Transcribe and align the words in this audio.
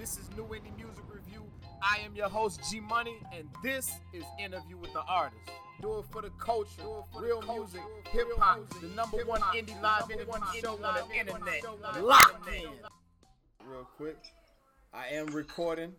This 0.00 0.16
is 0.16 0.30
New 0.34 0.44
Indie 0.44 0.74
Music 0.78 1.04
Review. 1.12 1.42
I 1.82 1.98
am 2.02 2.16
your 2.16 2.30
host, 2.30 2.58
G 2.70 2.80
Money, 2.80 3.18
and 3.36 3.46
this 3.62 3.90
is 4.14 4.24
Interview 4.42 4.78
with 4.78 4.94
the 4.94 5.02
Artist. 5.02 5.42
Do 5.82 5.98
it 5.98 6.06
for 6.10 6.22
the 6.22 6.30
culture, 6.38 6.80
real 7.14 7.42
music, 7.42 7.82
hip 8.10 8.26
hop, 8.38 8.66
the 8.80 8.86
number 8.96 9.18
one 9.26 9.42
indie 9.54 9.78
live 9.82 10.10
interview 10.10 10.32
show 10.62 10.82
on 10.82 11.06
the 11.06 11.18
internet. 11.18 11.62
Locked 12.02 12.48
in. 12.48 12.70
Real 13.66 13.86
quick, 13.98 14.16
I 14.94 15.08
am 15.08 15.26
recording. 15.26 15.92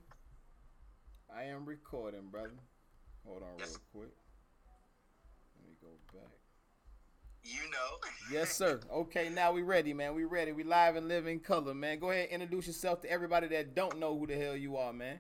I 1.32 1.44
am 1.44 1.64
recording, 1.64 2.28
brother. 2.32 2.58
Hold 3.24 3.44
on, 3.44 3.50
real 3.60 3.68
quick. 3.94 4.16
Let 5.60 5.70
me 5.70 5.76
go 5.80 5.90
back. 6.12 6.32
You 7.44 7.62
know. 7.72 7.98
Yes, 8.32 8.54
sir. 8.56 8.80
Okay, 8.92 9.30
now 9.30 9.52
we 9.52 9.62
ready, 9.64 9.94
man. 9.94 10.14
We 10.16 10.26
ready. 10.26 10.52
We 10.52 10.64
live 10.64 10.96
and 10.96 11.08
live 11.08 11.26
in 11.28 11.40
color, 11.40 11.74
man. 11.74 12.00
Go 12.00 12.12
ahead, 12.12 12.30
introduce 12.30 12.68
yourself 12.68 13.02
to 13.02 13.10
everybody 13.12 13.48
that 13.50 13.74
don't 13.76 13.98
know 14.00 14.18
who 14.18 14.28
the 14.28 14.36
hell 14.38 14.56
you 14.56 14.78
are, 14.78 14.94
man. 14.94 15.20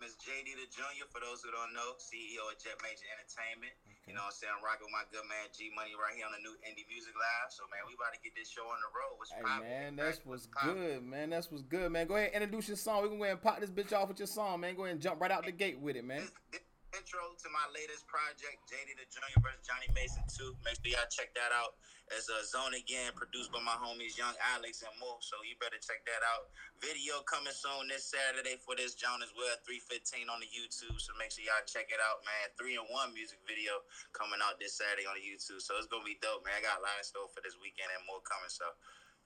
Miss 0.00 0.14
JD 0.14 0.46
the 0.54 0.70
Junior, 0.70 1.10
for 1.10 1.18
those 1.18 1.42
who 1.42 1.50
don't 1.50 1.74
know, 1.74 1.98
CEO 1.98 2.38
of 2.46 2.54
Jet 2.62 2.78
Major 2.86 3.02
Entertainment. 3.18 3.74
You 4.06 4.14
know 4.14 4.22
what 4.24 4.30
I'm 4.30 4.38
saying? 4.38 4.54
I'm 4.56 4.62
rocking 4.62 4.86
with 4.86 4.94
my 4.94 5.02
good 5.10 5.26
man 5.26 5.50
G 5.50 5.74
Money 5.74 5.98
right 5.98 6.14
here 6.14 6.22
on 6.24 6.32
the 6.32 6.40
new 6.40 6.54
Indie 6.62 6.86
Music 6.86 7.10
Live. 7.18 7.50
So 7.50 7.66
man, 7.66 7.82
we 7.84 7.98
about 7.98 8.14
to 8.14 8.20
get 8.22 8.30
this 8.38 8.46
show 8.48 8.62
on 8.70 8.78
the 8.78 8.88
road. 8.94 9.18
What's 9.18 9.34
Hey, 9.34 9.42
poppin'? 9.42 9.66
man, 9.66 9.90
that's 9.98 10.22
what's 10.22 10.46
poppin'? 10.46 10.78
good, 10.78 11.02
man. 11.02 11.26
That's 11.34 11.50
what's 11.50 11.66
good, 11.66 11.90
man. 11.90 12.06
Go 12.06 12.14
ahead, 12.14 12.30
introduce 12.32 12.70
your 12.70 12.78
song. 12.78 13.02
We 13.02 13.10
can 13.10 13.18
go 13.18 13.26
ahead 13.26 13.36
and 13.36 13.44
pop 13.44 13.58
this 13.58 13.74
bitch 13.74 13.90
off 13.92 14.06
with 14.08 14.22
your 14.22 14.30
song, 14.30 14.62
man. 14.62 14.78
Go 14.78 14.86
ahead 14.86 14.94
and 14.96 15.02
jump 15.02 15.18
right 15.20 15.34
out 15.34 15.42
the 15.44 15.52
gate 15.52 15.82
with 15.82 15.98
it, 15.98 16.06
man. 16.06 16.22
This, 16.22 16.30
this 16.54 16.62
intro 16.96 17.20
to 17.36 17.48
my 17.52 17.66
latest 17.74 18.08
project, 18.08 18.64
JD 18.64 18.96
the 18.96 19.04
Junior 19.12 19.40
versus 19.44 19.60
Johnny 19.64 19.88
Mason 19.92 20.24
2. 20.24 20.56
Make 20.64 20.80
sure 20.80 20.92
y'all 20.96 21.10
check 21.12 21.34
that 21.36 21.52
out. 21.52 21.76
It's 22.08 22.32
a 22.32 22.40
Zone 22.48 22.72
Again, 22.72 23.12
produced 23.12 23.52
by 23.52 23.60
my 23.60 23.76
homies 23.76 24.16
Young 24.16 24.32
Alex 24.56 24.80
and 24.80 24.94
Mo. 24.96 25.20
So 25.20 25.36
you 25.44 25.52
better 25.60 25.76
check 25.76 26.00
that 26.08 26.24
out. 26.24 26.48
Video 26.80 27.20
coming 27.28 27.52
soon 27.52 27.92
this 27.92 28.08
Saturday 28.08 28.56
for 28.64 28.72
this 28.72 28.96
Joan 28.96 29.20
as 29.20 29.28
well, 29.36 29.52
315 29.68 30.32
on 30.32 30.40
the 30.40 30.48
YouTube. 30.48 30.96
So 30.96 31.12
make 31.20 31.28
sure 31.28 31.44
y'all 31.44 31.60
check 31.68 31.92
it 31.92 32.00
out, 32.00 32.24
man. 32.24 32.48
Three 32.56 32.80
in 32.80 32.84
one 32.88 33.12
music 33.12 33.44
video 33.44 33.84
coming 34.16 34.40
out 34.40 34.56
this 34.56 34.80
Saturday 34.80 35.04
on 35.04 35.20
the 35.20 35.24
YouTube. 35.24 35.60
So 35.60 35.76
it's 35.76 35.90
gonna 35.92 36.08
be 36.08 36.16
dope, 36.24 36.48
man. 36.48 36.56
I 36.56 36.64
got 36.64 36.80
a 36.80 36.84
lot 36.84 36.96
in 36.96 37.04
store 37.04 37.28
for 37.28 37.44
this 37.44 37.60
weekend 37.60 37.92
and 37.92 38.00
more 38.08 38.24
coming. 38.24 38.48
So 38.48 38.64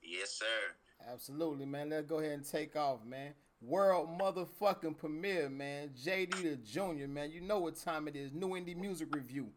yes, 0.02 0.34
sir. 0.34 0.74
Absolutely, 1.06 1.70
man. 1.70 1.94
Let's 1.94 2.10
go 2.10 2.18
ahead 2.18 2.34
and 2.34 2.46
take 2.46 2.74
off, 2.74 3.06
man. 3.06 3.38
World 3.64 4.18
motherfucking 4.18 4.98
premiere, 4.98 5.48
man. 5.48 5.90
JD 5.90 6.42
the 6.42 6.56
Junior, 6.56 7.06
man. 7.06 7.30
You 7.30 7.40
know 7.40 7.60
what 7.60 7.76
time 7.76 8.08
it 8.08 8.16
is. 8.16 8.32
New 8.32 8.48
Indie 8.50 8.76
Music 8.76 9.14
Review. 9.14 9.48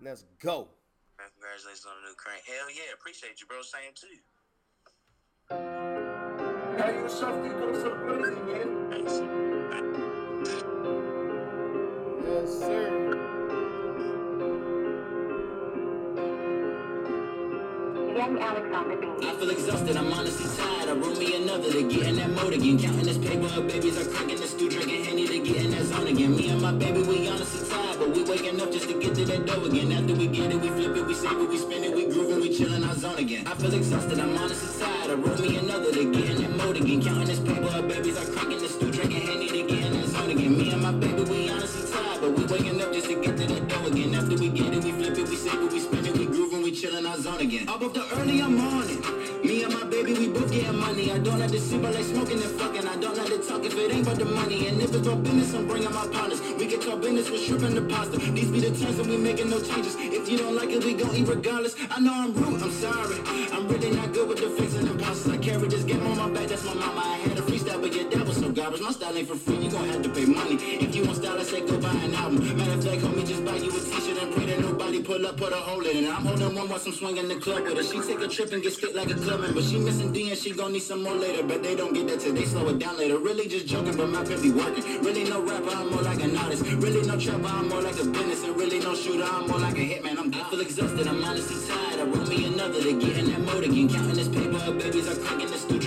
Let's 0.00 0.24
go. 0.42 0.68
Man, 1.18 1.28
Congratulations 1.34 1.86
on 1.86 1.92
the 2.02 2.08
new 2.08 2.14
crank. 2.16 2.42
Hell 2.44 2.68
yeah, 2.74 2.92
appreciate 2.92 3.40
you, 3.40 3.46
bro. 3.46 3.62
Same 3.62 3.94
to 3.94 4.06
you. 4.08 4.18
How 6.78 6.90
you 6.90 7.08
shuffle, 7.08 7.44
you 7.44 7.52
go 7.52 7.72
so 7.74 7.90
crazy, 7.94 8.40
man. 8.50 8.68
Yes, 12.26 12.58
sir. 12.58 13.01
Alex 18.22 18.72
on 18.72 18.88
the 18.88 18.96
beat. 18.96 19.28
I 19.28 19.34
feel 19.34 19.50
exhausted, 19.50 19.96
I'm 19.96 20.12
honestly 20.12 20.46
tired. 20.56 20.88
I 20.88 20.92
wrote 20.92 21.18
me 21.18 21.34
another 21.42 21.72
to 21.72 21.82
get 21.82 22.06
in 22.06 22.16
that 22.16 22.30
mode 22.30 22.52
again. 22.52 22.78
Counting 22.78 23.04
this 23.04 23.18
paper, 23.18 23.46
up, 23.46 23.66
babies 23.66 23.98
are 23.98 24.08
cracking 24.08 24.36
the 24.36 24.46
stew, 24.46 24.70
drinking 24.70 25.04
Henny 25.04 25.26
to 25.26 25.38
get 25.40 25.64
in 25.64 25.70
that 25.72 25.84
zone 25.86 26.06
again. 26.06 26.36
Me 26.36 26.48
and 26.50 26.62
my 26.62 26.70
baby, 26.70 27.02
we 27.02 27.28
honestly 27.28 27.68
tired, 27.68 27.98
but 27.98 28.10
we 28.10 28.22
waking 28.22 28.60
up 28.60 28.70
just 28.70 28.88
to 28.88 28.94
get 29.00 29.16
to 29.16 29.24
that 29.24 29.44
dough 29.46 29.64
again. 29.64 29.90
After 29.90 30.14
we 30.14 30.28
get 30.28 30.52
it, 30.52 30.60
we 30.60 30.68
flip 30.68 30.96
it, 30.96 31.04
we 31.04 31.14
save 31.14 31.32
it, 31.32 31.48
we 31.48 31.58
spin 31.58 31.82
it, 31.82 31.96
we 31.96 32.06
groove 32.06 32.30
and 32.30 32.40
we 32.40 32.56
chill 32.56 32.72
in 32.72 32.84
our 32.84 32.94
zone 32.94 33.18
again. 33.18 33.44
I 33.48 33.54
feel 33.54 33.74
exhausted, 33.74 34.20
I'm 34.20 34.38
honestly 34.38 34.86
tired. 34.86 35.10
I 35.10 35.14
wrote 35.14 35.40
me 35.40 35.56
another 35.56 35.92
to 35.92 36.12
get 36.12 36.30
in 36.30 36.42
that 36.42 36.56
mode 36.56 36.76
again. 36.76 37.02
Counting 37.02 37.26
this 37.26 37.40
paper, 37.40 37.74
up, 37.74 37.88
babies 37.88 38.16
are 38.16 38.32
cracking 38.32 38.58
the 38.58 38.68
stew, 38.68 38.92
drinking 38.92 39.22
Henny 39.26 39.48
to 39.48 39.62
get 39.66 39.86
in 39.86 39.92
that 39.94 40.06
zone 40.06 40.30
again. 40.30 40.56
Me 40.56 40.70
and 40.70 40.80
my 40.80 40.92
baby, 40.92 41.11
and 47.12 47.26
our 47.26 47.32
zone 47.32 47.40
again. 47.40 47.68
Up 47.68 47.82
up 47.82 47.94
the 47.94 48.04
early, 48.16 48.40
it. 48.40 49.44
Me 49.44 49.64
and 49.64 49.74
my 49.74 49.84
baby, 49.84 50.14
we 50.14 50.28
both 50.28 50.50
getting 50.52 50.78
money. 50.78 51.10
I 51.10 51.18
don't 51.18 51.38
like 51.38 51.50
to 51.50 51.60
sleep, 51.60 51.84
I 51.84 51.90
like 51.90 52.04
smoking 52.04 52.40
and 52.40 52.52
fucking. 52.58 52.86
I 52.86 52.96
don't 52.96 53.16
like 53.16 53.26
to 53.26 53.38
talk 53.38 53.64
if 53.64 53.74
it 53.76 53.92
ain't 53.92 54.06
about 54.06 54.18
the 54.18 54.24
money. 54.24 54.68
And 54.68 54.80
if 54.80 54.94
it's 54.94 55.06
about 55.06 55.22
business, 55.22 55.54
I'm 55.54 55.66
bringing 55.66 55.92
my 55.92 56.06
partners. 56.08 56.40
We 56.58 56.66
get 56.66 56.82
talk 56.82 57.00
business 57.00 57.30
with 57.30 57.40
shrimp 57.40 57.62
and 57.62 57.76
the 57.76 57.82
pasta. 57.82 58.18
These 58.18 58.50
be 58.50 58.60
the 58.60 58.70
times 58.78 58.96
that 58.96 59.06
we 59.06 59.16
making 59.16 59.50
no 59.50 59.60
changes. 59.60 59.96
If 59.98 60.28
you 60.28 60.38
don't 60.38 60.54
like 60.54 60.70
it, 60.70 60.84
we 60.84 60.94
gon' 60.94 61.14
eat 61.14 61.28
regardless. 61.28 61.74
I 61.90 62.00
know 62.00 62.12
I'm 62.14 62.34
rude, 62.34 62.62
I'm 62.62 62.70
sorry. 62.70 63.18
I'm 63.52 63.68
really 63.68 63.90
not 63.90 64.12
good 64.12 64.28
with 64.28 64.38
the 64.38 64.50
fakes 64.50 64.74
and 64.74 64.88
imposters. 64.88 65.32
I 65.32 65.38
carry 65.38 65.68
this 65.68 65.84
game 65.84 66.06
on 66.06 66.16
my 66.16 66.30
back, 66.30 66.48
that's 66.48 66.64
my 66.64 66.74
mama. 66.74 67.00
I 67.00 67.16
had 67.28 67.38
a 67.38 67.42
freestyle, 67.42 67.80
but 67.80 67.94
yeah, 67.94 68.08
that 68.08 68.26
was 68.26 68.36
so 68.36 68.50
garbage. 68.50 68.80
My 68.80 68.92
style 68.92 69.16
ain't 69.16 69.28
for 69.28 69.36
free, 69.36 69.56
you 69.56 69.70
gon' 69.70 69.88
have 69.88 70.02
to 70.02 70.08
pay 70.08 70.24
money. 70.24 70.54
If 70.54 70.91
I 71.24 71.42
say 71.44 71.60
go 71.66 71.78
buy 71.78 71.90
an 71.90 72.14
album. 72.14 72.56
Matter 72.56 72.72
of 72.72 72.84
fact, 72.84 73.02
homie, 73.02 73.26
just 73.26 73.44
buy 73.44 73.56
you 73.56 73.70
a 73.70 73.80
t-shirt 73.80 74.22
and 74.22 74.32
pray 74.34 74.46
that 74.46 74.60
nobody 74.60 75.02
pull 75.02 75.26
up, 75.26 75.36
put 75.36 75.52
a 75.52 75.56
hole 75.56 75.84
in 75.86 76.04
it. 76.04 76.08
I'm 76.08 76.24
holding 76.24 76.54
one 76.54 76.68
while 76.68 76.80
I'm 76.84 76.92
swinging 76.92 77.28
the 77.28 77.36
club 77.36 77.64
with 77.64 77.76
her. 77.76 77.82
She 77.82 78.00
take 78.00 78.20
a 78.20 78.28
trip 78.28 78.52
and 78.52 78.62
get 78.62 78.72
spit 78.72 78.94
like 78.94 79.10
a 79.10 79.14
clubbing, 79.14 79.54
but 79.54 79.64
she 79.64 79.78
missing 79.78 80.12
D 80.12 80.30
and 80.30 80.38
she 80.38 80.50
gon' 80.52 80.72
need 80.72 80.82
some 80.82 81.02
more 81.02 81.14
later. 81.14 81.42
But 81.42 81.62
they 81.62 81.74
don't 81.74 81.92
get 81.94 82.06
that 82.08 82.20
till 82.20 82.34
they 82.34 82.44
slow 82.44 82.68
it 82.68 82.78
down 82.78 82.98
later. 82.98 83.18
Really 83.18 83.48
just 83.48 83.66
joking, 83.66 83.96
but 83.96 84.08
my 84.08 84.24
pen 84.24 84.40
be 84.42 84.50
working. 84.50 84.84
Really 85.02 85.24
no 85.24 85.42
rapper, 85.42 85.70
I'm 85.70 85.90
more 85.90 86.02
like 86.02 86.22
an 86.22 86.36
artist. 86.36 86.64
Really 86.64 87.06
no 87.06 87.18
trapper, 87.18 87.46
I'm 87.46 87.68
more 87.68 87.82
like 87.82 87.98
a 88.00 88.04
business. 88.04 88.44
And 88.44 88.56
really 88.56 88.78
no 88.80 88.94
shooter, 88.94 89.24
I'm 89.24 89.46
more 89.48 89.58
like 89.58 89.76
a 89.76 89.86
hitman. 89.86 90.18
I'm 90.18 90.32
I 90.34 90.50
feel 90.50 90.60
exhausted, 90.60 91.06
I'm 91.06 91.22
honestly 91.22 91.56
tired. 91.68 92.00
I 92.00 92.04
wrote 92.04 92.28
me 92.28 92.46
another 92.46 92.82
to 92.82 92.92
get 92.98 93.18
in 93.18 93.26
that 93.32 93.40
mode 93.40 93.64
again. 93.64 93.88
Counting 93.88 94.16
this 94.16 94.28
paper, 94.28 94.72
babies 94.72 95.08
are 95.08 95.16
cracking 95.16 95.50
the 95.50 95.58
stew, 95.58 95.78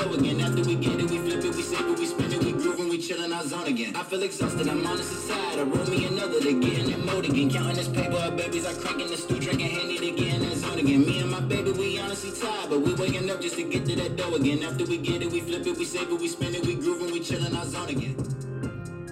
dough 0.00 0.14
again. 0.14 0.40
After 0.40 0.62
we 0.62 0.74
get 0.74 1.00
it, 1.00 1.10
we 1.10 1.18
flip 1.18 1.44
it, 1.44 1.54
we 1.54 1.62
save 1.62 1.86
it, 1.86 1.98
we 1.98 2.06
spin 2.06 2.32
it, 2.32 2.42
we 2.42 2.52
groove 2.52 2.80
and 2.80 2.90
we 2.90 2.98
chill 2.98 3.22
in 3.22 3.32
our 3.32 3.42
zone 3.42 3.66
again. 3.66 3.94
I 3.96 4.02
feel 4.02 4.22
exhausted, 4.22 4.68
I'm 4.68 4.86
honestly 4.86 5.34
tired. 5.34 5.58
I 5.58 5.62
wrote 5.62 5.88
me 5.88 6.06
another 6.06 6.40
to 6.40 6.60
get 6.60 6.78
in 6.78 6.90
that 6.90 6.98
mode 7.00 7.24
again. 7.24 7.50
Counting 7.50 7.76
this 7.76 7.88
paper, 7.88 8.16
up, 8.16 8.36
babies 8.36 8.66
are 8.66 8.74
cracking 8.74 9.08
the 9.08 9.16
stew, 9.16 9.38
drinking 9.38 9.70
Henny 9.70 9.98
to 9.98 10.10
get 10.10 10.34
in 10.34 10.42
that 10.42 10.56
zone 10.56 10.78
again. 10.78 11.06
Me 11.06 11.20
and 11.20 11.30
my 11.30 11.40
baby, 11.40 11.72
we 11.72 11.98
honestly 11.98 12.32
tired, 12.40 12.70
but 12.70 12.80
we 12.80 12.94
waking 12.94 13.30
up 13.30 13.40
just 13.40 13.56
to 13.56 13.62
get 13.62 13.84
to 13.86 13.96
that 13.96 14.16
dough 14.16 14.34
again. 14.34 14.62
After 14.62 14.84
we 14.84 14.98
get 14.98 15.22
it, 15.22 15.30
we 15.30 15.40
flip 15.40 15.66
it, 15.66 15.76
we 15.76 15.84
save 15.84 16.10
it, 16.10 16.20
we 16.20 16.28
spin 16.28 16.54
it, 16.54 16.64
we 16.66 16.74
groove 16.74 17.02
and 17.02 17.12
we 17.12 17.20
chill 17.20 17.44
in 17.44 17.54
our 17.56 17.66
zone 17.66 17.88
again. 17.88 18.16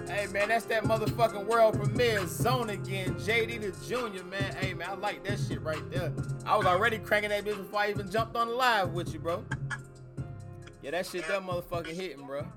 Hey 0.08 0.26
man, 0.26 0.48
that's 0.48 0.64
that 0.66 0.84
motherfucking 0.84 1.46
world 1.46 1.74
premiere 1.74 2.26
zone 2.26 2.70
again. 2.70 3.14
JD 3.14 3.60
the 3.60 3.86
Junior, 3.86 4.24
man. 4.24 4.54
Hey 4.54 4.74
man, 4.74 4.88
I 4.90 4.94
like 4.94 5.22
that 5.24 5.38
shit 5.38 5.62
right 5.62 5.82
there. 5.90 6.12
I 6.44 6.56
was 6.56 6.66
already 6.66 6.98
cranking 6.98 7.30
that 7.30 7.44
bitch 7.44 7.56
before 7.56 7.80
I 7.80 7.90
even 7.90 8.10
jumped 8.10 8.34
on 8.34 8.48
the 8.48 8.54
live 8.54 8.94
with 8.94 9.12
you, 9.12 9.20
bro. 9.20 9.44
Yeah, 10.88 11.04
that 11.04 11.04
shit 11.04 11.28
that 11.28 11.44
motherfucking 11.44 11.92
hitting, 11.92 12.24
bro. 12.24 12.48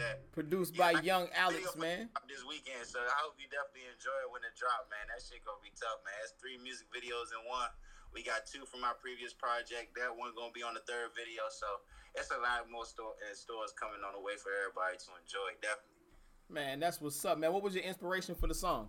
That. 0.00 0.32
Produced 0.32 0.80
by 0.80 0.96
I- 0.96 1.04
Young 1.04 1.28
Alex, 1.36 1.76
man. 1.76 2.08
This 2.24 2.40
weekend, 2.48 2.88
so 2.88 2.96
I 3.04 3.20
hope 3.20 3.36
you 3.36 3.44
definitely 3.52 3.84
enjoy 3.92 4.16
it 4.24 4.32
when 4.32 4.40
it 4.48 4.56
drop, 4.56 4.88
man. 4.88 5.04
That 5.12 5.20
shit 5.20 5.44
gonna 5.44 5.60
be 5.60 5.68
tough, 5.76 6.00
man. 6.08 6.16
It's 6.24 6.32
three 6.40 6.56
music 6.56 6.88
videos 6.88 7.36
in 7.36 7.44
one. 7.44 7.68
We 8.16 8.24
got 8.24 8.48
two 8.48 8.64
from 8.64 8.80
our 8.80 8.96
previous 8.96 9.36
project. 9.36 9.92
That 9.92 10.16
one 10.16 10.32
gonna 10.32 10.56
be 10.56 10.64
on 10.64 10.72
the 10.72 10.80
third 10.88 11.12
video, 11.12 11.44
so 11.52 11.68
it's 12.16 12.32
a 12.32 12.40
lot 12.40 12.64
more 12.72 12.88
store 12.88 13.12
and 13.28 13.36
stores 13.36 13.76
coming 13.76 14.00
on 14.00 14.16
the 14.16 14.24
way 14.24 14.40
for 14.40 14.48
everybody 14.64 14.96
to 15.04 15.12
enjoy. 15.20 15.52
Definitely. 15.60 16.16
Man, 16.48 16.80
that's 16.80 16.96
what's 16.96 17.20
up, 17.28 17.36
man. 17.36 17.52
What 17.52 17.60
was 17.60 17.76
your 17.76 17.84
inspiration 17.84 18.32
for 18.32 18.48
the 18.48 18.56
song? 18.56 18.88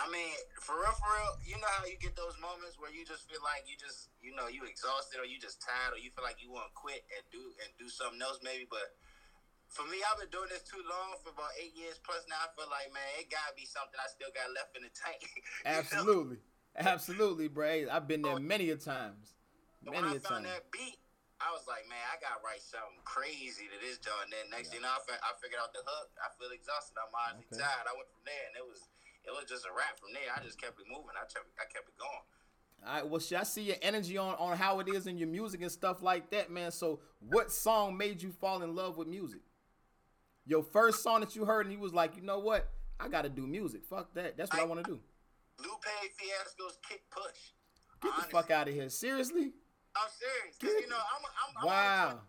I 0.00 0.08
mean, 0.08 0.32
for 0.64 0.80
real, 0.80 0.96
for 0.96 1.12
real, 1.12 1.32
you 1.44 1.60
know 1.60 1.68
how 1.76 1.84
you 1.84 2.00
get 2.00 2.16
those 2.16 2.32
moments 2.40 2.80
where 2.80 2.88
you 2.88 3.04
just 3.04 3.28
feel 3.28 3.44
like 3.44 3.68
you 3.68 3.76
just, 3.76 4.08
you 4.24 4.32
know, 4.32 4.48
you 4.48 4.64
exhausted 4.64 5.20
or 5.20 5.28
you 5.28 5.36
just 5.36 5.60
tired 5.60 5.92
or 5.92 6.00
you 6.00 6.08
feel 6.16 6.24
like 6.24 6.40
you 6.40 6.48
want 6.48 6.72
to 6.72 6.74
quit 6.74 7.04
and 7.12 7.20
do 7.28 7.52
and 7.60 7.68
do 7.76 7.92
something 7.92 8.16
else 8.24 8.40
maybe. 8.40 8.64
But 8.64 8.96
for 9.68 9.84
me, 9.92 10.00
I've 10.00 10.16
been 10.16 10.32
doing 10.32 10.48
this 10.48 10.64
too 10.64 10.80
long 10.88 11.20
for 11.20 11.36
about 11.36 11.52
eight 11.60 11.76
years 11.76 12.00
plus 12.00 12.24
now. 12.32 12.40
I 12.40 12.48
feel 12.56 12.72
like 12.72 12.88
man, 12.96 13.04
it 13.20 13.28
gotta 13.28 13.52
be 13.52 13.68
something 13.68 14.00
I 14.00 14.08
still 14.08 14.32
got 14.32 14.48
left 14.56 14.72
in 14.72 14.88
the 14.88 14.92
tank. 14.96 15.20
You 15.28 15.68
know? 15.68 15.84
Absolutely. 15.84 16.40
Absolutely, 16.80 17.48
bro. 17.52 17.92
I've 17.92 18.08
been 18.08 18.24
there 18.24 18.40
oh, 18.40 18.42
many 18.42 18.72
a 18.72 18.80
times. 18.80 19.36
But 19.84 20.00
when 20.00 20.08
Many 20.08 20.16
I 20.16 20.20
a 20.20 20.24
found 20.24 20.48
times. 20.48 20.56
that 20.56 20.72
beat, 20.72 20.96
I 21.40 21.52
was 21.52 21.64
like, 21.64 21.84
man, 21.88 22.00
I 22.08 22.16
gotta 22.20 22.40
write 22.40 22.64
something 22.64 23.00
crazy 23.04 23.68
to 23.68 23.76
this 23.80 24.00
joint. 24.00 24.32
Then 24.32 24.48
next 24.52 24.72
thing 24.72 24.84
I, 24.84 24.96
I 24.96 25.30
figured 25.40 25.60
out 25.60 25.72
the 25.72 25.84
hook. 25.84 26.08
I 26.20 26.32
feel 26.36 26.52
exhausted. 26.52 26.96
I'm 27.00 27.12
honestly 27.12 27.48
Okay. 27.52 27.64
tired. 27.64 27.88
I 27.88 27.96
went 27.96 28.08
from 28.12 28.24
there, 28.24 28.44
and 28.48 28.54
it 28.60 28.64
was 28.64 28.88
it 29.24 29.30
was 29.30 29.44
just 29.48 29.64
a 29.64 29.72
wrap 29.76 29.98
from 30.00 30.10
there. 30.12 30.30
I 30.34 30.42
just 30.42 30.60
kept 30.60 30.78
it 30.80 30.86
moving. 30.88 31.14
I 31.16 31.24
kept 31.28 31.46
I 31.58 31.64
kept 31.72 31.88
it 31.88 31.98
going. 31.98 32.24
All 32.86 32.94
right, 32.94 33.06
well, 33.06 33.20
shit, 33.20 33.38
I 33.38 33.42
see 33.42 33.62
your 33.64 33.76
energy 33.82 34.16
on, 34.16 34.34
on 34.38 34.56
how 34.56 34.80
it 34.80 34.88
is 34.88 35.06
in 35.06 35.18
your 35.18 35.28
music 35.28 35.60
and 35.60 35.70
stuff 35.70 36.00
like 36.02 36.30
that, 36.30 36.50
man. 36.50 36.70
So, 36.70 37.00
what 37.20 37.52
song 37.52 37.94
made 37.98 38.22
you 38.22 38.32
fall 38.32 38.62
in 38.62 38.74
love 38.74 38.96
with 38.96 39.06
music? 39.06 39.40
Your 40.46 40.62
first 40.62 41.02
song 41.02 41.20
that 41.20 41.36
you 41.36 41.44
heard, 41.44 41.66
and 41.66 41.74
you 41.74 41.78
was 41.78 41.92
like, 41.92 42.16
you 42.16 42.22
know 42.22 42.38
what? 42.38 42.70
I 42.98 43.08
got 43.08 43.22
to 43.22 43.28
do 43.28 43.46
music. 43.46 43.84
Fuck 43.84 44.14
that. 44.14 44.38
That's 44.38 44.50
what 44.50 44.60
I, 44.60 44.62
I- 44.62 44.66
want 44.66 44.82
to 44.84 44.90
do. 44.90 44.98
Lupe 45.62 45.84
Fiasco's 46.16 46.78
kick 46.88 47.02
push. 47.10 47.52
Get 48.02 48.12
the 48.16 48.22
fuck 48.32 48.50
out 48.50 48.66
of 48.68 48.72
here. 48.72 48.88
Seriously? 48.88 49.52
I'm 49.94 50.08
serious, 50.08 50.56
cause 50.56 50.70
you 50.80 50.88
know 50.88 50.96
I'm 50.96 51.20
I'm, 51.20 51.52
I'm 51.60 51.66
Wow. 51.66 52.06
only, 52.06 52.16
20, 52.16 52.22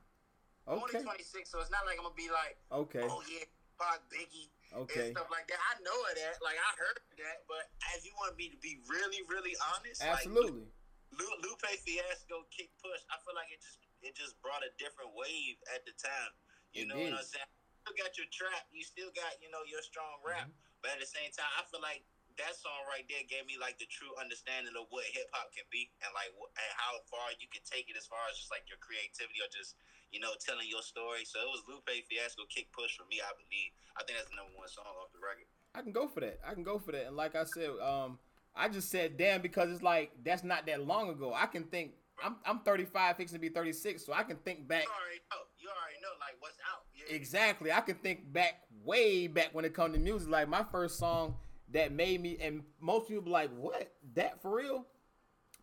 I'm 0.68 0.74
Okay. 0.84 0.98
only 0.98 1.06
26, 1.16 1.50
so 1.52 1.60
it's 1.62 1.72
not 1.72 1.86
like 1.86 1.96
I'm 1.96 2.04
gonna 2.04 2.16
be 2.20 2.28
like, 2.28 2.58
Okay. 2.74 3.08
oh 3.08 3.24
yeah, 3.32 3.46
Pac, 3.80 4.02
Biggie, 4.12 4.50
Okay. 4.72 5.12
and 5.12 5.18
stuff 5.20 5.28
like 5.28 5.48
that. 5.52 5.60
I 5.60 5.76
know 5.84 6.00
of 6.08 6.16
that, 6.16 6.40
like 6.40 6.56
I 6.56 6.72
heard 6.80 6.98
that, 7.20 7.44
but 7.46 7.68
as 7.92 8.08
you 8.08 8.16
want 8.16 8.40
me 8.40 8.48
to 8.48 8.60
be 8.64 8.80
really, 8.88 9.20
really 9.28 9.52
honest, 9.76 10.00
like, 10.00 10.24
Absolutely. 10.24 10.72
Lu- 11.12 11.40
Lupe 11.44 11.68
Fiasco 11.84 12.48
kick 12.56 12.72
push. 12.80 13.04
I 13.12 13.20
feel 13.28 13.36
like 13.36 13.52
it 13.52 13.60
just 13.60 13.84
it 14.00 14.16
just 14.16 14.40
brought 14.40 14.64
a 14.64 14.72
different 14.80 15.12
wave 15.12 15.60
at 15.76 15.84
the 15.84 15.92
time. 16.00 16.32
You 16.72 16.88
It 16.88 16.88
know 16.88 16.96
what 16.96 17.20
I'm 17.20 17.28
saying? 17.28 17.52
You 17.52 17.92
still 17.92 17.98
got 18.00 18.12
your 18.16 18.30
trap. 18.32 18.64
You 18.72 18.84
still 18.88 19.12
got 19.12 19.36
you 19.44 19.52
know 19.52 19.68
your 19.68 19.84
strong 19.84 20.24
rap. 20.24 20.48
Mm-hmm. 20.48 20.80
But 20.80 20.98
at 20.98 21.00
the 21.04 21.12
same 21.12 21.30
time, 21.36 21.52
I 21.60 21.68
feel 21.68 21.84
like 21.84 22.08
that 22.40 22.56
song 22.56 22.88
right 22.88 23.04
there 23.12 23.28
gave 23.28 23.44
me 23.44 23.60
like 23.60 23.76
the 23.76 23.88
true 23.92 24.12
understanding 24.16 24.72
of 24.80 24.88
what 24.88 25.04
hip 25.12 25.28
hop 25.36 25.52
can 25.52 25.68
be 25.68 25.92
and 26.00 26.12
like 26.16 26.32
and 26.32 26.72
how 26.80 26.96
far 27.12 27.28
you 27.38 27.48
can 27.52 27.62
take 27.68 27.92
it 27.92 28.00
as 28.00 28.08
far 28.08 28.24
as 28.32 28.40
just 28.40 28.48
like 28.48 28.64
your 28.72 28.80
creativity 28.80 29.44
or 29.44 29.52
just 29.52 29.76
you 30.12 30.20
know 30.20 30.32
telling 30.40 30.68
your 30.70 30.82
story. 30.82 31.24
So 31.26 31.40
it 31.40 31.48
was 31.50 31.64
Lupe 31.68 31.90
Fiasco 32.10 32.44
kick 32.50 32.72
push 32.72 32.98
for 32.98 33.06
me. 33.10 33.20
I 33.24 33.32
believe. 33.36 33.72
I 33.98 34.04
think 34.04 34.20
that's 34.20 34.30
the 34.30 34.36
number 34.36 34.54
one 34.56 34.68
song 34.68 34.86
off 35.02 35.12
the 35.12 35.20
record. 35.20 35.48
I 35.74 35.82
can 35.82 35.92
go 35.92 36.08
for 36.08 36.20
that. 36.22 36.40
I 36.46 36.54
can 36.54 36.64
go 36.64 36.80
for 36.80 36.92
that. 36.92 37.08
And 37.08 37.16
like 37.16 37.36
I 37.36 37.44
said, 37.46 37.72
um, 37.82 38.20
I 38.56 38.68
just 38.68 38.90
said 38.92 39.18
damn 39.18 39.42
because 39.42 39.72
it's 39.72 39.82
like 39.84 40.12
that's 40.24 40.44
not 40.44 40.66
that 40.68 40.86
long 40.86 41.10
ago. 41.10 41.34
I 41.34 41.46
can 41.46 41.64
think. 41.66 41.94
I'm 42.24 42.36
I'm 42.46 42.60
35, 42.60 43.18
fixing 43.18 43.38
to 43.38 43.42
be 43.42 43.50
36, 43.50 44.06
so 44.06 44.14
I 44.14 44.22
can 44.24 44.38
think 44.38 44.68
back. 44.68 44.84
You 44.84 44.90
already 44.90 45.22
know. 45.32 45.38
You 45.58 45.70
already 45.70 46.02
know 46.04 46.14
like 46.20 46.36
what's 46.40 46.58
out. 46.70 46.84
Yeah. 46.94 47.16
Exactly. 47.16 47.72
I 47.72 47.82
can 47.82 47.96
think 47.96 48.32
back 48.32 48.62
way 48.84 49.28
back 49.28 49.50
when 49.54 49.66
it 49.66 49.74
comes 49.74 49.96
to 49.96 50.00
music. 50.00 50.30
Like 50.30 50.48
my 50.48 50.64
first 50.72 51.00
song 51.00 51.36
that 51.72 51.92
made 51.92 52.22
me, 52.22 52.38
and 52.40 52.64
most 52.80 53.08
people 53.08 53.24
be 53.24 53.32
like, 53.32 53.50
"What? 53.56 53.92
That 54.14 54.42
for 54.42 54.56
real?" 54.56 54.86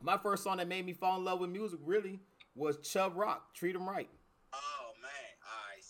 My 0.01 0.17
first 0.17 0.43
song 0.43 0.57
that 0.57 0.69
made 0.69 0.85
me 0.87 0.95
fall 0.95 1.19
in 1.19 1.25
love 1.25 1.41
with 1.41 1.51
music 1.51 1.79
really 1.85 2.21
was 2.55 2.79
Chubb 2.79 3.17
Rock. 3.17 3.55
Treat 3.55 3.77
'em 3.77 3.89
right. 3.89 4.09
Oh 4.53 4.93
man, 5.01 5.11
all 5.45 5.75
right, 5.75 5.83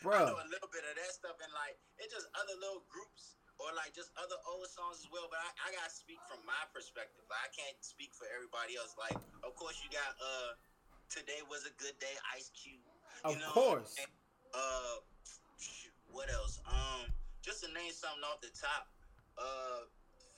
see, 0.00 0.08
I 0.08 0.24
know 0.32 0.40
a 0.40 0.48
little 0.48 0.70
bit 0.72 0.84
of 0.84 0.94
that 0.96 1.12
stuff, 1.12 1.36
and 1.40 1.52
like 1.52 1.76
it's 2.00 2.12
just 2.12 2.26
other 2.36 2.56
little 2.58 2.82
groups 2.88 3.36
or 3.60 3.68
like 3.76 3.92
just 3.92 4.08
other 4.16 4.40
old 4.48 4.64
songs 4.72 5.04
as 5.04 5.08
well. 5.12 5.28
But 5.28 5.40
I, 5.44 5.68
I 5.68 5.76
gotta 5.76 5.92
speak 5.92 6.20
from 6.24 6.40
my 6.48 6.62
perspective. 6.72 7.24
Like 7.28 7.44
I 7.44 7.50
can't 7.52 7.76
speak 7.84 8.16
for 8.16 8.24
everybody 8.32 8.80
else. 8.80 8.96
Like, 8.96 9.16
of 9.44 9.52
course, 9.56 9.76
you 9.84 9.92
got 9.92 10.16
uh, 10.16 10.56
today 11.12 11.44
was 11.52 11.68
a 11.68 11.74
good 11.76 11.96
day, 12.00 12.14
Ice 12.32 12.48
Cube. 12.56 12.80
Of 13.24 13.36
know? 13.36 13.52
course. 13.52 14.00
And, 14.00 14.08
uh, 14.56 15.04
what 16.08 16.32
else? 16.32 16.58
Um, 16.64 17.12
just 17.44 17.62
to 17.62 17.68
name 17.76 17.92
something 17.92 18.24
off 18.24 18.40
the 18.40 18.52
top. 18.56 18.88
Uh, 19.36 19.86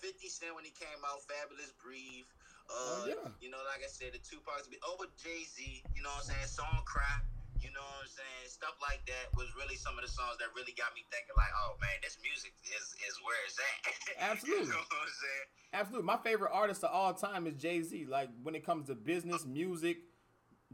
Fifty 0.02 0.26
Cent 0.26 0.54
when 0.58 0.66
he 0.66 0.74
came 0.74 0.98
out, 1.06 1.22
Fabolous 1.30 1.70
Breathe. 1.78 2.26
Uh, 2.66 2.74
Oh, 2.74 3.04
yeah. 3.06 3.30
you 3.38 3.50
know, 3.50 3.58
like 3.70 3.86
I 3.86 3.90
said, 3.90 4.14
the 4.14 4.18
Tupac's 4.22 4.66
be 4.66 4.78
over 4.86 5.06
Jay 5.18 5.46
Z. 5.46 5.82
You 5.94 6.02
know 6.02 6.10
what 6.10 6.26
I'm 6.26 6.34
saying? 6.34 6.50
Song 6.50 6.82
Cry. 6.86 7.22
You 7.62 7.70
know 7.70 7.80
what 7.80 8.02
I'm 8.02 8.10
saying? 8.10 8.46
Stuff 8.50 8.74
like 8.82 9.06
that 9.06 9.30
was 9.38 9.46
really 9.54 9.78
some 9.78 9.94
of 9.94 10.02
the 10.02 10.10
songs 10.10 10.38
that 10.38 10.50
really 10.54 10.74
got 10.74 10.90
me 10.94 11.06
thinking, 11.14 11.34
like, 11.38 11.54
oh 11.54 11.78
man, 11.80 11.94
this 12.02 12.18
music 12.22 12.52
is 12.66 12.94
is 13.06 13.14
where 13.22 13.38
it's 13.46 13.58
at. 13.58 14.30
Absolutely. 14.34 14.66
you 14.66 14.74
know 14.74 14.82
what 14.82 15.06
I'm 15.06 15.14
saying? 15.14 15.46
Absolutely. 15.74 16.06
My 16.06 16.18
favorite 16.18 16.50
artist 16.52 16.82
of 16.84 16.90
all 16.90 17.14
time 17.14 17.46
is 17.46 17.54
Jay 17.54 17.82
Z. 17.82 18.06
Like 18.10 18.28
when 18.42 18.54
it 18.54 18.66
comes 18.66 18.86
to 18.88 18.94
business, 18.94 19.46
music, 19.46 19.98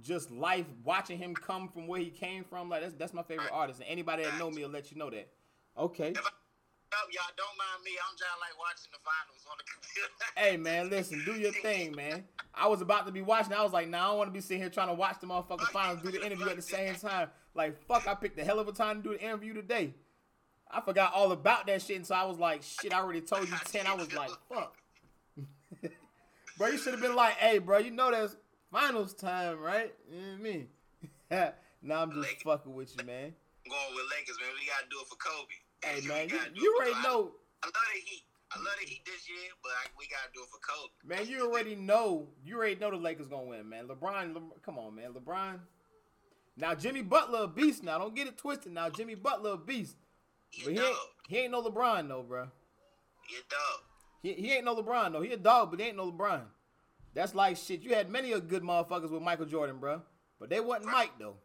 just 0.01 0.31
life, 0.31 0.67
watching 0.85 1.19
him 1.19 1.35
come 1.35 1.69
from 1.69 1.87
where 1.87 2.01
he 2.01 2.11
came 2.11 2.45
from, 2.45 2.69
like 2.69 2.83
that's 2.83 2.95
that's 2.95 3.13
my 3.13 3.23
favorite 3.23 3.53
artist. 3.53 3.81
And 3.81 3.89
anybody 3.89 4.25
that 4.25 4.39
know 4.39 4.51
me 4.51 4.65
will 4.65 4.71
let 4.71 4.91
you 4.91 4.99
know 4.99 5.11
that. 5.11 5.29
Okay. 5.77 6.15
Up, 6.91 7.07
y'all 7.13 7.25
don't 7.37 7.59
mind 7.59 7.85
me. 7.85 7.91
I'm 8.01 8.17
just 8.17 8.31
like 8.41 8.57
watching 8.57 8.89
the 8.93 8.99
finals 9.05 9.45
on 9.45 9.59
the 9.59 9.65
computer. 9.69 10.09
Hey 10.37 10.57
man, 10.57 10.89
listen, 10.89 11.23
do 11.23 11.35
your 11.39 11.53
thing, 11.53 11.95
man. 11.95 12.25
I 12.55 12.67
was 12.67 12.81
about 12.81 13.05
to 13.05 13.13
be 13.13 13.21
watching. 13.21 13.53
I 13.53 13.63
was 13.63 13.75
like, 13.75 13.89
nah, 13.89 14.05
I 14.05 14.09
don't 14.09 14.19
want 14.19 14.29
to 14.29 14.33
be 14.33 14.41
sitting 14.41 14.63
here 14.63 14.71
trying 14.71 14.89
to 14.89 14.95
watch 14.95 15.21
the 15.21 15.27
motherfucking 15.27 15.69
finals 15.71 16.01
do 16.03 16.11
the 16.11 16.25
interview 16.25 16.49
at 16.49 16.57
the 16.57 16.63
same 16.63 16.95
time. 16.95 17.29
Like, 17.55 17.77
fuck, 17.87 18.09
I 18.09 18.15
picked 18.15 18.39
a 18.39 18.45
hell 18.45 18.59
of 18.59 18.69
a 18.69 18.73
time 18.73 19.03
to 19.03 19.11
do 19.11 19.19
the 19.19 19.23
interview 19.23 19.53
today. 19.53 19.93
I 20.71 20.81
forgot 20.81 21.13
all 21.13 21.33
about 21.33 21.67
that 21.67 21.83
shit, 21.83 21.97
and 21.97 22.07
so 22.07 22.15
I 22.15 22.25
was 22.25 22.39
like, 22.39 22.63
shit, 22.63 22.95
I 22.95 23.01
already 23.01 23.21
told 23.21 23.47
you 23.49 23.55
ten. 23.67 23.87
I 23.87 23.95
was 23.95 24.11
like, 24.15 24.31
fuck. 24.49 24.75
bro, 26.57 26.69
you 26.69 26.79
should 26.79 26.95
have 26.95 27.03
been 27.03 27.17
like, 27.17 27.35
hey, 27.35 27.59
bro, 27.59 27.79
you 27.79 27.91
know 27.91 28.11
that's 28.11 28.35
finals 28.73 29.13
time, 29.13 29.61
right? 29.61 29.93
You 30.11 30.21
know 30.21 30.27
what 30.27 30.39
I 30.39 30.43
mean? 30.43 30.69
nah, 31.83 32.03
I'm 32.03 32.13
just 32.13 32.23
Lakers. 32.23 32.43
fucking 32.45 32.73
with 32.73 32.97
you, 32.99 33.05
man. 33.05 33.35
I'm 33.67 33.71
going 33.71 33.95
with 33.95 34.05
Lakers, 34.17 34.39
man. 34.41 34.49
We 34.59 34.67
gotta 34.67 34.89
do 34.89 34.97
it 35.03 35.07
for 35.07 35.17
Kobe. 35.17 35.53
Hey, 35.83 36.01
man, 36.07 36.29
you, 36.29 36.39
you 36.55 36.77
already 36.77 37.01
know. 37.03 37.33
I 37.63 37.67
love 37.67 37.75
the 37.95 38.01
Heat. 38.01 38.23
I 38.51 38.59
love 38.59 38.75
the 38.81 38.87
Heat 38.87 39.03
this 39.05 39.29
year, 39.29 39.51
but 39.63 39.71
I, 39.71 39.89
we 39.99 40.07
gotta 40.09 40.33
do 40.35 40.41
it 40.41 40.49
for 40.49 40.59
Kobe. 40.59 40.93
Man, 41.05 41.29
you 41.29 41.49
already 41.51 41.77
know. 41.77 42.29
You 42.45 42.57
already 42.57 42.77
know 42.77 42.91
the 42.91 42.97
Lakers 42.97 43.29
gonna 43.29 43.45
win, 43.45 43.69
man. 43.69 43.87
LeBron, 43.87 44.35
Le, 44.35 44.41
come 44.65 44.79
on, 44.79 44.95
man. 44.95 45.13
LeBron. 45.13 45.61
Now 46.57 46.75
Jimmy 46.75 47.03
Butler 47.03 47.45
a 47.45 47.49
beast. 47.49 47.85
Now 47.85 47.99
don't 47.99 48.17
get 48.17 48.27
it 48.27 48.37
twisted. 48.37 48.73
Now 48.73 48.89
Jimmy 48.91 49.15
Butler 49.15 49.53
a 49.53 49.57
beast, 49.57 49.97
He 50.51 50.65
but 50.65 50.73
he 50.73 50.81
ain't, 50.81 50.97
he 51.29 51.37
ain't 51.39 51.53
no 51.53 51.63
LeBron 51.63 52.09
though, 52.09 52.23
bro. 52.23 52.49
He 53.29 53.37
a 53.37 53.41
dog. 53.49 53.81
He, 54.23 54.33
he 54.33 54.53
ain't 54.55 54.65
no 54.65 54.75
LeBron 54.75 55.13
though. 55.13 55.21
He 55.23 55.33
a 55.33 55.37
dog, 55.37 55.71
but 55.71 55.79
he 55.79 55.87
ain't 55.87 55.97
no 55.97 56.11
LeBron. 56.11 56.43
That's 57.15 57.35
like 57.35 57.57
shit. 57.57 57.83
You 57.83 57.95
had 57.95 58.11
many 58.11 58.33
of 58.33 58.49
good 58.49 58.63
motherfuckers 58.63 59.11
with 59.11 59.23
Michael 59.23 59.47
Jordan, 59.47 59.79
bro, 59.79 60.03
but 60.41 60.51
they 60.51 60.61
wasn't 60.61 60.87
Mike 60.87 61.13
though. 61.19 61.37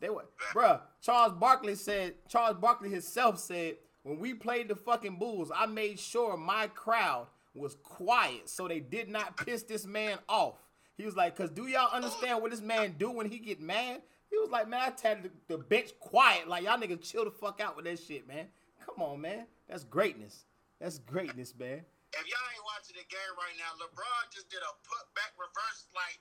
They 0.00 0.10
were, 0.10 0.26
bruh. 0.52 0.80
Charles 1.00 1.32
Barkley 1.32 1.74
said. 1.74 2.14
Charles 2.28 2.56
Barkley 2.56 2.90
himself 2.90 3.38
said 3.38 3.76
when 4.02 4.18
we 4.18 4.34
played 4.34 4.68
the 4.68 4.76
fucking 4.76 5.16
Bulls, 5.18 5.50
I 5.54 5.66
made 5.66 5.98
sure 5.98 6.36
my 6.36 6.66
crowd 6.68 7.26
was 7.54 7.76
quiet 7.82 8.48
so 8.48 8.68
they 8.68 8.80
did 8.80 9.08
not 9.08 9.36
piss 9.36 9.62
this 9.62 9.86
man 9.86 10.18
off. 10.28 10.56
He 10.96 11.04
was 11.04 11.16
like, 11.16 11.34
"Cause 11.36 11.50
do 11.50 11.66
y'all 11.66 11.90
understand 11.92 12.42
what 12.42 12.50
this 12.50 12.60
man 12.60 12.94
do 12.98 13.10
when 13.10 13.28
he 13.28 13.38
get 13.38 13.60
mad?" 13.60 14.02
He 14.30 14.36
was 14.38 14.50
like, 14.50 14.68
"Man, 14.68 14.80
I 14.80 14.90
tell 14.90 15.16
the, 15.16 15.30
the 15.48 15.58
bench 15.58 15.98
quiet, 15.98 16.48
like 16.48 16.64
y'all 16.64 16.78
niggas 16.78 17.02
chill 17.02 17.24
the 17.24 17.30
fuck 17.30 17.60
out 17.60 17.76
with 17.76 17.86
that 17.86 17.98
shit, 17.98 18.28
man. 18.28 18.46
Come 18.84 19.02
on, 19.02 19.20
man. 19.20 19.46
That's 19.68 19.84
greatness. 19.84 20.44
That's 20.80 20.98
greatness, 20.98 21.54
man." 21.58 21.82
If 22.14 22.22
y'all 22.30 22.46
ain't 22.54 22.62
watching 22.62 22.94
the 22.94 23.06
game 23.10 23.34
right 23.34 23.58
now, 23.58 23.74
LeBron 23.82 24.30
just 24.30 24.46
did 24.46 24.62
a 24.62 24.72
putback 24.86 25.34
reverse 25.34 25.90
like 25.98 26.20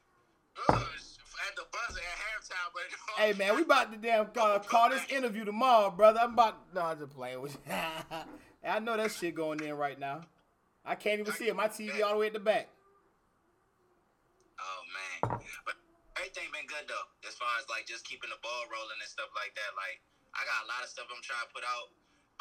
ugh, 0.69 0.75
at 0.77 1.55
the 1.55 1.63
buzzer 1.71 1.99
at 2.01 2.19
halftime. 2.21 2.69
But 2.73 2.83
Hey 3.17 3.33
man, 3.33 3.55
we 3.55 3.61
about 3.63 3.91
to 3.91 3.97
damn 3.97 4.27
call, 4.27 4.59
call 4.59 4.89
this 4.89 5.05
interview 5.09 5.45
tomorrow, 5.45 5.89
brother. 5.91 6.19
I'm 6.21 6.33
about 6.33 6.73
no, 6.73 6.81
I'm 6.81 6.97
just 6.99 7.13
playing 7.13 7.41
with 7.41 7.53
you. 7.53 7.73
I 8.65 8.79
know 8.79 8.95
that 8.95 9.11
shit 9.11 9.35
going 9.35 9.59
in 9.61 9.73
right 9.75 9.99
now. 9.99 10.21
I 10.85 10.95
can't 10.95 11.19
even 11.19 11.33
see 11.33 11.47
it. 11.47 11.55
My 11.55 11.67
TV 11.67 12.03
all 12.03 12.13
the 12.15 12.19
way 12.19 12.27
at 12.27 12.33
the 12.35 12.43
back. 12.43 12.67
Oh 14.59 14.81
man, 14.95 15.39
but 15.67 15.75
everything 16.15 16.47
been 16.55 16.67
good 16.67 16.87
though, 16.87 17.07
as 17.27 17.35
far 17.35 17.51
as 17.59 17.67
like 17.67 17.83
just 17.87 18.07
keeping 18.07 18.31
the 18.31 18.39
ball 18.39 18.63
rolling 18.71 18.99
and 18.99 19.09
stuff 19.11 19.31
like 19.35 19.51
that. 19.55 19.71
Like 19.75 19.99
I 20.31 20.43
got 20.47 20.63
a 20.63 20.67
lot 20.71 20.81
of 20.83 20.89
stuff 20.91 21.07
I'm 21.11 21.19
trying 21.23 21.43
to 21.43 21.51
put 21.51 21.65
out. 21.67 21.91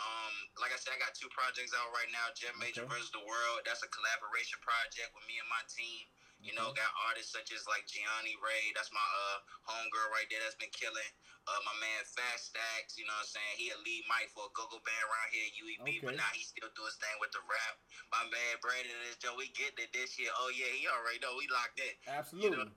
Um, 0.01 0.35
like 0.59 0.73
I 0.73 0.79
said, 0.81 0.97
I 0.97 0.99
got 0.99 1.13
two 1.15 1.29
projects 1.31 1.77
out 1.77 1.91
right 1.95 2.09
now. 2.11 2.33
Jet 2.33 2.57
Major 2.59 2.83
Okay. 2.89 2.97
versus 2.97 3.13
the 3.13 3.23
World. 3.23 3.63
That's 3.69 3.85
a 3.85 3.91
collaboration 3.93 4.59
project 4.65 5.13
with 5.15 5.23
me 5.29 5.37
and 5.39 5.47
my 5.53 5.63
team. 5.69 6.09
You 6.43 6.59
know, 6.59 6.75
got 6.75 6.91
artists 7.07 7.31
such 7.31 7.55
as 7.55 7.63
like 7.71 7.87
Gianni 7.87 8.35
Ray. 8.43 8.75
That's 8.75 8.91
my 8.91 9.03
uh 9.03 9.39
homegirl 9.71 10.11
right 10.11 10.27
there. 10.27 10.43
That's 10.43 10.59
been 10.59 10.75
killing. 10.75 11.13
Uh, 11.43 11.59
my 11.67 11.75
man 11.83 12.03
Fast 12.07 12.55
Stacks. 12.55 12.95
You 12.99 13.07
know 13.07 13.15
what 13.15 13.27
I'm 13.27 13.35
saying? 13.35 13.55
He 13.59 13.67
a 13.75 13.79
lead 13.83 14.07
mic 14.07 14.31
for 14.31 14.47
a 14.47 14.53
go-go 14.55 14.79
band 14.79 15.05
around 15.07 15.29
here, 15.35 15.47
UEB. 15.59 16.07
But 16.07 16.15
now 16.15 16.31
he 16.35 16.47
still 16.47 16.71
do 16.75 16.87
his 16.87 16.95
thing 17.03 17.15
with 17.19 17.35
the 17.35 17.43
rap. 17.47 17.75
My 18.15 18.23
man 18.27 18.53
Brandon 18.63 18.95
and 18.95 19.19
Joe. 19.19 19.35
We 19.39 19.51
get 19.55 19.75
it 19.79 19.91
this 19.95 20.19
year. 20.19 20.31
Oh 20.39 20.51
yeah, 20.55 20.71
he 20.71 20.87
already 20.87 21.23
know. 21.23 21.35
We 21.39 21.47
locked 21.51 21.79
in 21.79 21.95
Absolutely. 22.11 22.71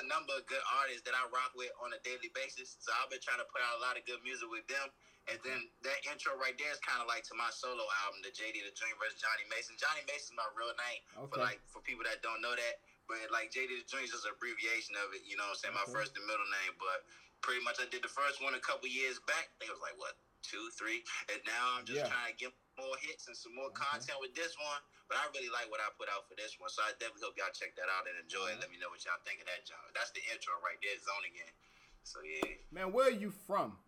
a 0.00 0.04
number 0.08 0.32
of 0.36 0.44
good 0.48 0.64
artists 0.80 1.04
that 1.08 1.16
I 1.16 1.24
rock 1.32 1.52
with 1.52 1.72
on 1.80 1.92
a 1.92 2.00
daily 2.04 2.32
basis. 2.32 2.80
So 2.80 2.92
I've 3.00 3.12
been 3.12 3.20
trying 3.20 3.40
to 3.40 3.48
put 3.48 3.60
out 3.60 3.76
a 3.76 3.82
lot 3.84 3.96
of 3.96 4.04
good 4.08 4.20
music 4.24 4.48
with 4.48 4.64
them. 4.68 4.88
And 5.30 5.38
then 5.46 5.70
that 5.86 6.02
intro 6.10 6.34
right 6.34 6.56
there 6.58 6.72
is 6.74 6.82
kind 6.82 6.98
of 6.98 7.06
like 7.06 7.22
to 7.30 7.34
my 7.38 7.46
solo 7.54 7.86
album, 8.02 8.26
the 8.26 8.34
JD 8.34 8.58
the 8.58 8.74
Dream 8.74 8.96
versus 8.98 9.22
Johnny 9.22 9.46
Mason. 9.46 9.78
Johnny 9.78 10.02
Mason's 10.10 10.34
my 10.34 10.48
real 10.58 10.74
name 10.74 11.00
okay. 11.14 11.30
for 11.30 11.38
like 11.38 11.62
for 11.70 11.78
people 11.78 12.02
that 12.10 12.18
don't 12.26 12.42
know 12.42 12.58
that. 12.58 12.82
But 13.10 13.28
like 13.34 13.50
JD 13.50 13.82
the 13.82 13.86
Dream 13.88 14.06
is 14.06 14.12
just 14.14 14.24
an 14.24 14.32
abbreviation 14.34 14.94
of 15.02 15.12
it. 15.12 15.26
You 15.26 15.36
know 15.36 15.46
what 15.50 15.58
I'm 15.58 15.60
saying? 15.60 15.76
My 15.76 15.86
Okay. 15.86 15.96
first 15.96 16.16
and 16.16 16.24
middle 16.26 16.46
name. 16.64 16.74
But 16.78 17.04
pretty 17.42 17.60
much 17.66 17.82
I 17.82 17.86
did 17.90 18.02
the 18.02 18.12
first 18.12 18.40
one 18.40 18.54
a 18.54 18.62
couple 18.62 18.86
years 18.88 19.18
back. 19.26 19.50
I 19.50 19.54
think 19.58 19.68
it 19.70 19.76
was 19.76 19.84
like 19.84 19.98
what 19.98 20.16
two, 20.42 20.70
three, 20.74 21.06
and 21.30 21.38
now 21.46 21.78
I'm 21.78 21.86
just 21.86 22.02
Yeah. 22.02 22.10
trying 22.10 22.34
to 22.34 22.36
get 22.36 22.50
more 22.76 22.96
hits 22.98 23.28
and 23.30 23.36
some 23.36 23.54
more 23.54 23.70
mm-hmm. 23.70 23.94
content 23.94 24.18
with 24.18 24.34
this 24.34 24.58
one. 24.58 24.82
But 25.06 25.18
I 25.18 25.30
really 25.30 25.48
like 25.50 25.70
what 25.70 25.78
I 25.78 25.86
put 25.94 26.08
out 26.10 26.26
for 26.26 26.34
this 26.34 26.58
one, 26.58 26.70
so 26.70 26.82
I 26.82 26.90
definitely 26.98 27.22
hope 27.30 27.36
y'all 27.38 27.52
check 27.54 27.76
that 27.76 27.88
out 27.88 28.08
and 28.10 28.18
enjoy 28.18 28.50
it. 28.50 28.58
Mm-hmm. 28.58 28.60
Let 28.60 28.70
me 28.70 28.78
know 28.82 28.90
what 28.90 29.04
y'all 29.06 29.22
think 29.22 29.38
of 29.38 29.46
that, 29.46 29.62
John. 29.66 29.78
That's 29.94 30.10
the 30.10 30.22
intro 30.34 30.58
right 30.64 30.78
there, 30.82 30.98
Zone 30.98 31.24
again. 31.30 31.52
So 32.02 32.18
yeah, 32.26 32.58
Man, 32.72 32.90
where 32.90 33.06
are 33.06 33.14
you 33.14 33.30
from? 33.30 33.78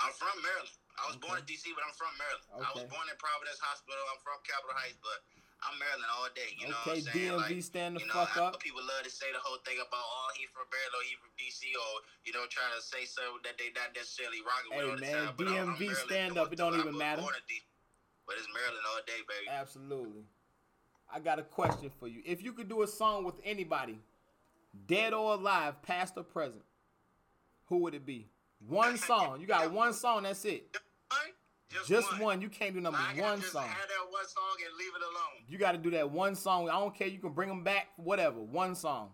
I'm 0.00 0.12
from 0.12 0.34
Maryland. 0.42 0.74
I 0.98 1.06
was 1.06 1.16
born 1.22 1.38
Okay. 1.38 1.54
in 1.54 1.58
DC, 1.58 1.70
but 1.74 1.86
I'm 1.86 1.94
from 1.94 2.10
Maryland. 2.18 2.66
I 2.66 2.70
was 2.74 2.84
born 2.90 3.06
in 3.06 3.16
Providence 3.16 3.62
Hospital. 3.62 4.02
I'm 4.10 4.18
from 4.26 4.42
Capitol 4.42 4.74
Heights, 4.74 4.98
but 4.98 5.22
I'm 5.64 5.76
Maryland 5.80 6.04
all 6.12 6.28
day. 6.36 6.52
You 6.60 6.68
know 6.68 6.76
Okay, 6.84 7.00
what 7.00 7.08
I'm 7.08 7.08
saying? 7.08 7.32
DMV 7.32 7.56
like, 7.56 7.64
stand 7.64 7.90
the 7.96 8.00
you 8.04 8.06
know, 8.06 8.20
fuck 8.20 8.36
I 8.36 8.52
up. 8.52 8.60
people 8.60 8.84
love 8.84 9.00
to 9.04 9.10
say 9.12 9.26
the 9.32 9.40
whole 9.40 9.56
thing 9.64 9.80
about 9.80 10.04
oh 10.04 10.28
he 10.36 10.44
from 10.52 10.68
Maryland, 10.68 11.04
he 11.08 11.16
from 11.16 11.32
DC, 11.40 11.72
or 11.72 11.92
you 12.28 12.32
know 12.36 12.44
trying 12.52 12.74
to 12.76 12.82
say 12.84 13.04
something 13.08 13.40
that 13.48 13.56
they 13.56 13.72
not 13.72 13.92
necessarily 13.96 14.44
rocking 14.44 14.72
Hey, 14.76 14.84
with 14.84 14.92
all 14.92 15.00
the 15.00 15.08
man, 15.08 15.16
time. 15.24 15.34
Oh, 15.40 15.72
I'm 15.72 15.76
DMV 15.80 15.96
stand 16.04 16.32
up, 16.36 16.52
it 16.52 16.56
don't 16.60 16.76
even 16.78 16.96
matter. 16.96 17.22
born 17.24 17.32
in 17.34 17.44
DC, 17.48 17.64
But 18.28 18.36
it's 18.36 18.48
Maryland 18.52 18.84
all 18.92 19.00
day, 19.08 19.20
baby. 19.24 19.48
Absolutely. 19.48 20.24
I 21.12 21.20
got 21.20 21.38
a 21.38 21.44
question 21.44 21.90
for 22.00 22.08
you. 22.08 22.20
If 22.24 22.42
you 22.42 22.52
could 22.52 22.68
do 22.68 22.82
a 22.82 22.86
song 22.88 23.24
with 23.24 23.36
anybody, 23.44 23.98
dead 24.86 25.12
or 25.12 25.34
alive, 25.34 25.80
past 25.82 26.14
or 26.16 26.24
present, 26.24 26.64
who 27.66 27.78
would 27.78 27.94
it 27.94 28.04
be? 28.04 28.28
One 28.66 28.96
song. 29.10 29.40
You 29.40 29.46
got 29.46 29.70
one 29.72 29.92
song. 29.92 30.24
That's 30.24 30.44
it. 30.44 30.76
Just, 31.70 31.88
Just 31.88 32.12
one. 32.12 32.20
one. 32.20 32.40
You 32.40 32.48
can't 32.48 32.74
do 32.74 32.80
number 32.80 32.98
Like, 32.98 33.20
one 33.20 33.40
song. 33.42 33.64
Add 33.66 33.88
that 33.88 34.06
one 34.10 34.26
song 34.28 34.54
and 34.62 34.76
leave 34.78 34.94
it 34.94 35.02
alone. 35.02 35.44
You 35.48 35.58
got 35.58 35.72
to 35.72 35.78
do 35.78 35.90
that 35.90 36.10
one 36.10 36.34
song. 36.34 36.68
I 36.68 36.78
don't 36.78 36.94
care. 36.94 37.08
You 37.08 37.18
can 37.18 37.32
bring 37.32 37.48
them 37.48 37.64
back. 37.64 37.88
Whatever. 37.96 38.38
One 38.40 38.74
song. 38.74 39.10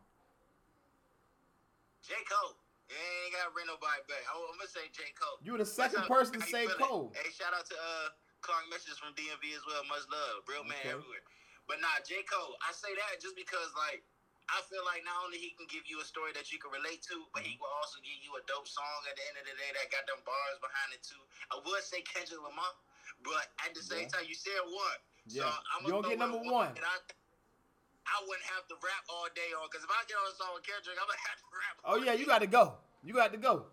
J 2.02 2.14
Cole. 2.26 2.56
You 2.90 2.98
ain't 2.98 3.38
gotta 3.38 3.54
bring 3.54 3.70
nobody 3.70 4.02
back. 4.10 4.18
I, 4.26 4.34
am 4.34 4.58
gonna 4.58 4.66
say 4.66 4.90
J 4.90 5.14
Cole. 5.14 5.38
You 5.46 5.54
were 5.54 5.62
the 5.62 5.68
second 5.68 6.10
person 6.10 6.42
to 6.42 6.42
say? 6.42 6.66
Cole. 6.66 7.14
Hey, 7.14 7.30
shout 7.30 7.54
out 7.54 7.62
to 7.70 7.76
uh 7.78 8.10
Clark 8.42 8.66
Messages 8.66 8.98
from 8.98 9.14
DMV 9.14 9.54
as 9.54 9.62
well. 9.62 9.86
Much 9.86 10.02
love, 10.10 10.42
real 10.50 10.66
man 10.66 10.74
Okay. 10.82 10.90
everywhere. 10.98 11.22
But 11.70 11.78
nah, 11.78 12.02
J 12.02 12.26
Cole. 12.26 12.58
I 12.66 12.74
say 12.74 12.90
that 12.98 13.22
just 13.22 13.38
because 13.38 13.70
like. 13.78 14.02
I 14.50 14.60
feel 14.66 14.82
like 14.82 15.06
not 15.06 15.14
only 15.22 15.38
he 15.38 15.54
can 15.54 15.70
give 15.70 15.86
you 15.86 16.02
a 16.02 16.06
story 16.06 16.34
that 16.34 16.50
you 16.50 16.58
can 16.58 16.74
relate 16.74 17.02
to, 17.06 17.22
but 17.30 17.46
he 17.46 17.54
will 17.62 17.70
also 17.78 18.02
give 18.02 18.18
you 18.18 18.34
a 18.34 18.42
dope 18.50 18.66
song 18.66 18.98
at 19.06 19.14
the 19.14 19.24
end 19.30 19.36
of 19.38 19.46
the 19.46 19.54
day 19.54 19.70
that 19.78 19.86
got 19.94 20.04
them 20.10 20.18
bars 20.26 20.58
behind 20.58 20.90
it 20.90 21.02
too. 21.06 21.22
I 21.54 21.62
would 21.62 21.84
say 21.86 22.02
Kendrick 22.02 22.42
Lamar, 22.42 22.74
but 23.22 23.54
at 23.62 23.70
the 23.78 23.82
same 23.82 24.10
Yeah. 24.10 24.14
time, 24.20 24.26
you 24.26 24.34
said 24.34 24.58
one. 24.66 24.98
Yeah. 25.30 25.46
So 25.46 25.54
I'm 25.74 25.80
You 25.86 25.90
don't 25.94 26.06
get 26.10 26.18
number 26.18 26.42
one. 26.42 26.74
And 26.74 26.82
I, 26.82 26.96
I 28.10 28.16
wouldn't 28.26 28.46
have 28.50 28.66
to 28.68 28.76
rap 28.82 29.04
all 29.06 29.30
day 29.38 29.54
on 29.54 29.70
because 29.70 29.86
if 29.86 29.90
I 29.92 30.02
get 30.10 30.18
on 30.18 30.26
a 30.26 30.34
song 30.34 30.50
with 30.58 30.66
Kendrick, 30.66 30.98
I'm 30.98 31.06
gonna 31.06 31.26
have 31.30 31.38
to 31.38 31.48
rap. 31.54 31.74
Oh 31.86 31.96
yeah, 32.02 32.14
day. 32.14 32.20
you 32.20 32.26
got 32.26 32.42
to 32.42 32.50
go. 32.50 32.74
You 33.06 33.14
got 33.14 33.30
to 33.30 33.38
go. 33.38 33.70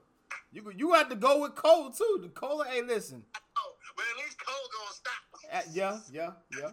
You 0.53 0.62
you 0.77 0.93
got 0.93 1.10
to 1.10 1.17
go 1.17 1.41
with 1.41 1.55
Cole 1.55 1.89
too. 1.89 2.19
The 2.22 2.29
Cole. 2.29 2.63
Hey, 2.63 2.81
listen. 2.86 3.25
Oh, 3.57 3.74
but 3.96 4.05
at 4.05 4.17
least 4.24 4.38
Cole 4.38 4.69
gonna 4.69 4.93
stop. 4.93 5.22
Uh, 5.50 5.65
yeah, 5.74 6.00
yeah, 6.12 6.31
yeah. 6.53 6.72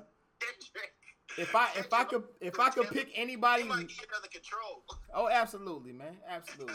If 1.37 1.55
I 1.55 1.69
if 1.77 1.93
I 1.93 2.05
could 2.05 2.23
if 2.41 2.61
I 2.61 2.71
could 2.71 2.89
pick 2.91 3.11
anybody, 3.15 3.65
might 3.65 3.89
give 3.89 4.07
another 4.09 4.29
control. 4.31 4.85
oh 5.15 5.29
absolutely, 5.29 5.93
man, 5.93 6.17
absolutely. 6.29 6.75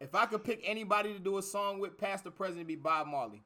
If 0.00 0.14
I 0.14 0.26
could 0.26 0.42
pick 0.44 0.60
anybody 0.64 1.12
to 1.12 1.20
do 1.20 1.38
a 1.38 1.42
song 1.42 1.78
with, 1.78 1.96
past 1.96 2.24
the 2.24 2.30
president, 2.30 2.66
it'd 2.68 2.68
be 2.68 2.80
Bob 2.80 3.06
Marley. 3.06 3.42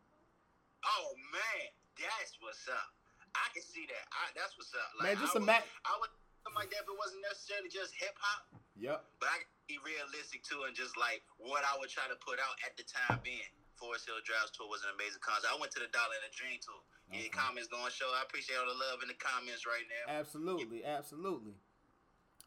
Oh 0.85 1.11
man, 1.35 1.67
that's 1.99 2.39
what's 2.41 2.67
up. 2.71 2.89
I 3.35 3.47
can 3.55 3.63
see 3.63 3.87
that. 3.87 4.05
I, 4.11 4.31
that's 4.35 4.55
what's 4.59 4.73
up. 4.75 4.89
Man, 5.03 5.15
just 5.19 5.37
I 5.37 5.39
would, 5.39 5.47
ima- 5.47 5.67
I 5.87 5.93
would 6.03 6.11
something 6.43 6.59
like 6.59 6.71
that 6.75 6.83
if 6.83 6.89
it 6.91 6.99
wasn't 6.99 7.23
necessarily 7.27 7.69
just 7.71 7.93
hip 7.95 8.15
hop, 8.19 8.47
Yep. 8.79 8.99
but 9.21 9.29
I 9.31 9.37
can 9.43 9.51
be 9.69 9.77
realistic 9.85 10.43
too 10.47 10.65
and 10.67 10.75
just 10.75 10.97
like 10.97 11.23
what 11.39 11.63
I 11.67 11.77
would 11.79 11.91
try 11.93 12.07
to 12.11 12.19
put 12.23 12.39
out 12.43 12.57
at 12.67 12.75
the 12.79 12.87
time 12.87 13.21
being. 13.23 13.47
Forest 13.79 14.11
Hills 14.11 14.27
Drive 14.27 14.51
tour 14.59 14.67
was 14.67 14.83
an 14.83 14.91
amazing 14.99 15.23
concert. 15.23 15.55
I 15.55 15.59
went 15.63 15.71
to 15.71 15.79
the 15.79 15.87
Dollar 15.95 16.11
and 16.19 16.27
the 16.27 16.35
Dream 16.35 16.59
tour. 16.59 16.83
Yeah, 17.13 17.19
Okay. 17.21 17.29
comments 17.31 17.69
going 17.69 17.85
to 17.87 17.91
show. 17.91 18.07
I 18.19 18.23
appreciate 18.23 18.57
all 18.57 18.67
the 18.67 18.73
love 18.79 19.03
in 19.03 19.09
the 19.09 19.15
comments 19.15 19.65
right 19.67 19.85
now. 19.89 20.13
Absolutely, 20.19 20.85
absolutely. 20.85 21.55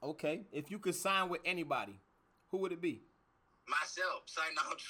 Okay, 0.03 0.45
if 0.51 0.69
you 0.71 0.79
could 0.79 0.95
sign 0.95 1.29
with 1.29 1.41
anybody, 1.45 1.99
who 2.49 2.57
would 2.57 2.71
it 2.71 2.81
be? 2.81 3.01
Myself, 3.69 4.23
sign 4.25 4.51
out. 4.65 4.81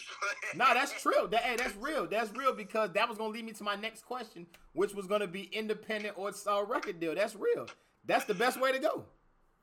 No, 0.55 0.73
that's 0.73 1.01
true. 1.01 1.27
That 1.29 1.43
hey, 1.43 1.55
that's 1.57 1.75
real. 1.75 2.07
That's 2.09 2.31
real 2.35 2.53
because 2.55 2.91
that 2.93 3.07
was 3.07 3.17
gonna 3.17 3.29
lead 3.33 3.45
me 3.45 3.51
to 3.53 3.63
my 3.63 3.75
next 3.75 4.05
question, 4.05 4.47
which 4.73 4.95
was 4.95 5.05
gonna 5.07 5.27
be 5.27 5.43
independent 5.51 6.17
or 6.17 6.31
a 6.31 6.63
record 6.63 6.99
deal. 6.99 7.13
That's 7.13 7.35
real. 7.35 7.67
That's 8.05 8.25
the 8.25 8.33
best 8.33 8.59
way 8.59 8.71
to 8.71 8.79
go. 8.79 9.03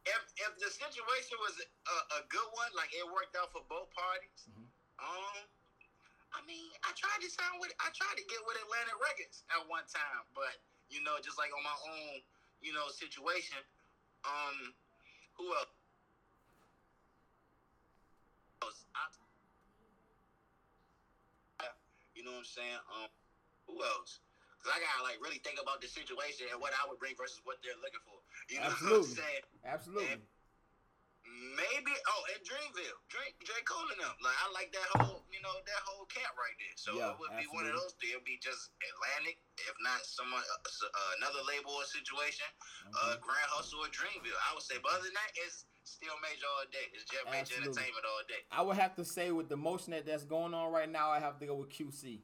if 0.04 0.22
if 0.36 0.52
the 0.60 0.70
situation 0.70 1.36
was 1.40 1.56
a, 1.58 2.20
a 2.20 2.28
good 2.28 2.48
one, 2.52 2.68
like 2.76 2.92
it 2.92 3.04
worked 3.08 3.34
out 3.40 3.50
for 3.50 3.62
both 3.68 3.88
parties, 3.96 4.44
Mhm. 4.52 4.68
um, 5.00 5.36
I 6.36 6.44
mean, 6.44 6.68
I 6.84 6.92
tried 6.92 7.20
to 7.24 7.28
sign 7.32 7.56
with, 7.60 7.72
I 7.80 7.88
tried 7.96 8.16
to 8.20 8.24
get 8.28 8.40
with 8.44 8.60
Atlantic 8.60 8.96
Records 9.00 9.44
at 9.48 9.64
one 9.68 9.84
time, 9.88 10.24
but 10.36 10.60
you 10.88 11.00
know, 11.04 11.16
just 11.20 11.36
like 11.36 11.52
on 11.52 11.64
my 11.64 11.78
own, 11.88 12.20
you 12.60 12.72
know, 12.72 12.88
situation. 12.92 13.60
Um, 14.24 14.74
who 15.38 15.46
else? 15.54 15.72
I, 21.60 21.70
you 22.14 22.26
know 22.26 22.34
what 22.34 22.44
I'm 22.44 22.50
saying? 22.50 22.82
Um, 22.90 23.08
who 23.70 23.78
else? 23.84 24.20
Cause 24.58 24.74
I 24.74 24.82
gotta 24.82 25.06
like 25.06 25.22
really 25.22 25.38
think 25.46 25.62
about 25.62 25.78
the 25.78 25.86
situation 25.86 26.50
and 26.50 26.58
what 26.58 26.74
I 26.74 26.82
would 26.90 26.98
bring 26.98 27.14
versus 27.14 27.38
what 27.46 27.62
they're 27.62 27.78
looking 27.78 28.02
for. 28.02 28.18
You 28.50 28.58
know 28.58 28.74
what 28.74 29.06
I'm 29.06 29.06
saying? 29.06 29.44
Absolutely. 29.62 30.18
Maybe 31.54 31.94
oh 31.94 32.22
in 32.34 32.42
Dreamville, 32.42 32.98
Dream 33.06 33.32
J 33.46 33.50
Cole 33.62 33.86
and 33.94 34.02
them. 34.02 34.16
Like 34.18 34.34
I 34.34 34.46
like 34.50 34.70
that 34.74 34.88
whole 34.98 35.17
you 35.38 35.46
know 35.46 35.54
that 35.54 35.82
whole 35.86 36.02
camp 36.10 36.34
right 36.34 36.58
there. 36.58 36.74
So 36.74 36.98
Yeah, 36.98 37.14
it 37.14 37.22
would 37.22 37.30
be 37.38 37.46
one 37.54 37.70
of 37.70 37.78
those. 37.78 37.94
absolutely. 37.94 38.18
It'd 38.18 38.26
be 38.26 38.42
just 38.42 38.74
Atlantic, 38.82 39.38
if 39.62 39.74
not 39.78 40.02
someone 40.02 40.42
uh, 40.42 40.58
uh, 40.66 41.12
another 41.22 41.46
label 41.46 41.78
or 41.78 41.86
situation. 41.86 42.50
Uh, 42.90 43.14
Grand 43.22 43.46
Hustle 43.54 43.86
or 43.86 43.90
Dreamville. 43.94 44.34
I 44.34 44.58
would 44.58 44.66
say, 44.66 44.82
but 44.82 44.98
other 44.98 45.06
than 45.06 45.14
that, 45.14 45.30
it's 45.38 45.70
still 45.86 46.18
major 46.18 46.50
all 46.50 46.66
day. 46.74 46.90
It's 46.90 47.06
Jet 47.06 47.22
Major 47.30 47.54
Absolutely. 47.54 47.70
Entertainment 47.70 48.04
all 48.10 48.22
day. 48.26 48.42
I 48.50 48.60
would 48.66 48.76
have 48.82 48.98
to 48.98 49.06
say 49.06 49.30
with 49.30 49.46
the 49.46 49.56
motion 49.56 49.94
that 49.94 50.02
that's 50.02 50.26
going 50.26 50.58
on 50.58 50.74
right 50.74 50.90
now, 50.90 51.14
I 51.14 51.22
have 51.22 51.38
to 51.38 51.46
go 51.46 51.54
with 51.54 51.70
QC. 51.70 52.18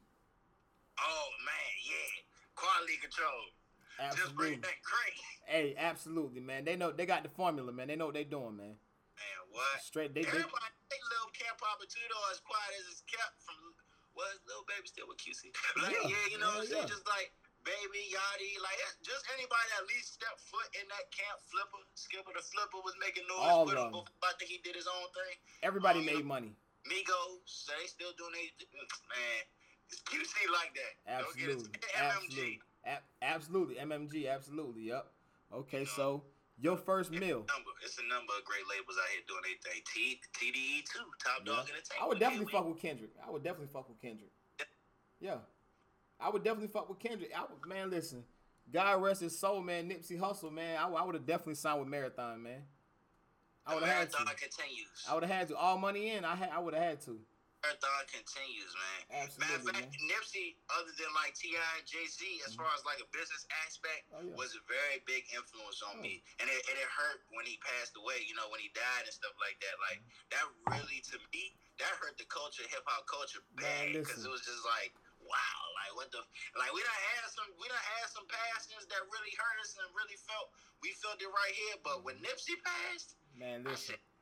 Oh 0.99 1.27
man, 1.47 1.71
yeah, 1.87 2.11
quality 2.59 2.99
control. 2.99 3.47
Absolutely. 3.95 4.19
Just 4.19 4.35
bring 4.35 4.59
Absolutely. 4.59 4.67
that 4.67 4.79
crank. 4.83 5.15
Hey, 5.45 5.75
absolutely, 5.77 6.41
man. 6.41 6.65
They 6.65 6.75
know 6.75 6.89
they 6.89 7.05
got 7.05 7.21
the 7.21 7.29
formula, 7.29 7.71
man. 7.71 7.87
They 7.87 7.95
know 7.95 8.05
what 8.09 8.15
they're 8.15 8.23
doing, 8.23 8.57
man. 8.57 8.73
Man, 8.73 9.39
what? 9.51 9.79
Straight, 9.79 10.15
they, 10.15 10.23
they 10.23 10.27
Everybody 10.27 10.73
think 10.95 11.03
Lil 11.11 11.27
Camp 11.35 11.59
Papa 11.59 11.83
Tudo 11.91 12.17
as 12.31 12.39
quiet 12.47 12.71
as 12.79 12.85
it's 12.95 13.03
kept 13.03 13.35
from 13.43 13.59
was 14.15 14.39
Lil 14.47 14.63
Baby 14.71 14.87
still 14.87 15.11
with 15.11 15.19
QC. 15.19 15.51
Like, 15.75 15.91
Yeah, 15.91 16.07
yeah, 16.07 16.25
you 16.31 16.39
know 16.39 16.47
what 16.55 16.63
I'm 16.63 16.71
saying? 16.71 16.87
yeah. 16.87 16.95
Just 16.95 17.03
like 17.03 17.35
Baby, 17.67 18.13
Yachty, 18.13 18.61
like 18.61 18.77
eh, 18.77 18.93
just 19.03 19.25
anybody 19.33 19.65
that 19.73 19.83
at 19.83 19.87
least 19.89 20.13
stepped 20.15 20.37
foot 20.47 20.69
in 20.77 20.85
that 20.87 21.09
camp. 21.09 21.41
Flipper, 21.49 21.81
Skippa 21.97 22.29
Da 22.31 22.39
Flippa 22.45 22.77
was 22.85 22.93
making 23.01 23.25
noise 23.25 23.41
All 23.41 23.65
with 23.65 23.73
of 23.75 23.89
him 23.89 24.05
them. 24.05 24.05
I 24.23 24.31
think 24.37 24.53
he 24.53 24.61
did 24.61 24.77
his 24.77 24.85
own 24.87 25.09
thing. 25.11 25.35
everybody 25.65 25.99
yeah. 26.05 26.13
made 26.15 26.23
money. 26.29 26.53
Migos, 26.85 27.41
so 27.49 27.73
they 27.81 27.89
still 27.89 28.13
doing 28.21 28.37
they 28.37 28.53
man. 29.09 29.41
It's 29.89 29.99
QC 30.05 30.29
like 30.53 30.77
that. 30.77 31.25
Don't 31.25 31.33
get 31.35 31.49
it. 31.49 31.65
Absolutely, 31.65 31.73
MMG. 31.97 32.05
absolutely, 32.05 32.59
A- 32.85 33.05
absolutely. 33.25 33.75
MMG, 33.81 34.15
absolutely. 34.29 34.81
Yep. 34.93 35.05
Okay, 35.65 35.85
so 35.85 36.21
your 36.59 36.77
first 36.77 37.11
meal. 37.11 37.45
Number. 37.47 37.71
It's 37.83 37.97
a 37.99 38.07
number 38.07 38.33
of 38.37 38.45
great 38.45 38.63
labels 38.69 38.97
out 38.97 39.09
here 39.11 39.21
doing 39.27 39.43
their 39.43 39.71
thing. 39.71 39.81
T 39.93 40.19
TDE 40.33 40.85
too, 40.85 41.05
Top 41.23 41.41
Yeah. 41.45 41.53
Dog 41.53 41.65
Entertainment. 41.69 42.01
I 42.01 42.07
would 42.07 42.19
definitely 42.19 42.51
fuck 42.51 42.67
with 42.67 42.79
Kendrick. 42.81 43.11
I 43.25 43.29
would 43.31 43.43
definitely 43.43 43.71
fuck 43.73 43.89
with 43.89 44.01
Kendrick. 44.01 44.31
Yeah, 45.19 45.37
I 46.19 46.29
would 46.29 46.43
definitely 46.43 46.67
fuck 46.67 46.89
with 46.89 46.99
Kendrick. 46.99 47.31
I 47.35 47.41
would, 47.41 47.67
man, 47.67 47.89
listen, 47.89 48.23
God 48.71 49.01
rest 49.01 49.21
his 49.21 49.37
soul, 49.37 49.61
man. 49.61 49.89
Nipsey 49.89 50.19
Hussle, 50.19 50.51
man. 50.51 50.77
I, 50.77 51.03
would 51.03 51.15
have 51.15 51.25
definitely 51.25 51.55
signed 51.55 51.79
with 51.79 51.89
Marathon, 51.89 52.41
man. 52.41 52.61
I 53.65 53.73
would 53.75 53.83
have 53.83 53.97
had 53.97 54.11
to. 54.11 54.17
continues. 54.17 55.05
I 55.09 55.13
would 55.13 55.23
have 55.23 55.31
had 55.31 55.47
to. 55.49 55.55
All 55.55 55.77
money 55.77 56.11
in. 56.11 56.25
I 56.25 56.35
had. 56.35 56.49
I 56.49 56.59
would 56.59 56.73
have 56.73 56.83
had 56.83 57.01
to. 57.01 57.19
Marathon 57.65 58.05
continues, 58.13 58.69
man. 58.77 59.25
Matter 59.41 59.57
of 59.57 59.65
fact, 59.65 59.89
man. 59.89 60.05
Nipsey, 60.05 60.53
other 60.69 60.93
than 61.01 61.09
like 61.17 61.33
T.I. 61.33 61.57
and 61.81 61.85
Jay 61.89 62.05
Z, 62.05 62.21
as 62.45 62.53
mm-hmm. 62.53 62.61
far 62.61 62.69
as 62.77 62.85
like 62.85 63.01
a 63.01 63.09
business 63.09 63.41
aspect, 63.65 64.05
Oh, 64.13 64.21
yeah. 64.21 64.37
was 64.37 64.53
a 64.53 64.61
very 64.69 65.01
big 65.09 65.25
influence 65.33 65.81
on 65.81 65.97
me, 65.97 66.21
oh. 66.21 66.41
and 66.41 66.47
it, 66.47 66.61
and 66.69 66.77
it 66.77 66.85
hurt 66.85 67.25
when 67.33 67.49
he 67.49 67.57
passed 67.65 67.97
away. 67.97 68.21
You 68.29 68.37
know, 68.37 68.45
when 68.53 68.61
he 68.61 68.69
died 68.77 69.09
and 69.09 69.15
stuff 69.15 69.33
like 69.41 69.57
that. 69.65 69.75
Like 69.81 69.99
mm-hmm. 70.05 70.29
that 70.37 70.45
really, 70.77 71.01
to 71.09 71.17
me, 71.33 71.57
that 71.81 71.89
hurt 71.97 72.21
the 72.21 72.29
culture, 72.29 72.61
hip 72.69 72.85
hop 72.85 73.09
culture, 73.09 73.41
bad 73.57 73.97
because 73.97 74.21
it 74.21 74.29
was 74.29 74.45
just 74.45 74.61
like. 74.65 74.93
Wow, 75.25 75.61
like 75.81 75.93
what 75.97 76.09
the 76.13 76.21
like 76.53 76.69
we 76.69 76.85
done 76.85 77.01
had 77.17 77.25
some 77.33 77.49
we 77.57 77.65
done 77.65 77.81
had 77.97 78.05
some 78.13 78.29
passings 78.29 78.85
that 78.93 79.01
really 79.09 79.33
hurt 79.33 79.57
us 79.57 79.73
and 79.73 79.89
really 79.97 80.13
felt 80.21 80.53
we 80.85 80.93
felt 81.01 81.17
it 81.17 81.25
right 81.25 81.55
here. 81.65 81.81
But 81.81 82.05
when 82.05 82.21
mm-hmm. 82.21 82.29
Nipsey 82.29 82.61
passed, 82.61 83.17
Man, 83.33 83.65
I 83.65 83.73
listen. 83.73 83.97
said, 83.97 84.01
man, 84.05 84.14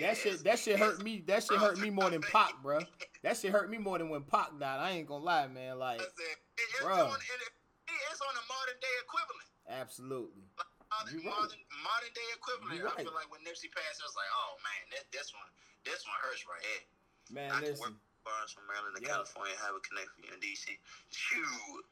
That 0.00 0.16
shit. 0.16 0.44
That 0.44 0.58
shit 0.58 0.78
hurt 0.78 1.02
me. 1.02 1.22
That 1.26 1.44
shit 1.44 1.58
hurt 1.58 1.78
me 1.78 1.90
more 1.90 2.10
than 2.10 2.20
Pac, 2.32 2.54
bro. 2.62 2.80
That 3.22 3.36
shit 3.36 3.52
hurt 3.52 3.70
me 3.70 3.78
more 3.78 3.98
than 3.98 4.08
when 4.08 4.22
Pac 4.22 4.58
died. 4.58 4.80
I 4.80 4.90
ain't 4.92 5.06
gonna 5.08 5.24
lie, 5.24 5.46
man. 5.48 5.78
Like, 5.78 6.00
it's, 6.00 6.80
Bruh. 6.82 6.96
on, 6.96 7.16
it's 7.16 8.20
on 8.22 8.34
a 8.34 8.44
modern 8.48 8.78
day 8.80 8.94
equivalent. 9.04 9.48
absolutely. 9.68 10.44
Modern, 10.88 11.12
You 11.12 11.20
right. 11.28 11.36
modern, 11.36 11.60
modern 11.84 12.12
day 12.16 12.28
equivalent. 12.32 12.72
You 12.78 12.82
I 12.86 12.94
right. 12.94 13.04
feel 13.04 13.12
like 13.16 13.28
when 13.28 13.42
Nipsey 13.44 13.68
passed, 13.68 14.00
I 14.00 14.06
was 14.08 14.16
like, 14.16 14.30
oh 14.32 14.52
man, 14.64 14.82
this, 14.94 15.04
this 15.12 15.28
one, 15.36 15.48
this 15.84 16.00
one 16.08 16.16
hurts 16.24 16.46
right 16.48 16.62
here. 16.64 16.84
Man, 17.28 17.50
I 17.52 17.60
can 17.60 17.76
work 17.76 17.92
listen. 17.92 18.00
bars 18.24 18.54
from 18.54 18.64
Maryland 18.70 18.94
to 18.96 19.02
Yeah. 19.04 19.18
California, 19.20 19.52
have 19.60 19.74
a 19.76 19.82
connect 19.84 20.08
for 20.14 20.22
you 20.24 20.30
in 20.32 20.40
DC. 20.40 20.72
Shoot. 21.10 21.84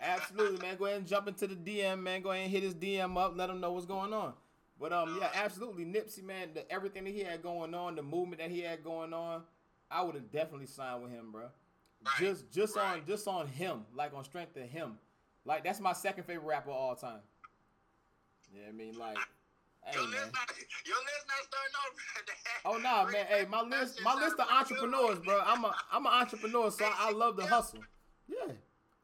Absolutely, 0.00 0.58
man. 0.64 0.76
Go 0.78 0.86
ahead 0.86 0.98
and 1.04 1.06
jump 1.08 1.28
into 1.28 1.46
the 1.46 1.56
DM, 1.56 2.00
man. 2.00 2.22
Go 2.22 2.30
ahead 2.30 2.44
and 2.44 2.52
hit 2.52 2.62
his 2.62 2.74
DM 2.74 3.18
up. 3.18 3.34
Let 3.36 3.50
him 3.50 3.60
know 3.60 3.72
what's 3.72 3.86
going 3.86 4.12
on. 4.14 4.32
But 4.80 4.94
um, 4.94 5.18
yeah, 5.20 5.28
absolutely, 5.34 5.84
Nipsey, 5.84 6.22
man. 6.22 6.48
The, 6.54 6.70
everything 6.72 7.04
that 7.04 7.10
he 7.10 7.20
had 7.20 7.42
going 7.42 7.74
on, 7.74 7.96
the 7.96 8.02
movement 8.02 8.40
that 8.40 8.50
he 8.50 8.60
had 8.60 8.82
going 8.82 9.12
on, 9.12 9.42
I 9.90 10.02
would 10.02 10.14
have 10.14 10.32
definitely 10.32 10.66
signed 10.66 11.02
with 11.02 11.12
him, 11.12 11.30
bro. 11.30 11.42
Right, 11.42 12.14
Just, 12.18 12.50
just 12.50 12.78
on, 12.78 13.02
just 13.06 13.28
on 13.28 13.46
him, 13.46 13.84
like 13.94 14.14
on 14.14 14.24
strength 14.24 14.56
of 14.56 14.62
him. 14.62 14.96
Like 15.44 15.64
that's 15.64 15.80
my 15.80 15.92
second 15.92 16.24
favorite 16.24 16.46
rapper 16.46 16.70
of 16.70 16.76
all 16.76 16.96
time. 16.96 17.20
Yeah, 18.54 18.62
I 18.68 18.72
mean, 18.72 18.98
like, 18.98 19.18
hey, 19.84 19.98
Your 19.98 20.08
man. 20.08 20.12
list, 20.12 20.32
not, 20.32 20.48
your 20.86 20.96
list 20.96 21.24
not 21.26 21.44
starting. 21.44 22.36
Oh 22.64 22.76
nah, 22.76 23.04
man. 23.10 23.26
Hey, 23.26 23.46
my 23.48 23.62
list, 23.62 24.00
my 24.02 24.14
list 24.14 24.36
of 24.38 24.46
entrepreneurs, 24.50 25.18
bro. 25.20 25.42
I'm 25.44 25.64
a, 25.64 25.74
I'm 25.92 26.04
an 26.06 26.12
entrepreneur, 26.12 26.70
so 26.70 26.84
I, 26.84 27.08
I 27.08 27.10
love 27.14 27.36
the 27.36 27.46
hustle. 27.46 27.80
Yeah, 28.28 28.52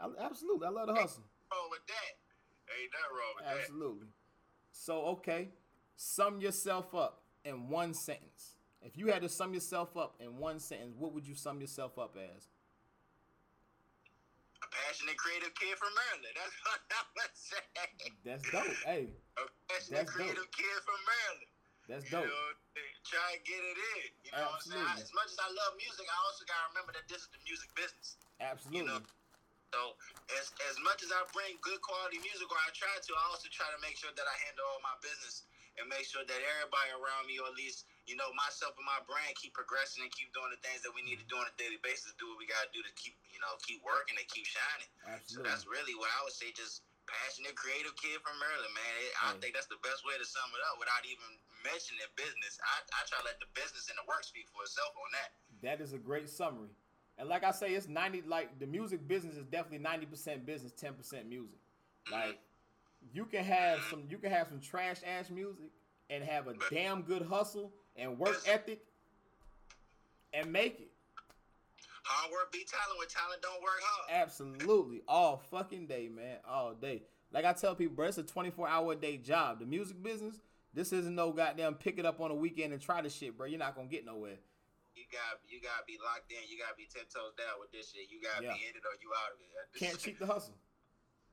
I, 0.00 0.08
absolutely, 0.20 0.66
I 0.66 0.70
love 0.70 0.86
the 0.88 0.94
hustle. 0.94 1.24
wrong 1.52 1.68
with 1.70 1.80
that. 1.86 2.74
Ain't 2.78 2.90
nothing 2.92 3.16
wrong 3.16 3.34
with 3.36 3.44
that. 3.46 3.60
Absolutely. 3.62 4.08
So 4.72 5.02
okay, 5.16 5.48
sum 5.96 6.40
yourself 6.40 6.94
up 6.94 7.22
in 7.44 7.68
one 7.68 7.94
sentence. 7.94 8.56
If 8.82 8.96
you 8.96 9.08
had 9.08 9.22
to 9.22 9.28
sum 9.28 9.54
yourself 9.54 9.96
up 9.96 10.14
in 10.20 10.36
one 10.38 10.60
sentence, 10.60 10.94
what 10.96 11.12
would 11.12 11.26
you 11.26 11.34
sum 11.34 11.60
yourself 11.60 11.98
up 11.98 12.16
as? 12.16 12.48
A 14.62 14.68
passionate 14.72 15.16
creative 15.18 15.52
kid 15.56 15.74
from 15.76 15.90
Maryland. 15.92 16.34
That's 16.36 16.56
what 16.64 16.80
I'm 16.92 17.08
gonna 17.16 17.34
say. 17.34 17.64
That's 18.24 18.44
dope. 18.52 18.76
Hey, 18.84 19.04
A 19.36 19.42
passionate 19.68 20.06
That's 20.06 20.12
creative 20.12 20.48
kid 20.54 20.76
from 20.84 21.00
Maryland. 21.04 21.50
that's 21.88 22.04
You 22.08 22.12
dope. 22.20 22.28
know, 22.30 22.46
try 23.04 23.26
and 23.36 23.42
get 23.44 23.60
it 23.60 23.78
in. 24.00 24.06
You 24.26 24.30
know 24.36 24.48
what 24.48 24.60
I'm 24.60 24.64
saying? 24.64 24.80
Absolutely. 24.80 25.02
As 25.06 25.12
much 25.16 25.30
as 25.34 25.38
I 25.40 25.48
love 25.50 25.72
music, 25.80 26.06
I 26.08 26.18
also 26.28 26.42
gotta 26.48 26.66
remember 26.72 26.92
that 26.96 27.06
this 27.10 27.26
is 27.26 27.30
the 27.32 27.42
music 27.44 27.68
business. 27.76 28.16
Absolutely. 28.40 28.80
You 28.80 28.84
know, 28.86 29.00
So 29.74 29.80
as 30.40 30.50
as 30.70 30.76
much 30.86 31.02
as 31.04 31.10
I 31.12 31.20
bring 31.36 31.58
good 31.60 31.80
quality 31.84 32.18
music, 32.22 32.46
or 32.48 32.58
I 32.60 32.70
try 32.72 32.90
to, 32.96 33.10
I 33.16 33.24
also 33.32 33.50
try 33.52 33.66
to 33.72 33.78
make 33.84 33.98
sure 34.00 34.10
that 34.14 34.26
I 34.26 34.36
handle 34.46 34.64
all 34.72 34.80
my 34.84 34.94
business 35.04 35.44
and 35.76 35.86
make 35.88 36.04
sure 36.08 36.24
that 36.24 36.40
everybody 36.56 36.90
around 36.96 37.28
me, 37.28 37.40
or 37.40 37.48
at 37.48 37.56
least 37.56 37.88
you 38.08 38.16
know 38.16 38.28
myself 38.34 38.76
and 38.76 38.86
my 38.86 39.00
brand, 39.04 39.32
keep 39.36 39.52
progressing 39.52 40.04
and 40.04 40.12
keep 40.12 40.32
doing 40.32 40.50
the 40.52 40.60
things 40.64 40.80
that 40.82 40.92
we 40.92 41.04
need 41.04 41.20
to 41.20 41.26
do 41.28 41.36
on 41.36 41.46
a 41.46 41.54
daily 41.60 41.80
basis. 41.84 42.12
To 42.12 42.16
do 42.16 42.28
what 42.32 42.38
we 42.40 42.46
gotta 42.48 42.70
do 42.72 42.80
to 42.80 42.92
keep 42.96 43.16
you 43.32 43.40
know 43.42 43.52
keep 43.64 43.84
working 43.84 44.16
and 44.16 44.26
keep 44.28 44.46
shining. 44.48 44.90
So 45.26 45.42
Absolutely. 45.42 45.46
that's 45.48 45.64
really 45.68 45.94
what 45.96 46.08
I 46.16 46.20
would 46.24 46.36
say. 46.36 46.52
Just 46.54 46.86
passionate, 47.06 47.54
creative 47.54 47.94
kid 47.96 48.18
from 48.22 48.34
Maryland, 48.42 48.74
man. 48.74 48.92
It, 49.00 49.12
I 49.22 49.28
think 49.38 49.54
that's 49.54 49.70
the 49.70 49.80
best 49.82 50.02
way 50.02 50.18
to 50.18 50.26
sum 50.26 50.46
it 50.52 50.62
up 50.66 50.76
without 50.82 51.02
even 51.06 51.28
mentioning 51.62 52.02
business. 52.18 52.58
I, 52.62 52.82
I 52.94 53.00
try 53.06 53.22
to 53.22 53.26
let 53.26 53.38
the 53.38 53.50
business 53.54 53.86
and 53.90 53.96
the 53.98 54.06
work 54.06 54.26
speak 54.26 54.50
for 54.50 54.66
itself 54.66 54.94
on 54.98 55.10
that. 55.14 55.28
That 55.62 55.78
is 55.82 55.94
a 55.94 56.00
great 56.00 56.28
summary. 56.30 56.74
And 57.18 57.28
like 57.30 57.44
I 57.44 57.50
say, 57.50 57.72
it's 57.72 57.88
ninety. 57.88 58.22
Like 58.26 58.58
the 58.60 58.66
music 58.66 59.06
business 59.08 59.36
is 59.36 59.46
definitely 59.46 59.80
ninety 59.80 60.04
percent 60.04 60.44
business, 60.44 60.72
ten 60.76 60.92
percent 60.92 61.28
music. 61.28 61.56
Like 62.12 62.38
you 63.12 63.24
can 63.24 63.44
have 63.44 63.80
some, 63.90 64.04
you 64.08 64.18
can 64.18 64.30
have 64.30 64.48
some 64.48 64.60
trash 64.60 64.98
ass 65.06 65.30
music 65.30 65.70
and 66.10 66.22
have 66.24 66.46
a 66.48 66.54
damn 66.70 67.02
good 67.02 67.22
hustle 67.22 67.72
and 67.96 68.18
work 68.18 68.40
ethic 68.46 68.80
and 70.32 70.52
make 70.52 70.80
it. 70.80 70.90
Hard 72.04 72.30
work 72.30 72.52
beat 72.52 72.68
talent 72.68 72.98
when 72.98 73.08
talent 73.08 73.42
don't 73.42 73.60
work 73.62 73.80
hard. 73.82 74.22
Absolutely, 74.22 75.02
all 75.08 75.38
fucking 75.50 75.86
day, 75.86 76.08
man, 76.08 76.36
all 76.48 76.72
day. 76.74 77.02
Like 77.32 77.44
I 77.44 77.52
tell 77.52 77.74
people, 77.74 77.96
bro, 77.96 78.06
it's 78.06 78.18
a 78.18 78.22
twenty-four 78.22 78.68
hour 78.68 78.92
a 78.92 78.96
day 78.96 79.16
job. 79.16 79.58
The 79.58 79.66
music 79.66 80.00
business, 80.02 80.36
this 80.72 80.92
isn't 80.92 81.14
no 81.14 81.32
goddamn 81.32 81.74
pick 81.74 81.98
it 81.98 82.06
up 82.06 82.20
on 82.20 82.30
a 82.30 82.34
weekend 82.34 82.72
and 82.72 82.80
try 82.80 83.02
the 83.02 83.10
shit, 83.10 83.36
bro. 83.36 83.46
You're 83.48 83.58
not 83.58 83.74
gonna 83.74 83.88
get 83.88 84.06
nowhere. 84.06 84.38
You 84.94 85.02
got 85.10 85.40
you 85.48 85.60
gotta 85.60 85.82
be 85.84 85.98
locked 86.02 86.30
in. 86.30 86.38
You 86.48 86.58
gotta 86.62 86.76
be 86.76 86.86
ten 86.88 87.02
toes 87.12 87.34
down 87.36 87.58
with 87.58 87.72
this 87.72 87.90
shit. 87.92 88.08
You 88.08 88.20
gotta 88.22 88.44
Yeah. 88.44 88.52
be 88.54 88.60
in 88.70 88.76
it 88.76 88.84
or 88.86 88.94
you 89.02 89.10
out 89.10 89.32
of 89.34 89.40
it. 89.40 89.78
Can't 89.80 89.98
cheat 89.98 90.20
the 90.20 90.26
hustle. 90.26 90.54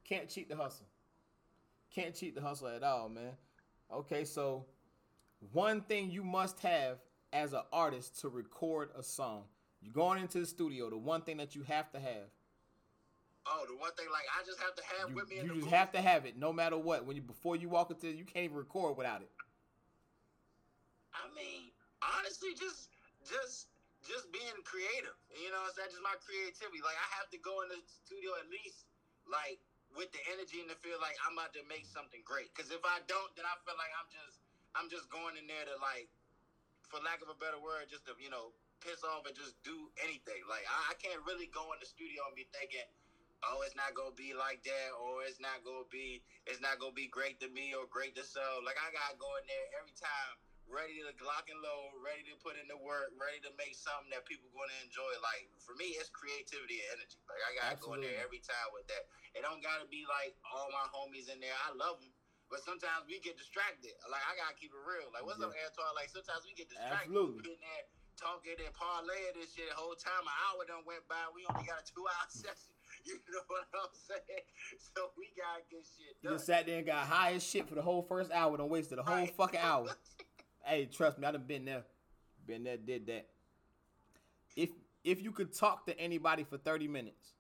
Can't 0.04 0.28
cheat 0.28 0.50
the 0.50 0.56
hustle. 0.56 0.88
Can't 1.94 2.16
cheat 2.16 2.36
the 2.36 2.42
hustle 2.42 2.68
at 2.68 2.84
all, 2.84 3.10
man. 3.10 3.34
Okay, 3.94 4.26
so 4.26 4.66
one 5.52 5.82
thing 5.82 6.10
you 6.10 6.24
must 6.24 6.60
have 6.60 6.98
as 7.32 7.54
an 7.54 7.62
artist 7.72 8.20
to 8.22 8.30
record 8.30 8.90
a 8.98 9.04
song. 9.04 9.44
You're 9.82 9.94
going 9.94 10.22
into 10.22 10.40
the 10.40 10.46
studio, 10.46 10.90
the 10.90 10.98
one 10.98 11.22
thing 11.22 11.38
that 11.38 11.56
you 11.56 11.64
have 11.64 11.92
to 11.92 12.00
have. 12.00 12.32
Oh, 13.46 13.66
the 13.68 13.76
one 13.76 13.92
thing 14.00 14.08
like 14.08 14.24
I 14.32 14.46
just 14.48 14.60
have 14.64 14.74
to 14.76 14.84
have 14.96 15.10
You, 15.10 15.16
with 15.16 15.28
me 15.28 15.40
in 15.40 15.46
you 15.46 15.60
just 15.60 15.68
have 15.68 15.92
to 15.92 16.02
have 16.02 16.26
it 16.26 16.40
no 16.40 16.54
matter 16.54 16.78
what. 16.78 17.06
When 17.06 17.18
you 17.18 17.22
before 17.22 17.58
you 17.58 17.68
walk 17.68 17.92
into 17.92 18.08
you 18.08 18.24
can't 18.24 18.46
even 18.46 18.56
record 18.56 18.96
without 18.96 19.22
it. 19.22 19.30
I 21.12 21.28
mean, 21.36 21.76
honestly, 22.00 22.56
just 22.56 22.88
just 23.28 23.68
just 24.08 24.32
being 24.32 24.56
creative. 24.64 25.16
You 25.36 25.52
know, 25.52 25.60
it's 25.68 25.76
just 25.76 26.00
my 26.00 26.16
creativity. 26.24 26.80
Like 26.80 26.96
I 26.96 27.08
have 27.20 27.28
to 27.36 27.40
go 27.44 27.60
in 27.68 27.76
the 27.76 27.80
studio 27.84 28.32
at 28.40 28.48
least 28.48 28.88
like 29.28 29.60
with 29.94 30.10
the 30.14 30.22
energy 30.34 30.62
and 30.62 30.70
the 30.70 30.78
feel 30.82 30.98
like 31.02 31.18
I'm 31.26 31.38
about 31.38 31.54
to 31.58 31.64
make 31.70 31.86
something 31.86 32.22
great. 32.26 32.54
Because 32.54 32.74
if 32.74 32.82
I 32.86 33.02
don't, 33.06 33.32
then 33.38 33.46
I 33.46 33.56
feel 33.66 33.78
like 33.78 33.94
I'm 33.98 34.10
just 34.10 34.42
I'm 34.74 34.90
just 34.90 35.06
going 35.14 35.38
in 35.38 35.46
there 35.46 35.70
to 35.70 35.78
like, 35.78 36.10
for 36.90 36.98
lack 37.06 37.22
of 37.22 37.30
a 37.30 37.38
better 37.38 37.62
word, 37.62 37.90
just 37.90 38.06
to 38.10 38.18
you 38.18 38.34
know 38.34 38.54
piss 38.82 39.06
off 39.06 39.24
and 39.30 39.36
just 39.38 39.56
do 39.64 39.90
anything. 40.02 40.44
Like 40.50 40.66
I, 40.68 40.94
I 40.94 40.96
can't 41.00 41.22
really 41.24 41.48
go 41.54 41.72
in 41.74 41.80
the 41.80 41.88
studio 41.88 42.26
and 42.28 42.36
be 42.36 42.50
thinking. 42.52 42.86
Oh, 43.44 43.60
it's 43.68 43.76
not 43.76 43.92
gonna 43.92 44.16
be 44.16 44.32
like 44.32 44.64
that, 44.64 44.90
or 44.96 45.28
it's 45.28 45.40
not 45.44 45.68
gonna 45.68 45.84
be, 45.92 46.24
it's 46.48 46.64
not 46.64 46.80
gonna 46.80 46.96
be 46.96 47.12
great 47.12 47.44
to 47.44 47.52
me 47.52 47.76
or 47.76 47.84
great 47.92 48.16
to 48.16 48.24
sell. 48.24 48.64
Like 48.64 48.80
I 48.80 48.88
gotta 48.96 49.20
go 49.20 49.28
in 49.40 49.44
there 49.52 49.68
every 49.84 49.92
time 50.00 50.40
ready 50.74 50.98
to 51.06 51.14
lock 51.24 51.46
and 51.48 51.62
load, 51.62 51.94
ready 52.02 52.26
to 52.28 52.34
put 52.42 52.58
in 52.58 52.66
the 52.66 52.76
work, 52.82 53.14
ready 53.16 53.38
to 53.46 53.54
make 53.62 53.78
something 53.78 54.10
that 54.10 54.26
people 54.26 54.50
going 54.52 54.68
to 54.74 54.80
enjoy. 54.82 55.06
Like 55.22 55.46
for 55.62 55.78
me, 55.78 55.94
it's 56.02 56.10
creativity 56.10 56.82
and 56.90 56.98
energy. 57.00 57.18
Like 57.30 57.42
I 57.46 57.52
gotta 57.62 57.78
go 57.78 57.94
in 57.94 58.02
there 58.02 58.18
every 58.20 58.42
time 58.42 58.70
with 58.74 58.90
that. 58.90 59.06
It 59.38 59.46
don't 59.46 59.62
gotta 59.62 59.86
be 59.88 60.04
like 60.10 60.34
all 60.44 60.68
my 60.74 60.90
homies 60.90 61.30
in 61.30 61.38
there. 61.40 61.54
I 61.70 61.78
love 61.78 62.02
them, 62.02 62.10
but 62.50 62.66
sometimes 62.66 63.06
we 63.06 63.22
get 63.22 63.38
distracted. 63.38 63.94
Like 64.10 64.26
I 64.26 64.34
gotta 64.36 64.58
keep 64.58 64.74
it 64.74 64.82
real. 64.84 65.14
Like 65.14 65.24
what's 65.24 65.40
up, 65.40 65.54
Antoine? 65.54 65.94
Like 65.96 66.10
sometimes 66.10 66.42
we 66.44 66.58
get 66.58 66.68
distracted. 66.74 67.14
Absolutely. 67.14 67.54
We 67.54 67.54
in 67.54 67.62
there 67.62 67.86
talking 68.18 68.58
and 68.58 68.74
parlaying 68.78 69.34
this 69.38 69.54
shit 69.54 69.70
the 69.70 69.78
whole 69.78 69.94
time. 69.98 70.26
An 70.26 70.36
hour 70.50 70.66
done 70.66 70.84
went 70.90 71.06
by. 71.06 71.22
We 71.38 71.46
only 71.54 71.70
got 71.70 71.82
a 71.82 71.86
two 71.86 72.04
hour 72.10 72.28
session. 72.34 72.74
You 73.06 73.20
know 73.36 73.42
what 73.52 73.66
I'm 73.74 73.92
saying? 73.94 74.48
So 74.96 75.12
we 75.18 75.28
gotta 75.36 75.66
get 75.70 75.84
shit 75.84 76.16
You 76.22 76.30
just 76.38 76.46
sat 76.46 76.66
there 76.68 76.78
and 76.78 76.86
got 76.88 77.06
high 77.06 77.34
as 77.34 77.44
shit 77.44 77.68
for 77.68 77.76
the 77.76 77.82
whole 77.82 78.02
first 78.04 78.32
hour, 78.32 78.56
Don't 78.56 78.70
wasted 78.70 78.98
the 78.98 79.04
whole 79.04 79.16
Right. 79.16 79.36
fucking 79.36 79.60
hour. 79.60 79.90
Hey, 80.64 80.86
trust 80.86 81.20
me, 81.20 81.28
I 81.28 81.32
done 81.32 81.44
been 81.46 81.66
there. 81.66 81.84
Been 82.46 82.64
there, 82.64 82.78
did 82.78 83.08
that. 83.08 83.28
If 84.56 84.70
if 85.04 85.22
you 85.22 85.32
could 85.32 85.54
talk 85.54 85.86
to 85.88 86.00
anybody 86.00 86.44
for 86.44 86.58
30 86.58 86.88
minutes, 86.88 87.34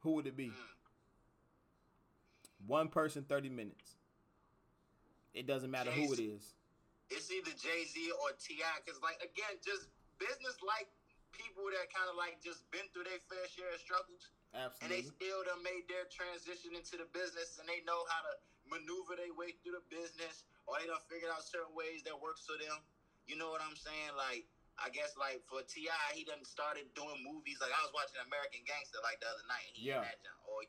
who 0.00 0.12
would 0.12 0.26
it 0.26 0.36
be? 0.36 0.52
One 2.66 2.88
person, 2.88 3.24
30 3.24 3.48
minutes. 3.48 3.96
It 5.32 5.46
doesn't 5.46 5.70
matter 5.70 5.90
who 5.90 6.12
it 6.12 6.20
is. 6.20 6.54
it's 7.10 7.30
either 7.30 7.50
Jay 7.56 7.84
Z 7.84 7.98
or 8.22 8.32
Ti. 8.38 8.60
Because 8.84 9.00
like 9.02 9.16
again, 9.20 9.60
just 9.64 9.88
business 10.20 10.56
like 10.64 10.88
people 11.32 11.64
that 11.74 11.90
kind 11.92 12.06
of 12.08 12.16
like 12.16 12.38
just 12.40 12.64
been 12.70 12.86
through 12.94 13.04
their 13.04 13.20
fair 13.28 13.44
share 13.50 13.72
of 13.74 13.80
struggles, 13.82 14.30
and 14.80 14.88
they 14.92 15.02
still 15.02 15.42
done 15.44 15.60
made 15.66 15.84
their 15.90 16.06
transition 16.08 16.72
into 16.78 16.96
the 16.96 17.08
business, 17.12 17.58
and 17.58 17.66
they 17.68 17.82
know 17.84 18.06
how 18.08 18.20
to 18.24 18.32
maneuver 18.70 19.18
their 19.18 19.34
way 19.34 19.52
through 19.60 19.76
the 19.76 19.84
business, 19.90 20.46
or 20.66 20.80
they 20.80 20.88
done 20.88 21.00
figured 21.08 21.30
out 21.32 21.44
certain 21.44 21.72
ways 21.76 22.02
that 22.08 22.16
works 22.16 22.44
for 22.48 22.56
them. 22.60 22.80
You 23.28 23.36
know 23.40 23.50
what 23.52 23.60
I'm 23.64 23.76
saying? 23.76 24.14
Like. 24.16 24.44
I 24.74 24.90
guess 24.90 25.14
like 25.14 25.38
for 25.46 25.62
T.I., 25.62 26.18
he 26.18 26.26
done 26.26 26.42
started 26.42 26.90
doing 26.98 27.22
movies. 27.22 27.62
Like 27.62 27.70
I 27.70 27.78
was 27.86 27.94
watching 27.94 28.18
American 28.26 28.58
Gangster 28.66 28.98
like 29.06 29.22
the 29.22 29.30
other 29.30 29.46
night. 29.46 29.70
He 29.70 29.86
Yeah. 29.86 30.02
or 30.50 30.66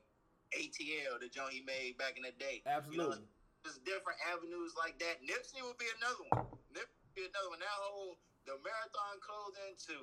ATL, 0.54 1.18
the 1.18 1.26
joint 1.26 1.58
he 1.58 1.66
made 1.66 1.98
back 1.98 2.14
in 2.14 2.22
the 2.22 2.30
day. 2.38 2.62
You 2.62 2.70
know, 2.70 2.78
Absolutely. 3.18 3.26
there's 3.66 3.82
different 3.82 4.22
avenues 4.30 4.78
like 4.78 5.02
that. 5.02 5.26
Nipsey 5.26 5.58
would 5.66 5.82
be 5.82 5.90
another 5.98 6.22
one. 6.38 6.46
Nipsey 6.70 6.94
would 7.02 7.18
be 7.18 7.26
another 7.26 7.50
one. 7.50 7.58
That 7.66 7.74
whole 7.82 8.22
the 8.46 8.54
marathon 8.62 9.18
clothing 9.26 9.74
to 9.90 9.98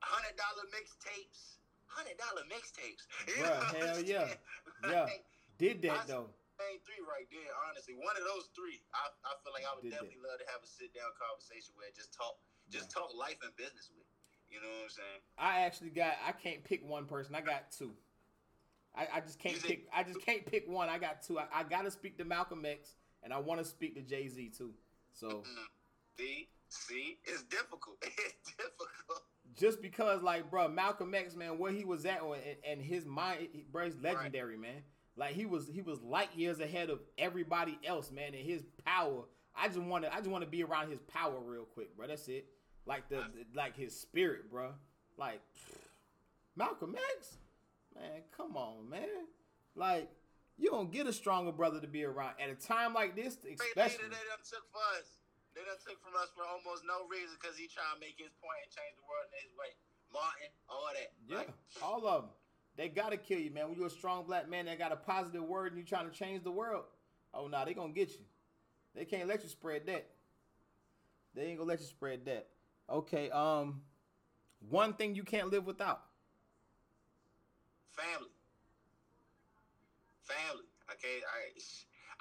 hundred 0.00 0.32
dollar 0.40 0.64
mixtapes. 0.72 1.60
Hundred 1.92 2.16
dollar 2.16 2.48
mixtapes. 2.48 3.04
Hell 3.76 4.00
yeah. 4.00 4.32
Yeah. 4.88 5.12
Did 5.60 5.84
I- 5.84 5.92
that 5.92 6.08
though. 6.08 6.32
Main 6.62 6.78
three 6.86 7.02
right 7.02 7.26
there, 7.34 7.50
honestly. 7.66 7.98
One 7.98 8.14
of 8.14 8.22
those 8.22 8.48
three, 8.54 8.78
I, 8.94 9.10
I 9.26 9.34
feel 9.42 9.50
like 9.52 9.66
I 9.66 9.74
would 9.74 9.82
Did 9.82 9.98
that. 9.98 10.06
definitely 10.06 10.22
love 10.22 10.38
to 10.38 10.46
have 10.54 10.62
a 10.62 10.68
sit 10.70 10.94
down 10.94 11.10
conversation 11.18 11.74
with, 11.74 11.90
just 11.98 12.14
talk, 12.14 12.38
just 12.70 12.88
talk 12.94 13.10
life 13.18 13.38
and 13.42 13.50
business 13.58 13.90
with. 13.90 14.06
You 14.48 14.60
know 14.60 14.68
what 14.68 14.86
I'm 14.86 14.94
saying? 14.94 15.20
I 15.40 15.52
actually 15.66 15.90
got. 15.90 16.14
I 16.22 16.32
can't 16.32 16.62
pick 16.62 16.84
one 16.86 17.06
person. 17.08 17.34
I 17.34 17.40
got 17.40 17.72
two. 17.72 17.92
I, 18.94 19.08
I 19.14 19.20
just 19.20 19.38
can't 19.38 19.56
pick. 19.62 19.88
I 19.94 20.02
just 20.04 20.20
can't 20.20 20.44
pick 20.44 20.68
one. 20.68 20.88
I 20.88 20.98
got 20.98 21.22
two. 21.22 21.38
I, 21.38 21.46
I 21.54 21.62
got 21.64 21.82
to 21.82 21.90
speak 21.90 22.18
to 22.18 22.24
Malcolm 22.24 22.64
X, 22.66 22.94
and 23.22 23.32
I 23.32 23.38
want 23.38 23.60
to 23.60 23.64
speak 23.64 23.94
to 23.96 24.02
Jay 24.02 24.28
Z 24.28 24.52
too. 24.56 24.74
So 25.12 25.28
Mm. 25.28 25.66
See, 26.18 26.48
see, 26.68 27.18
it's 27.24 27.42
difficult. 27.44 27.96
It's 28.04 28.52
difficult. 28.56 29.22
just 29.56 29.80
because, 29.80 30.22
like, 30.22 30.50
bro, 30.50 30.68
Malcolm 30.68 31.14
X, 31.14 31.34
man, 31.34 31.58
where 31.58 31.72
he 31.72 31.84
was 31.84 32.04
at, 32.04 32.20
and, 32.22 32.36
and 32.68 32.82
his 32.82 33.06
mind, 33.06 33.48
bro, 33.70 33.86
he's 33.86 33.96
legendary, 33.98 34.58
man. 34.58 34.82
Like 35.16 35.34
he 35.34 35.44
was, 35.46 35.68
he 35.68 35.82
was 35.82 36.00
light 36.02 36.30
years 36.34 36.60
ahead 36.60 36.90
of 36.90 37.00
everybody 37.18 37.78
else, 37.84 38.10
man. 38.10 38.34
And 38.34 38.44
his 38.46 38.62
power, 38.84 39.24
I 39.54 39.68
just 39.68 39.80
want 39.80 40.04
to, 40.04 40.12
I 40.12 40.18
just 40.18 40.30
want 40.30 40.42
to 40.44 40.50
be 40.50 40.62
around 40.62 40.90
his 40.90 41.00
power 41.00 41.38
real 41.44 41.64
quick, 41.64 41.96
bro. 41.96 42.06
That's 42.06 42.28
it. 42.28 42.46
Like 42.86 43.08
the, 43.08 43.22
like 43.54 43.76
his 43.76 43.94
spirit, 43.98 44.50
bro. 44.50 44.72
Like 45.18 45.40
Malcolm 46.56 46.96
X, 47.16 47.36
man, 47.94 48.22
come 48.36 48.56
on, 48.56 48.88
man. 48.88 49.28
Like 49.76 50.08
you 50.58 50.70
don't 50.70 50.90
get 50.92 51.06
a 51.06 51.12
stronger 51.12 51.52
brother 51.52 51.80
to 51.80 51.86
be 51.86 52.04
around 52.04 52.34
at 52.40 52.50
a 52.50 52.54
time 52.54 52.92
like 52.94 53.16
this, 53.16 53.36
They, 53.36 53.56
they, 53.56 53.64
especially. 53.72 54.08
they 54.08 54.24
done 54.28 54.44
took 54.44 54.64
for 54.72 54.84
us. 55.00 55.16
They 55.54 55.60
done 55.68 55.76
took 55.84 56.00
from 56.00 56.16
us 56.16 56.32
for 56.32 56.44
almost 56.48 56.84
no 56.88 57.04
reason 57.12 57.36
because 57.40 57.56
he 57.60 57.68
trying 57.68 57.92
to 57.96 58.00
make 58.00 58.16
his 58.16 58.32
point 58.40 58.56
and 58.64 58.72
change 58.72 58.96
the 58.96 59.04
world 59.04 59.28
in 59.32 59.40
his 59.44 59.52
way. 59.56 59.72
Martin, 60.12 60.48
all 60.68 60.88
that. 60.92 61.10
Yeah, 61.28 61.36
Like, 61.44 61.52
all 61.80 62.04
of 62.08 62.24
them. 62.24 62.32
They 62.76 62.88
gotta 62.88 63.16
kill 63.16 63.38
you, 63.38 63.50
man. 63.50 63.68
When 63.68 63.76
you're 63.76 63.86
a 63.86 63.90
strong 63.90 64.24
black 64.24 64.48
man 64.48 64.66
that 64.66 64.78
got 64.78 64.92
a 64.92 64.96
positive 64.96 65.44
word 65.44 65.72
and 65.72 65.78
you 65.78 65.84
trying 65.84 66.10
to 66.10 66.16
change 66.16 66.42
the 66.42 66.50
world, 66.50 66.84
oh 67.34 67.46
nah, 67.46 67.64
they 67.64 67.74
gonna 67.74 67.92
get 67.92 68.10
you. 68.10 68.24
They 68.94 69.04
can't 69.04 69.28
let 69.28 69.42
you 69.42 69.48
spread 69.48 69.86
that. 69.86 70.08
They 71.34 71.46
ain't 71.46 71.58
gonna 71.58 71.68
let 71.68 71.80
you 71.80 71.86
spread 71.86 72.24
that. 72.26 72.48
Okay, 72.88 73.30
um, 73.30 73.82
one 74.68 74.94
thing 74.94 75.14
you 75.14 75.24
can't 75.24 75.50
live 75.50 75.66
without. 75.66 76.02
family. 77.92 78.32
Family. 80.24 80.68
Okay, 80.96 81.20
I, 81.20 81.52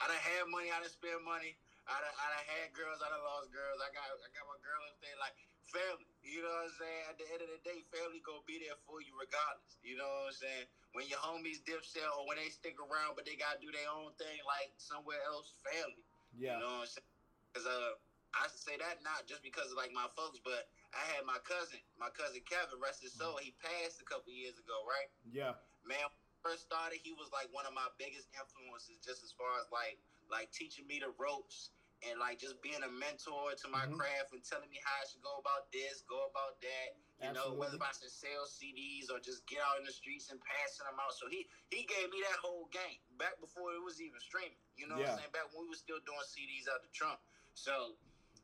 I 0.03 0.07
done 0.11 0.19
had 0.19 0.51
money. 0.51 0.67
I 0.67 0.83
done 0.83 0.91
spend 0.91 1.23
money. 1.23 1.55
I 1.87 1.95
done, 1.95 2.15
I 2.19 2.25
done 2.27 2.45
had 2.59 2.67
girls. 2.75 2.99
I 2.99 3.07
done 3.07 3.23
lost 3.23 3.51
girls. 3.55 3.79
I 3.79 3.87
got, 3.95 4.03
I 4.03 4.29
got 4.35 4.45
my 4.51 4.59
girl 4.59 4.81
up 4.91 4.99
there. 4.99 5.15
Like 5.15 5.35
family. 5.71 6.10
You 6.21 6.45
know 6.45 6.53
what 6.53 6.69
I'm 6.69 6.77
saying? 6.77 7.03
At 7.09 7.17
the 7.17 7.27
end 7.33 7.41
of 7.41 7.49
the 7.49 7.61
day, 7.65 7.81
family 7.89 8.21
gonna 8.21 8.45
be 8.45 8.61
there 8.61 8.77
for 8.85 9.01
you 9.01 9.17
regardless. 9.17 9.81
You 9.81 9.97
know 9.97 10.05
what 10.05 10.31
I'm 10.31 10.37
saying? 10.37 10.65
When 10.93 11.09
your 11.09 11.17
homies 11.17 11.65
dip 11.65 11.81
sell 11.81 12.21
or 12.21 12.29
when 12.29 12.37
they 12.37 12.53
stick 12.53 12.77
around, 12.77 13.17
but 13.17 13.25
they 13.25 13.33
gotta 13.33 13.57
do 13.57 13.73
their 13.73 13.89
own 13.89 14.13
thing, 14.21 14.37
like 14.45 14.69
somewhere 14.77 15.21
else, 15.25 15.57
family. 15.65 16.05
Yeah. 16.37 16.57
You 16.57 16.65
know 16.65 16.85
what 16.85 16.85
I'm 16.85 16.93
saying? 16.93 17.11
Because 17.49 17.65
uh, 17.65 17.97
I 18.37 18.47
say 18.53 18.77
that 18.77 19.01
not 19.01 19.25
just 19.25 19.41
because 19.41 19.73
of 19.73 19.77
like 19.81 19.91
my 19.91 20.07
folks, 20.13 20.37
but 20.45 20.69
I 20.93 21.03
had 21.17 21.25
my 21.25 21.41
cousin, 21.41 21.81
my 21.97 22.13
cousin 22.13 22.45
Kevin, 22.45 22.77
rest 22.77 23.01
his 23.01 23.17
soul. 23.17 23.41
He 23.41 23.57
passed 23.59 23.97
a 23.99 24.07
couple 24.07 24.29
years 24.31 24.55
ago, 24.61 24.77
right? 24.85 25.09
Yeah. 25.25 25.57
Man, 25.83 26.05
when 26.05 26.21
I 26.21 26.37
first 26.45 26.69
started, 26.69 27.01
he 27.01 27.17
was 27.17 27.33
like 27.33 27.49
one 27.49 27.65
of 27.65 27.73
my 27.73 27.89
biggest 27.97 28.29
influences, 28.37 29.01
just 29.01 29.25
as 29.25 29.33
far 29.33 29.57
as 29.57 29.67
like 29.73 29.97
like 30.29 30.53
teaching 30.53 30.87
me 30.87 31.01
the 31.01 31.11
ropes 31.19 31.75
and 32.01 32.17
like 32.17 32.41
just 32.41 32.57
being 32.61 32.81
a 32.81 32.89
mentor 32.89 33.53
to 33.53 33.67
my 33.69 33.85
Mhm. 33.85 33.97
craft 33.97 34.33
and 34.33 34.43
telling 34.43 34.69
me 34.69 34.79
how 34.83 35.01
I 35.01 35.05
should 35.05 35.21
go 35.21 35.37
about 35.37 35.71
this, 35.71 36.01
go 36.01 36.25
about 36.25 36.59
that. 36.61 36.89
You 37.21 37.31
know, 37.33 37.53
whether 37.53 37.77
Absolutely. 37.77 37.87
I 37.87 37.91
should 37.93 38.11
sell 38.11 38.45
CDs 38.49 39.09
or 39.11 39.19
just 39.19 39.45
get 39.45 39.61
out 39.61 39.77
in 39.77 39.85
the 39.85 39.91
streets 39.93 40.29
and 40.29 40.41
passing 40.41 40.85
them 40.85 40.99
out. 40.99 41.13
So 41.13 41.27
he 41.29 41.47
he 41.69 41.85
gave 41.85 42.09
me 42.09 42.21
that 42.21 42.39
whole 42.41 42.65
game 42.73 42.97
back 43.17 43.39
before 43.39 43.73
it 43.73 43.81
was 43.81 44.01
even 44.01 44.19
streaming. 44.19 44.57
You 44.75 44.87
know 44.87 44.97
Yeah. 44.97 45.01
what 45.01 45.11
I'm 45.11 45.17
saying? 45.19 45.31
Back 45.31 45.53
when 45.53 45.61
we 45.63 45.69
were 45.69 45.75
still 45.75 45.99
doing 46.01 46.25
CDs 46.25 46.67
out 46.67 46.81
the 46.81 46.89
trunk. 46.89 47.19
So 47.53 47.97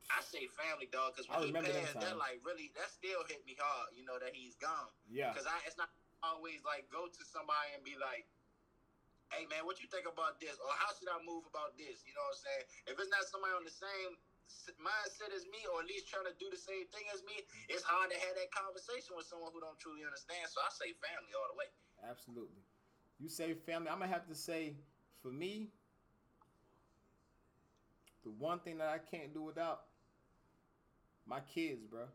I 0.09 0.21
say 0.21 0.47
family 0.47 0.85
dog 0.87 1.15
because 1.15 1.27
I 1.29 1.41
when 1.41 1.47
he 1.47 1.53
remember 1.53 1.73
that 1.73 1.83
passed, 1.93 1.99
that, 1.99 2.17
like 2.17 2.39
really 2.45 2.71
that 2.75 2.91
still 2.91 3.23
hit 3.25 3.43
me 3.45 3.55
hard. 3.59 3.93
You 3.97 4.05
know 4.05 4.19
that 4.19 4.35
he's 4.35 4.55
gone 4.55 4.91
Yeah. 5.09 5.33
because 5.33 5.47
I 5.47 5.57
it's 5.65 5.77
not 5.77 5.89
always 6.23 6.63
like 6.63 6.89
go 6.89 7.07
to 7.07 7.25
somebody 7.25 7.73
and 7.73 7.83
be 7.83 7.95
like, 7.97 8.25
"Hey 9.29 9.45
man, 9.47 9.65
what 9.67 9.79
you 9.81 9.87
think 9.87 10.07
about 10.07 10.39
this?" 10.39 10.55
or 10.59 10.71
"How 10.77 10.93
should 10.95 11.09
I 11.09 11.19
move 11.23 11.45
about 11.47 11.75
this?" 11.77 12.03
You 12.07 12.15
know 12.15 12.23
what 12.27 12.39
I'm 12.39 12.45
saying? 12.47 12.65
If 12.91 12.95
it's 12.99 13.11
not 13.11 13.23
somebody 13.27 13.53
on 13.55 13.65
the 13.67 13.73
same 13.73 14.17
mindset 14.79 15.31
as 15.35 15.43
me, 15.47 15.63
or 15.71 15.83
at 15.83 15.87
least 15.87 16.07
trying 16.07 16.27
to 16.27 16.35
do 16.39 16.47
the 16.51 16.59
same 16.59 16.87
thing 16.91 17.07
as 17.13 17.23
me, 17.23 17.43
it's 17.67 17.83
hard 17.83 18.11
to 18.11 18.17
have 18.17 18.35
that 18.35 18.49
conversation 18.51 19.15
with 19.15 19.27
someone 19.27 19.51
who 19.51 19.59
don't 19.59 19.79
truly 19.79 20.03
understand. 20.03 20.47
So 20.51 20.59
I 20.63 20.69
say 20.71 20.95
family 20.99 21.31
all 21.35 21.47
the 21.51 21.57
way. 21.57 21.69
Absolutely. 22.03 22.63
You 23.19 23.29
say 23.29 23.53
family. 23.53 23.89
I'm 23.89 23.99
gonna 23.99 24.11
have 24.11 24.27
to 24.27 24.35
say, 24.35 24.75
for 25.21 25.31
me, 25.31 25.71
the 28.23 28.31
one 28.31 28.59
thing 28.59 28.77
that 28.77 28.89
I 28.89 28.99
can't 28.99 29.33
do 29.33 29.41
without 29.41 29.87
my 31.25 31.39
kids, 31.41 31.83
bro. 31.85 32.07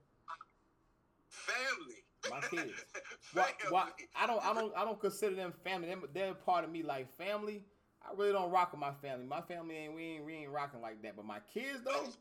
Family. 1.28 2.04
My 2.30 2.40
kids. 2.50 2.84
Why, 3.32 3.50
why. 3.70 3.88
I 4.14 4.26
don't, 4.26 4.44
I 4.44 4.52
don't, 4.54 4.72
I 4.76 4.84
don't 4.84 5.00
consider 5.00 5.34
them 5.34 5.52
family. 5.64 5.88
Them, 5.88 6.04
they're 6.14 6.34
part 6.34 6.64
of 6.64 6.70
me. 6.70 6.82
Like 6.82 7.10
family, 7.16 7.64
I 8.02 8.12
really 8.16 8.32
don't 8.32 8.50
rock 8.50 8.72
with 8.72 8.80
my 8.80 8.92
family. 9.02 9.26
My 9.26 9.40
family 9.40 9.76
ain't, 9.76 9.94
we 9.94 10.02
ain't, 10.18 10.24
we 10.24 10.34
ain't 10.34 10.50
rocking 10.50 10.80
like 10.80 11.02
that. 11.02 11.16
But 11.16 11.24
my 11.24 11.40
kids, 11.52 11.82
though, 11.84 12.06
oh, 12.06 12.12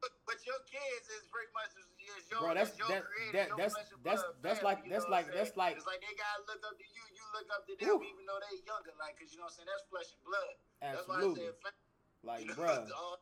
But, 0.00 0.10
but 0.28 0.36
your 0.44 0.60
kids 0.68 1.08
is 1.08 1.24
pretty 1.32 1.48
much 1.56 1.72
is, 1.76 1.88
your, 2.30 2.40
Bro, 2.40 2.54
that's- 2.54 2.72
is 2.72 2.78
your 2.78 2.88
that- 2.88 3.04
creative, 3.08 3.32
that- 3.34 3.48
your 3.48 3.56
that's- 3.56 3.74
that's- 4.04 4.22
blood 4.22 4.38
that's 4.44 4.62
like- 4.62 4.84
you 4.84 4.90
that's 4.92 5.04
know 5.08 5.10
like- 5.10 5.32
that's 5.32 5.56
like- 5.56 5.76
it's 5.76 5.86
like 5.88 6.00
they 6.04 6.14
gotta 6.14 6.42
look 6.46 6.60
up 6.62 6.76
to 6.78 6.84
you, 6.86 7.02
you 7.16 7.24
look 7.34 7.48
up 7.50 7.66
to 7.66 7.72
them, 7.74 7.88
Whew. 7.98 8.06
even 8.14 8.22
though 8.28 8.38
they 8.46 8.60
younger, 8.62 8.92
like, 9.00 9.18
cause 9.18 9.32
you 9.32 9.38
know 9.42 9.48
what 9.50 9.56
I'm 9.58 9.66
saying. 9.66 9.70
That's 9.72 9.84
flesh 9.90 10.10
and 10.14 10.22
blood. 10.22 10.54
That's 10.84 11.02
why 11.08 11.14
I 11.14 11.18
absolutely. 11.18 11.42
said 11.48 11.56
family. 11.64 11.86
Like, 12.22 12.42
you 12.46 12.54
know, 12.54 13.16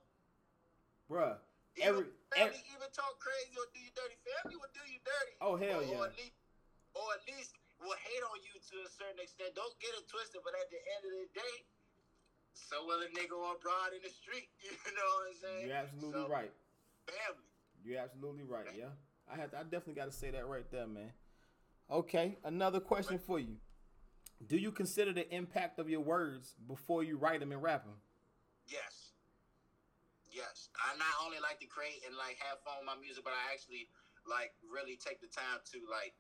bruh, 1.09 1.37
it's 1.39 1.54
all- 1.83 1.83
bruh. 1.83 2.07
even 2.07 2.07
Every, 2.07 2.07
family, 2.31 2.61
every, 2.61 2.73
even 2.75 2.89
talk 2.95 3.15
crazy 3.19 3.55
or 3.59 3.67
do 3.75 3.79
you 3.83 3.91
dirty. 3.95 4.17
Family 4.23 4.57
will 4.59 4.73
do 4.75 4.85
you 4.87 5.01
dirty. 5.03 5.35
Oh, 5.43 5.55
hell 5.59 5.81
or, 5.81 5.87
yeah. 5.87 5.99
Or 5.99 6.03
at 6.07 6.15
least, 6.17 6.37
or 6.95 7.07
at 7.19 7.23
least 7.27 7.51
will 7.83 7.99
hate 7.99 8.25
on 8.31 8.39
you 8.47 8.55
to 8.55 8.75
a 8.87 8.91
certain 8.91 9.19
extent. 9.21 9.53
Don't 9.59 9.75
get 9.83 9.93
it 9.99 10.07
twisted, 10.07 10.41
but 10.47 10.55
at 10.55 10.69
the 10.71 10.79
end 10.79 11.03
of 11.05 11.13
the 11.19 11.29
day, 11.35 11.57
so 12.55 12.87
will 12.87 13.03
a 13.03 13.11
nigga 13.11 13.35
or 13.35 13.59
broad 13.59 13.91
in 13.93 14.01
the 14.03 14.13
street. 14.13 14.49
You 14.63 14.93
know 14.95 15.09
what 15.19 15.27
I'm 15.29 15.39
saying? 15.43 15.65
you're 15.69 15.77
absolutely 15.77 16.23
So, 16.23 16.29
right. 16.31 16.53
Family. 17.07 17.49
You're 17.85 18.01
absolutely 18.01 18.45
right. 18.45 18.67
Yeah, 18.77 18.95
I 19.31 19.37
had, 19.37 19.51
I 19.53 19.63
definitely 19.65 19.95
got 19.95 20.07
to 20.07 20.17
say 20.17 20.31
that 20.31 20.47
right 20.47 20.65
there, 20.71 20.87
man. 20.87 21.13
Okay, 21.91 22.39
another 22.45 22.81
question 22.81 23.19
for 23.19 23.39
you. 23.39 23.57
Do 24.47 24.57
you 24.57 24.73
consider 24.73 25.13
the 25.13 25.29
impact 25.35 25.79
of 25.79 25.89
your 25.91 26.01
words 26.01 26.55
before 26.67 27.03
you 27.03 27.17
write 27.19 27.41
them 27.41 27.53
and 27.53 27.63
rap 27.63 27.85
them? 27.85 27.95
Yes. 28.67 29.04
Yes. 30.35 30.67
I 30.75 30.99
not 30.99 31.15
only 31.23 31.39
like 31.39 31.63
to 31.63 31.69
create 31.71 32.03
and 32.03 32.19
like 32.19 32.43
have 32.43 32.59
fun 32.67 32.83
with 32.83 32.91
my 32.91 32.99
music, 32.99 33.23
but 33.23 33.39
I 33.39 33.55
actually 33.55 33.87
like 34.27 34.51
really 34.67 34.99
take 34.99 35.23
the 35.23 35.31
time 35.31 35.63
to 35.71 35.79
like 35.87 36.11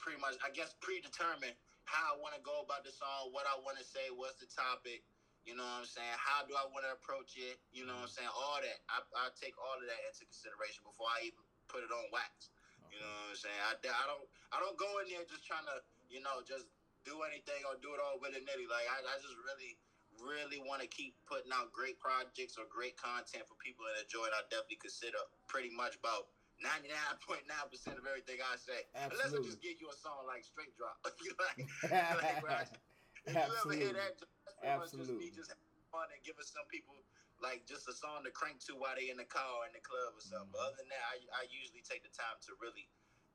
pretty 0.00 0.16
much 0.16 0.40
I 0.40 0.48
guess 0.48 0.72
predetermine 0.80 1.52
how 1.84 2.16
I 2.16 2.16
want 2.16 2.32
to 2.32 2.40
go 2.40 2.64
about 2.64 2.80
the 2.88 2.94
song, 2.96 3.28
what 3.36 3.44
I 3.44 3.60
want 3.60 3.76
to 3.76 3.84
say, 3.84 4.08
what's 4.08 4.40
the 4.40 4.48
topic, 4.48 5.04
you 5.44 5.52
know 5.52 5.64
what 5.64 5.84
I'm 5.84 5.88
saying? 5.88 6.16
How 6.16 6.40
do 6.48 6.56
I 6.56 6.64
want 6.72 6.88
to 6.88 6.96
approach 6.96 7.36
it? 7.36 7.60
You 7.68 7.84
know 7.84 7.92
what 8.00 8.08
I'm 8.08 8.14
saying? 8.16 8.32
All 8.32 8.64
that. 8.64 8.80
I, 8.88 9.04
I 9.12 9.28
take 9.36 9.52
all 9.60 9.76
of 9.76 9.84
that 9.84 10.00
into 10.08 10.24
consideration 10.24 10.80
before 10.80 11.12
I 11.12 11.28
even 11.28 11.44
put 11.68 11.84
it 11.84 11.92
on 11.92 12.08
wax. 12.08 12.48
You 12.88 12.96
know 12.96 13.12
what 13.28 13.36
I'm 13.36 13.40
saying? 13.44 13.60
I, 13.60 13.76
I 13.76 14.04
don't 14.08 14.24
I 14.48 14.56
don't 14.64 14.78
go 14.80 14.88
in 15.04 15.12
there 15.12 15.20
just 15.28 15.44
trying 15.44 15.68
to, 15.68 15.84
you 16.08 16.24
know, 16.24 16.40
just 16.40 16.64
do 17.04 17.20
anything 17.28 17.60
or 17.68 17.76
do 17.76 17.92
it 17.92 18.00
all 18.00 18.16
willy 18.16 18.40
nilly. 18.40 18.64
Like 18.64 18.88
I, 18.88 19.04
I 19.04 19.20
just 19.20 19.36
really, 19.44 19.76
really 20.20 20.60
want 20.62 20.82
to 20.82 20.88
keep 20.90 21.14
putting 21.26 21.50
out 21.50 21.72
great 21.74 21.98
projects 21.98 22.58
or 22.58 22.66
great 22.70 22.94
content 22.98 23.46
for 23.46 23.56
people 23.58 23.86
to 23.86 23.94
enjoy. 24.02 24.26
And 24.28 24.36
I 24.36 24.42
definitely 24.50 24.82
consider 24.82 25.20
pretty 25.46 25.70
much 25.72 25.98
about 25.98 26.30
ninety 26.60 26.92
nine 26.92 27.18
point 27.22 27.46
nine 27.46 27.66
percent 27.70 27.98
of 27.98 28.04
everything 28.06 28.38
I 28.42 28.58
say. 28.58 28.86
Unless 28.94 29.34
I 29.34 29.40
just 29.42 29.60
give 29.62 29.78
you 29.78 29.90
a 29.90 29.96
song 29.98 30.26
like 30.28 30.46
Straight 30.46 30.74
Drop. 30.78 30.98
like, 31.06 31.58
like, 31.90 32.42
right? 32.42 32.70
If 33.24 33.32
you 33.32 33.40
ever 33.40 33.72
Absolutely. 33.72 33.80
hear 33.80 33.96
that, 33.96 34.20
pretty 34.20 34.36
just 34.44 34.60
Absolutely. 34.60 35.16
me 35.16 35.32
just 35.32 35.48
having 35.48 35.64
fun 35.88 36.12
and 36.12 36.20
giving 36.20 36.44
some 36.44 36.68
people 36.68 36.92
like 37.40 37.64
just 37.64 37.88
a 37.88 37.94
song 37.96 38.20
to 38.24 38.32
crank 38.32 38.60
to 38.68 38.76
while 38.76 38.92
they 38.92 39.08
in 39.08 39.16
the 39.16 39.24
car 39.24 39.64
or 39.64 39.64
in 39.64 39.72
the 39.72 39.80
club 39.80 40.12
or 40.12 40.20
something. 40.20 40.52
But 40.52 40.60
other 40.60 40.84
than 40.84 40.92
that, 40.92 41.04
I, 41.08 41.16
I 41.32 41.42
usually 41.48 41.80
take 41.80 42.04
the 42.04 42.12
time 42.12 42.36
to 42.46 42.52
really 42.60 42.88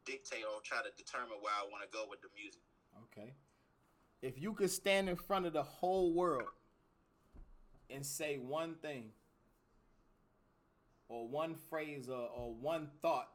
dictate 0.06 0.46
or 0.46 0.62
try 0.62 0.86
to 0.86 0.92
determine 0.94 1.42
where 1.42 1.54
I 1.54 1.66
want 1.68 1.84
to 1.84 1.90
go 1.90 2.06
with 2.06 2.22
the 2.22 2.32
music. 2.38 2.62
Okay. 3.10 3.34
If 4.22 4.38
you 4.38 4.54
could 4.54 4.72
stand 4.72 5.10
in 5.10 5.16
front 5.16 5.46
of 5.46 5.54
the 5.54 5.64
whole 5.64 6.14
world 6.14 6.54
and 7.90 8.06
say 8.06 8.38
one 8.38 8.76
thing 8.82 9.12
or 11.10 11.28
one 11.28 11.56
phrase 11.70 12.08
or, 12.08 12.30
or 12.30 12.54
one 12.54 12.88
thought, 13.02 13.30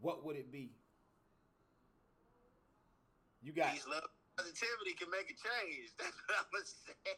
what 0.00 0.24
would 0.24 0.36
it 0.36 0.50
be? 0.50 0.72
You 3.42 3.52
got 3.52 3.74
Peace, 3.74 3.86
love, 3.86 4.06
positivity 4.38 4.94
can 4.96 5.10
make 5.10 5.28
a 5.28 5.36
change. 5.36 5.92
That's 5.98 6.14
what 6.14 6.40
I'm 6.40 6.48
gonna 6.50 6.66
say. 6.66 7.10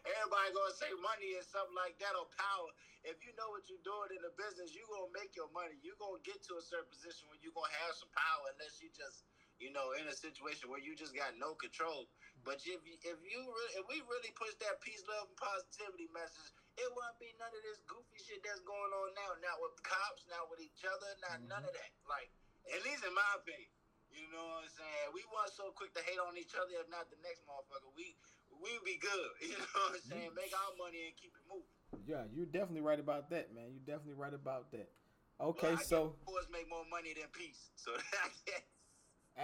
Everybody 0.00 0.48
gonna 0.56 0.76
say 0.80 0.90
money 0.98 1.36
and 1.36 1.46
something 1.46 1.76
like 1.76 1.94
that 2.00 2.16
or 2.16 2.26
power. 2.36 2.68
If 3.04 3.20
you 3.24 3.32
know 3.36 3.48
what 3.52 3.64
you're 3.68 3.84
doing 3.84 4.12
in 4.12 4.20
the 4.20 4.32
business, 4.36 4.76
you 4.76 4.84
gonna 4.90 5.12
make 5.14 5.32
your 5.38 5.48
money. 5.56 5.78
you 5.80 5.96
gonna 5.96 6.20
get 6.26 6.42
to 6.50 6.58
a 6.60 6.64
certain 6.64 6.90
position 6.90 7.30
where 7.30 7.40
you 7.40 7.52
gonna 7.52 7.72
have 7.86 7.94
some 7.96 8.12
power, 8.12 8.44
unless 8.56 8.80
you 8.82 8.92
just, 8.92 9.29
you 9.60 9.68
know, 9.70 9.92
in 10.00 10.08
a 10.08 10.16
situation 10.16 10.72
where 10.72 10.80
you 10.80 10.96
just 10.96 11.12
got 11.12 11.36
no 11.36 11.52
control. 11.54 12.08
But 12.40 12.64
if 12.64 12.80
you, 12.80 12.96
if 13.04 13.18
you 13.20 13.38
really, 13.44 13.72
if 13.76 13.84
we 13.86 14.00
really 14.08 14.32
push 14.32 14.56
that 14.64 14.80
peace, 14.80 15.04
love, 15.04 15.28
and 15.28 15.36
positivity 15.36 16.08
message, 16.10 16.48
it 16.80 16.88
won't 16.96 17.20
be 17.20 17.28
none 17.36 17.52
of 17.52 17.62
this 17.62 17.84
goofy 17.84 18.16
shit 18.24 18.40
that's 18.40 18.64
going 18.64 18.92
on 18.96 19.12
now. 19.12 19.36
Not 19.44 19.60
with 19.60 19.76
cops, 19.84 20.24
not 20.32 20.48
with 20.48 20.64
each 20.64 20.80
other, 20.88 21.12
not 21.20 21.44
mm-hmm. 21.44 21.52
none 21.52 21.64
of 21.68 21.72
that. 21.76 21.92
Like, 22.08 22.32
at 22.72 22.80
least 22.82 23.04
in 23.04 23.12
my 23.12 23.30
opinion. 23.36 23.68
You 24.10 24.26
know 24.34 24.42
what 24.42 24.66
I'm 24.66 24.72
saying? 24.74 25.06
We 25.14 25.22
weren't 25.30 25.54
so 25.54 25.70
quick 25.70 25.94
to 25.94 26.02
hate 26.02 26.18
on 26.18 26.34
each 26.34 26.58
other, 26.58 26.82
if 26.82 26.90
not 26.90 27.06
the 27.14 27.20
next 27.22 27.46
motherfucker. 27.46 27.94
We 27.94 28.18
we 28.58 28.74
be 28.82 28.98
good. 28.98 29.30
You 29.46 29.54
know 29.54 29.70
what 29.86 30.02
I'm 30.02 30.02
saying? 30.02 30.30
Make 30.34 30.50
our 30.50 30.74
money 30.74 31.06
and 31.06 31.14
keep 31.14 31.30
it 31.30 31.46
moving. 31.46 31.70
yeah, 32.10 32.26
you're 32.34 32.50
definitely 32.50 32.82
right 32.82 32.98
about 32.98 33.30
that, 33.30 33.54
man. 33.54 33.70
You're 33.70 33.86
definitely 33.86 34.18
right 34.18 34.34
about 34.34 34.74
that. 34.74 34.90
Okay, 35.40 35.72
I 35.72 35.80
so 35.80 36.18
wars 36.28 36.50
make 36.52 36.68
more 36.68 36.84
money 36.90 37.14
than 37.14 37.30
peace. 37.32 37.70
So 37.78 37.94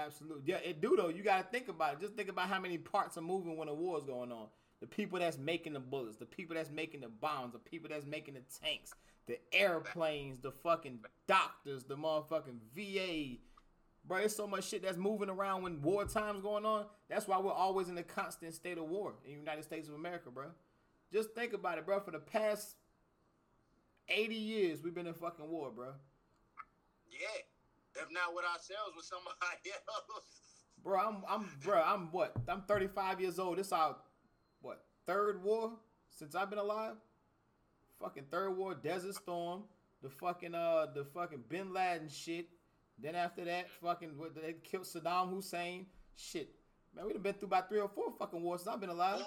Absolutely. 0.04 0.42
Yeah, 0.46 0.56
it 0.56 0.80
do 0.80 0.94
though. 0.96 1.08
You 1.08 1.22
got 1.22 1.38
to 1.38 1.44
think 1.44 1.68
about 1.68 1.94
it. 1.94 2.00
Just 2.00 2.14
think 2.14 2.28
about 2.28 2.48
how 2.48 2.60
many 2.60 2.78
parts 2.78 3.16
are 3.16 3.22
moving 3.22 3.56
when 3.56 3.68
a 3.68 3.74
war's 3.74 4.04
going 4.04 4.30
on. 4.32 4.48
The 4.80 4.86
people 4.86 5.18
that's 5.18 5.38
making 5.38 5.72
the 5.72 5.80
bullets, 5.80 6.16
the 6.16 6.26
people 6.26 6.54
that's 6.54 6.70
making 6.70 7.00
the 7.00 7.08
bombs, 7.08 7.52
the 7.52 7.58
people 7.58 7.88
that's 7.88 8.04
making 8.04 8.34
the 8.34 8.42
tanks, 8.62 8.92
the 9.26 9.38
airplanes, 9.52 10.40
the 10.40 10.52
fucking 10.52 11.00
doctors, 11.26 11.84
the 11.84 11.96
motherfucking 11.96 12.58
VA. 12.74 13.38
Bro, 14.06 14.18
there's 14.18 14.36
so 14.36 14.46
much 14.46 14.68
shit 14.68 14.82
that's 14.82 14.98
moving 14.98 15.30
around 15.30 15.62
when 15.62 15.80
war 15.80 16.04
time's 16.04 16.42
going 16.42 16.66
on. 16.66 16.84
That's 17.08 17.26
why 17.26 17.40
we're 17.40 17.52
always 17.52 17.88
in 17.88 17.96
a 17.98 18.02
constant 18.02 18.54
state 18.54 18.78
of 18.78 18.84
war 18.84 19.14
in 19.24 19.32
the 19.32 19.38
United 19.38 19.64
States 19.64 19.88
of 19.88 19.94
America, 19.94 20.30
bro. 20.30 20.46
Just 21.12 21.30
think 21.34 21.54
about 21.54 21.78
it, 21.78 21.86
bro. 21.86 21.98
For 22.00 22.10
the 22.10 22.18
past 22.18 22.76
80 24.08 24.34
years, 24.34 24.82
we've 24.82 24.94
been 24.94 25.06
in 25.06 25.14
fucking 25.14 25.48
war, 25.48 25.70
bro. 25.74 25.88
yeah. 27.10 27.42
If 28.02 28.08
not 28.12 28.34
with 28.34 28.44
ourselves, 28.44 28.92
with 28.96 29.04
somebody 29.04 29.36
else. 29.88 30.24
Bro, 30.82 31.00
I'm 31.00 31.16
I'm 31.28 31.48
bro, 31.62 31.82
I'm 31.82 32.08
what? 32.12 32.32
I'm 32.48 32.62
35 32.62 33.20
years 33.20 33.38
old. 33.38 33.58
This 33.58 33.72
our 33.72 33.96
what? 34.60 34.84
Third 35.06 35.42
war 35.42 35.72
since 36.10 36.34
I've 36.34 36.50
been 36.50 36.58
alive? 36.58 36.94
Fucking 38.00 38.24
third 38.30 38.56
war, 38.56 38.74
Desert 38.74 39.14
Storm, 39.14 39.64
the 40.02 40.10
fucking 40.10 40.54
uh 40.54 40.86
the 40.94 41.04
fucking 41.04 41.44
Bin 41.48 41.72
Laden 41.72 42.08
shit. 42.08 42.48
Then 42.98 43.14
after 43.14 43.44
that, 43.44 43.70
fucking 43.82 44.16
what 44.16 44.34
they 44.34 44.54
killed 44.62 44.84
Saddam 44.84 45.30
Hussein. 45.30 45.86
Shit. 46.14 46.54
Man, 46.94 47.06
we 47.06 47.12
done 47.12 47.22
been 47.22 47.34
through 47.34 47.48
about 47.48 47.68
three 47.68 47.80
or 47.80 47.88
four 47.88 48.12
fucking 48.18 48.40
wars 48.40 48.62
since 48.62 48.72
I've 48.72 48.80
been 48.80 48.88
alive. 48.90 49.20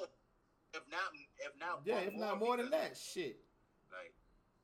If 0.73 0.81
not, 0.89 1.09
if 1.37 1.53
not, 1.59 1.81
Yeah, 1.85 1.99
if 1.99 2.13
not 2.15 2.39
more 2.39 2.57
than 2.57 2.69
that, 2.71 2.97
shit. 2.97 3.37
Like, 3.93 4.13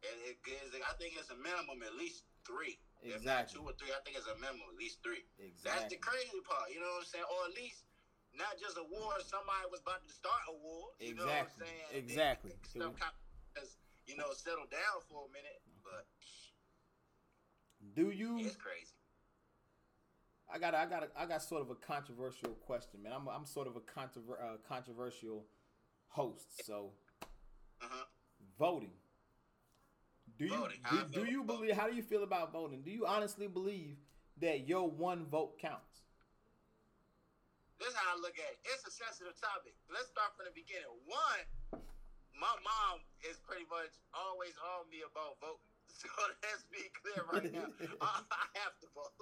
it, 0.02 0.38
it, 0.46 0.82
I 0.82 0.94
think 0.98 1.14
it's 1.18 1.30
a 1.30 1.36
minimum 1.38 1.82
at 1.86 1.96
least 1.96 2.24
three. 2.46 2.78
If 3.06 3.22
not 3.22 3.46
Exactly. 3.46 3.62
two 3.62 3.64
or 3.70 3.74
three, 3.78 3.94
I 3.94 4.02
think 4.02 4.18
it's 4.18 4.26
a 4.26 4.34
minimum 4.42 4.66
at 4.74 4.78
least 4.82 5.06
three. 5.06 5.22
Exactly. 5.38 5.62
That's 5.70 5.86
the 5.94 6.00
crazy 6.02 6.42
part, 6.42 6.74
you 6.74 6.82
know 6.82 6.90
what 6.98 7.06
I'm 7.06 7.12
saying? 7.14 7.30
Or 7.30 7.40
at 7.46 7.54
least 7.54 7.86
not 8.34 8.58
just 8.58 8.76
a 8.82 8.86
war, 8.90 9.14
somebody 9.22 9.70
was 9.70 9.86
about 9.86 10.02
to 10.02 10.12
start 10.12 10.42
a 10.50 10.56
war. 10.58 10.90
You 10.98 11.14
know 11.14 11.30
what 11.30 11.46
I'm 11.46 11.46
Exactly. 11.46 11.70
saying? 11.70 11.90
Exactly. 11.94 12.52
It- 12.58 12.66
Stuff 12.82 12.98
kind 12.98 13.14
of 13.62 13.70
you 14.10 14.18
know, 14.18 14.34
settled 14.34 14.70
down 14.74 15.02
for 15.10 15.26
a 15.26 15.32
minute, 15.34 15.62
but 15.86 16.06
Do 17.94 18.10
you? 18.12 18.38
it's 18.42 18.56
crazy. 18.58 18.94
I 20.52 20.60
got 20.60 20.76
I 20.76 20.86
got 20.86 21.10
I 21.18 21.26
got 21.26 21.42
sort 21.42 21.62
of 21.62 21.72
a 21.72 21.76
controversial 21.76 22.52
question, 22.66 23.02
man. 23.02 23.14
I'm 23.14 23.28
I'm 23.28 23.46
sort 23.46 23.66
of 23.68 23.76
a 23.76 23.80
controver- 23.82 24.38
uh, 24.42 24.58
controversial 24.68 25.46
host. 26.10 26.66
So 26.66 26.94
Uh-huh. 27.82 28.06
voting. 28.60 28.94
Do 30.38 30.46
you 30.46 30.52
Voting, 30.52 30.84
do, 30.92 31.24
do 31.24 31.32
you 31.32 31.44
believe? 31.44 31.72
How 31.76 31.88
do 31.88 31.96
you 31.96 32.04
feel 32.04 32.24
about 32.24 32.52
voting? 32.52 32.82
Do 32.84 32.92
you 32.92 33.06
honestly 33.08 33.48
believe 33.48 33.96
that 34.42 34.68
your 34.68 34.90
one 34.90 35.26
vote 35.32 35.56
counts? 35.60 36.04
This 37.80 37.90
is 37.92 37.96
how 37.96 38.16
I 38.16 38.20
look 38.20 38.36
at 38.36 38.52
it. 38.52 38.60
It's 38.68 38.84
a 38.84 38.92
sensitive 38.92 39.36
topic. 39.40 39.76
Let's 39.88 40.12
start 40.12 40.36
from 40.36 40.52
the 40.52 40.56
beginning. 40.56 40.92
One, 41.08 41.44
my 42.36 42.52
mom 42.68 43.00
is 43.24 43.40
pretty 43.48 43.64
much 43.72 43.96
always 44.12 44.56
on 44.76 44.88
me 44.92 45.04
about 45.08 45.40
voting. 45.40 45.64
So 45.96 46.12
let's 46.44 46.68
be 46.68 46.84
clear 46.92 47.24
right 47.32 47.48
now. 47.56 47.72
I, 48.04 48.46
have 48.60 48.76
to 48.84 48.88
vote. 48.92 49.16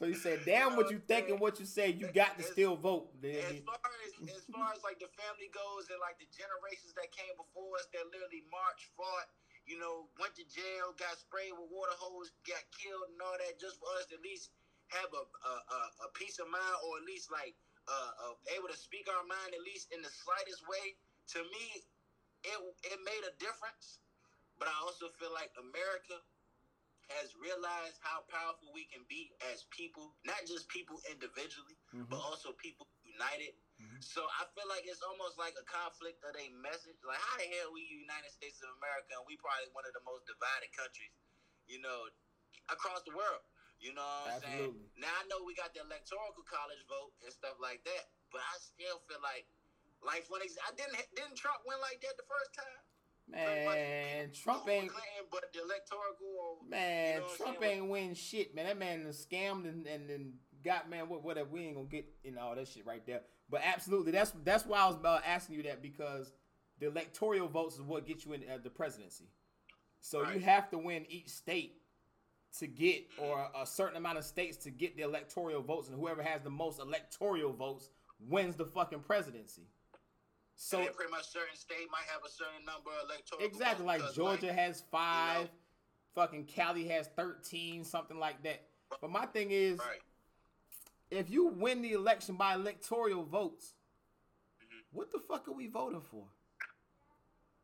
So 0.00 0.08
you 0.08 0.16
said, 0.16 0.40
"Damn, 0.48 0.80
what 0.80 0.88
you 0.88 0.96
think 0.96 1.28
and 1.28 1.36
what 1.36 1.60
you 1.60 1.68
say, 1.68 1.92
you 1.92 2.08
got 2.08 2.40
to 2.40 2.44
As- 2.48 2.56
still 2.56 2.72
vote." 2.72 3.12
as 3.20 3.60
far 3.68 3.76
as 4.00 4.12
as 4.32 4.48
far 4.48 4.72
as 4.72 4.80
like 4.80 4.96
the 4.96 5.12
family 5.12 5.52
goes 5.52 5.92
and 5.92 6.00
like 6.00 6.16
the 6.16 6.24
generations 6.32 6.96
that 6.96 7.12
came 7.12 7.36
before 7.36 7.76
us 7.76 7.84
that 7.92 8.00
literally 8.08 8.48
marched, 8.48 8.88
fought, 8.96 9.28
you 9.68 9.78
know, 9.78 10.08
went 10.18 10.34
to 10.40 10.44
jail, 10.48 10.96
got 10.96 11.18
sprayed 11.20 11.52
with 11.52 11.68
water 11.70 11.94
hose, 12.00 12.32
got 12.48 12.64
killed 12.72 13.12
and 13.12 13.20
all 13.22 13.36
that, 13.38 13.60
just 13.60 13.78
for 13.78 13.92
us 14.00 14.08
to 14.10 14.16
at 14.16 14.24
least 14.24 14.50
have 14.88 15.12
a 15.12 15.22
a, 15.24 15.54
a, 15.60 15.80
a 16.06 16.08
peace 16.16 16.40
of 16.40 16.48
mind 16.48 16.76
or 16.88 16.98
at 16.98 17.06
least 17.06 17.30
like 17.30 17.54
uh, 17.88 18.12
uh, 18.32 18.34
able 18.56 18.68
to 18.72 18.78
speak 18.78 19.06
our 19.12 19.24
mind 19.28 19.52
at 19.54 19.62
least 19.62 19.92
in 19.92 20.00
the 20.02 20.10
slightest 20.10 20.64
way. 20.66 20.96
To 21.36 21.44
me, 21.44 21.84
it 22.44 22.58
it 22.84 22.98
made 23.04 23.24
a 23.28 23.34
difference. 23.38 24.00
But 24.58 24.68
I 24.68 24.76
also 24.82 25.08
feel 25.08 25.32
like 25.32 25.52
America 25.58 26.20
has 27.10 27.32
realized 27.36 27.98
how 28.02 28.24
powerful 28.28 28.72
we 28.72 28.84
can 28.86 29.04
be 29.08 29.32
as 29.52 29.64
people, 29.70 30.16
not 30.24 30.44
just 30.46 30.68
people 30.68 31.00
individually, 31.10 31.76
Mhm. 31.94 32.08
but 32.10 32.20
also 32.20 32.52
people 32.52 32.86
united. 33.04 33.54
Mhm. 33.78 34.02
So 34.02 34.26
I 34.26 34.46
feel 34.58 34.66
like 34.66 34.82
it's 34.86 35.02
almost 35.02 35.38
like 35.38 35.54
a 35.54 35.62
conflict 35.66 36.18
of 36.26 36.34
a 36.34 36.50
message. 36.58 36.98
Like 37.06 37.18
how 37.22 37.38
the 37.38 37.46
hell 37.46 37.70
we 37.70 37.86
United 37.86 38.34
States 38.34 38.58
of 38.62 38.74
America 38.82 39.14
and 39.14 39.22
we 39.30 39.38
probably 39.38 39.70
one 39.70 39.86
of 39.86 39.94
the 39.94 40.02
most 40.02 40.26
divided 40.26 40.74
countries, 40.74 41.14
you 41.70 41.78
know, 41.78 42.10
across 42.68 43.06
the 43.06 43.14
world. 43.14 43.42
You 43.78 43.94
know 43.94 44.02
what 44.02 44.34
I'm 44.34 44.42
saying? 44.42 44.74
Now 44.98 45.14
I 45.14 45.22
know 45.30 45.46
we 45.46 45.54
got 45.54 45.70
the 45.70 45.86
electoral 45.86 46.34
college 46.42 46.82
vote 46.90 47.14
and 47.22 47.30
stuff 47.30 47.54
like 47.62 47.86
that, 47.86 48.10
but 48.34 48.42
I 48.42 48.58
still 48.58 48.98
feel 49.06 49.22
like 49.22 49.46
life 50.02 50.26
when 50.26 50.42
ex- 50.42 50.58
I 50.66 50.74
didn't 50.74 50.98
didn't 51.14 51.38
Trump 51.38 51.62
win 51.62 51.78
like 51.78 52.02
that 52.02 52.18
the 52.18 52.26
first 52.26 52.50
time? 52.58 52.82
Man, 53.28 54.32
Trump 54.32 54.66
ain't 54.68 54.90
Clinton, 54.90 55.26
but 55.30 55.52
the 55.52 55.62
electoral 55.62 56.64
man, 56.66 57.14
you 57.14 57.20
know 57.20 57.36
Trump 57.36 57.62
ain't 57.62 57.88
win 57.88 58.14
shit, 58.14 58.54
man. 58.54 58.66
That 58.66 58.78
man 58.78 59.06
scammed 59.14 59.68
and 59.68 59.86
and, 59.86 60.10
and 60.10 60.32
got 60.64 60.90
man 60.90 61.08
what 61.08 61.22
whatever. 61.22 61.50
We 61.50 61.66
ain't 61.66 61.76
gonna 61.76 61.86
get 61.86 62.06
in 62.24 62.38
all 62.38 62.54
that 62.56 62.66
shit 62.66 62.86
right 62.86 63.04
there. 63.06 63.22
But 63.50 63.62
absolutely, 63.64 64.12
that's 64.12 64.32
that's 64.44 64.66
why 64.66 64.78
I 64.80 64.86
was 64.86 64.96
about 64.96 65.22
asking 65.26 65.56
you 65.56 65.62
that 65.64 65.82
because 65.82 66.32
the 66.78 66.86
electoral 66.86 67.48
votes 67.48 67.76
is 67.76 67.82
what 67.82 68.06
gets 68.06 68.24
you 68.26 68.34
in 68.34 68.42
uh, 68.42 68.58
the 68.62 68.70
presidency. 68.70 69.28
So 70.00 70.28
you 70.30 70.40
have 70.40 70.70
to 70.70 70.78
win 70.78 71.06
each 71.08 71.28
state 71.28 71.74
to 72.58 72.66
get, 72.66 73.04
or 73.18 73.48
a 73.60 73.66
certain 73.66 73.96
amount 73.96 74.18
of 74.18 74.24
states 74.24 74.56
to 74.58 74.70
get 74.70 74.96
the 74.96 75.02
electoral 75.02 75.60
votes, 75.62 75.88
and 75.88 75.98
whoever 75.98 76.22
has 76.22 76.42
the 76.42 76.50
most 76.50 76.80
electoral 76.80 77.52
votes 77.52 77.90
wins 78.20 78.56
the 78.56 78.64
fucking 78.64 79.00
presidency. 79.00 79.66
So 80.54 80.80
and 80.80 80.92
pretty 80.92 81.10
much 81.10 81.28
certain 81.28 81.54
state 81.54 81.86
might 81.90 82.06
have 82.12 82.22
a 82.26 82.30
certain 82.30 82.64
number 82.64 82.90
of 82.90 83.08
electoral 83.08 83.44
exactly 83.44 83.86
like 83.86 84.02
Georgia 84.14 84.52
has 84.52 84.82
five, 84.90 85.44
know- 85.44 85.50
fucking 86.14 86.44
Cali 86.46 86.86
has 86.88 87.08
thirteen, 87.16 87.84
something 87.84 88.18
like 88.18 88.42
that. 88.42 88.62
But 89.00 89.10
my 89.10 89.26
thing 89.26 89.50
is, 89.50 89.78
right. 89.78 90.00
If 91.10 91.30
you 91.30 91.46
win 91.48 91.82
the 91.82 91.92
election 91.92 92.36
by 92.36 92.54
electoral 92.54 93.24
votes, 93.24 93.74
Mhm. 94.60 94.84
what 94.92 95.10
the 95.10 95.20
fuck 95.20 95.48
are 95.48 95.52
we 95.52 95.66
voting 95.66 96.02
for? 96.02 96.28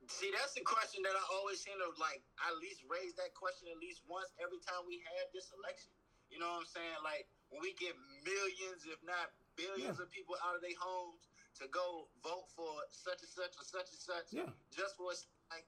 See, 0.06 0.30
that's 0.32 0.52
the 0.52 0.60
question 0.60 1.02
that 1.02 1.16
I 1.16 1.24
always 1.32 1.60
seem 1.64 1.78
to 1.78 1.88
like. 1.98 2.22
I 2.38 2.48
at 2.52 2.58
least 2.58 2.82
raise 2.84 3.14
that 3.14 3.32
question 3.34 3.68
at 3.68 3.78
least 3.78 4.04
once 4.04 4.28
every 4.38 4.60
time 4.60 4.84
we 4.86 4.98
have 5.00 5.32
this 5.32 5.50
election. 5.52 5.92
You 6.28 6.38
know 6.38 6.50
what 6.52 6.60
I'm 6.60 6.66
saying? 6.66 7.02
Like 7.02 7.26
when 7.48 7.62
we 7.62 7.72
get 7.74 7.96
millions, 8.22 8.84
if 8.84 9.02
not 9.02 9.32
billions, 9.56 9.98
of 10.00 10.10
people 10.10 10.36
out 10.44 10.56
of 10.56 10.60
their 10.60 10.76
homes 10.76 11.28
to 11.56 11.68
go 11.68 12.10
vote 12.22 12.50
for 12.50 12.84
such 12.90 13.22
and 13.22 13.30
such 13.30 13.56
or 13.56 13.64
such 13.64 13.90
and 13.92 14.00
such, 14.00 14.32
Yeah. 14.32 14.52
just 14.70 14.96
for 14.96 15.12
like 15.50 15.66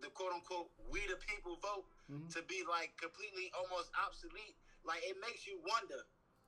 the 0.00 0.10
quote 0.10 0.32
unquote 0.32 0.70
we 0.90 1.06
the 1.06 1.16
people 1.16 1.56
vote 1.56 1.88
Mhm. 2.10 2.30
to 2.32 2.42
be 2.42 2.64
like 2.64 2.94
completely 2.98 3.50
almost 3.52 3.90
obsolete. 3.96 4.56
Like 4.84 5.02
it 5.04 5.16
makes 5.20 5.46
you 5.46 5.58
wonder 5.60 6.04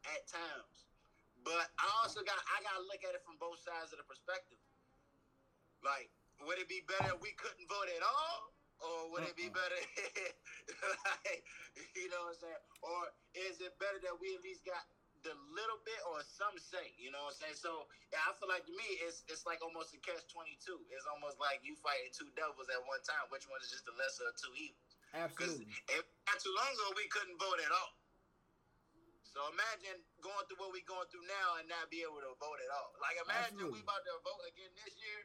at 0.08 0.22
times. 0.28 0.88
But 1.40 1.72
I 1.80 1.88
also 2.04 2.20
got 2.20 2.36
I 2.36 2.60
gotta 2.60 2.84
look 2.84 3.00
at 3.04 3.16
it 3.16 3.24
from 3.24 3.40
both 3.40 3.60
sides 3.64 3.92
of 3.96 3.98
the 4.00 4.06
perspective. 4.08 4.60
Like, 5.80 6.12
would 6.44 6.60
it 6.60 6.68
be 6.68 6.84
better 6.84 7.16
if 7.16 7.20
we 7.24 7.32
couldn't 7.40 7.64
vote 7.68 7.88
at 7.88 8.04
all? 8.04 8.52
Or 8.80 9.12
would 9.12 9.28
it 9.28 9.36
be 9.36 9.52
better 9.52 9.76
like, 11.04 11.44
you 11.92 12.08
know 12.08 12.32
what 12.32 12.32
I'm 12.32 12.40
saying? 12.40 12.62
Or 12.80 13.12
is 13.36 13.60
it 13.60 13.76
better 13.76 14.00
that 14.08 14.16
we 14.16 14.32
at 14.32 14.40
least 14.40 14.64
got 14.64 14.80
the 15.20 15.36
little 15.52 15.76
bit 15.84 16.00
or 16.08 16.24
some 16.24 16.56
say, 16.56 16.96
you 16.96 17.12
know 17.12 17.28
what 17.28 17.36
I'm 17.36 17.44
saying? 17.44 17.60
So 17.60 17.84
yeah, 18.08 18.24
I 18.24 18.32
feel 18.40 18.48
like 18.48 18.64
to 18.64 18.72
me 18.72 18.88
it's 19.04 19.20
it's 19.28 19.44
like 19.44 19.60
almost 19.60 19.92
a 19.92 20.00
catch 20.00 20.24
twenty 20.32 20.56
two. 20.64 20.80
It's 20.88 21.04
almost 21.04 21.36
like 21.36 21.60
you 21.60 21.76
fighting 21.84 22.08
two 22.16 22.32
devils 22.40 22.72
at 22.72 22.80
one 22.88 23.04
time. 23.04 23.28
Which 23.28 23.44
one 23.52 23.60
is 23.60 23.68
just 23.68 23.84
the 23.84 23.92
lesser 24.00 24.24
of 24.32 24.36
two 24.40 24.52
evils? 24.56 24.96
Because 25.12 25.60
Absolutely. 25.60 25.68
not 26.24 26.40
too 26.40 26.54
long 26.56 26.72
ago 26.72 26.86
we 26.96 27.04
couldn't 27.12 27.36
vote 27.36 27.60
at 27.60 27.72
all. 27.72 27.99
So 29.30 29.38
imagine 29.54 30.02
going 30.18 30.42
through 30.50 30.58
what 30.58 30.74
we're 30.74 30.86
going 30.90 31.06
through 31.06 31.22
now 31.30 31.62
and 31.62 31.70
not 31.70 31.86
be 31.86 32.02
able 32.02 32.18
to 32.18 32.34
vote 32.42 32.58
at 32.58 32.70
all. 32.74 32.90
Like 32.98 33.14
imagine 33.22 33.62
Absolutely. 33.62 33.78
we 33.78 33.86
about 33.86 34.02
to 34.02 34.14
vote 34.26 34.42
again 34.50 34.72
this 34.74 34.94
year 34.98 35.20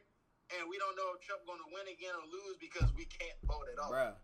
and 0.54 0.70
we 0.70 0.78
don't 0.78 0.94
know 0.94 1.10
if 1.18 1.26
Trump 1.26 1.42
going 1.42 1.58
to 1.58 1.70
win 1.74 1.90
again 1.90 2.14
or 2.14 2.22
lose 2.30 2.54
because 2.62 2.86
we 2.94 3.10
can't 3.10 3.34
vote 3.42 3.66
at 3.66 3.78
all. 3.82 3.90
Bruh. 3.90 4.14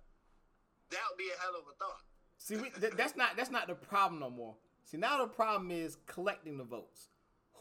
That 0.95 1.03
would 1.11 1.19
be 1.19 1.31
a 1.35 1.39
hell 1.43 1.59
of 1.59 1.67
a 1.67 1.75
thought. 1.83 2.03
See, 2.39 2.57
we, 2.57 2.71
th- 2.71 2.95
that's 2.95 3.17
not 3.17 3.35
that's 3.35 3.51
not 3.51 3.67
the 3.67 3.75
problem 3.75 4.21
no 4.21 4.31
more. 4.31 4.55
See, 4.85 4.99
now 4.99 5.19
the 5.19 5.31
problem 5.31 5.71
is 5.71 5.97
collecting 6.07 6.59
the 6.59 6.65
votes. 6.65 7.11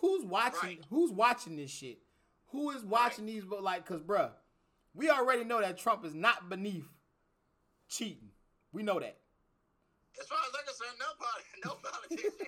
Who's 0.02 0.26
watching? 0.26 0.78
Right. 0.78 0.86
Who's 0.90 1.12
watching 1.12 1.56
this 1.56 1.72
shit? 1.72 2.00
Who 2.52 2.72
is 2.72 2.84
watching 2.84 3.26
these 3.26 3.44
votes? 3.44 3.64
Like, 3.64 3.86
cause 3.86 4.02
bruh, 4.02 4.32
we 4.94 5.10
already 5.10 5.44
know 5.44 5.62
that 5.62 5.78
Trump 5.78 6.06
is 6.06 6.14
not 6.14 6.50
beneath 6.50 6.90
cheating. 7.88 8.30
We 8.74 8.84
know 8.84 9.00
that. 9.00 9.18
As 10.20 10.28
far 10.28 10.38
as 10.44 10.54
I'm 10.56 10.66
concerned, 10.66 10.98
no, 11.00 11.10
poli- 11.18 11.52
no 11.66 11.72
politician, 11.80 12.48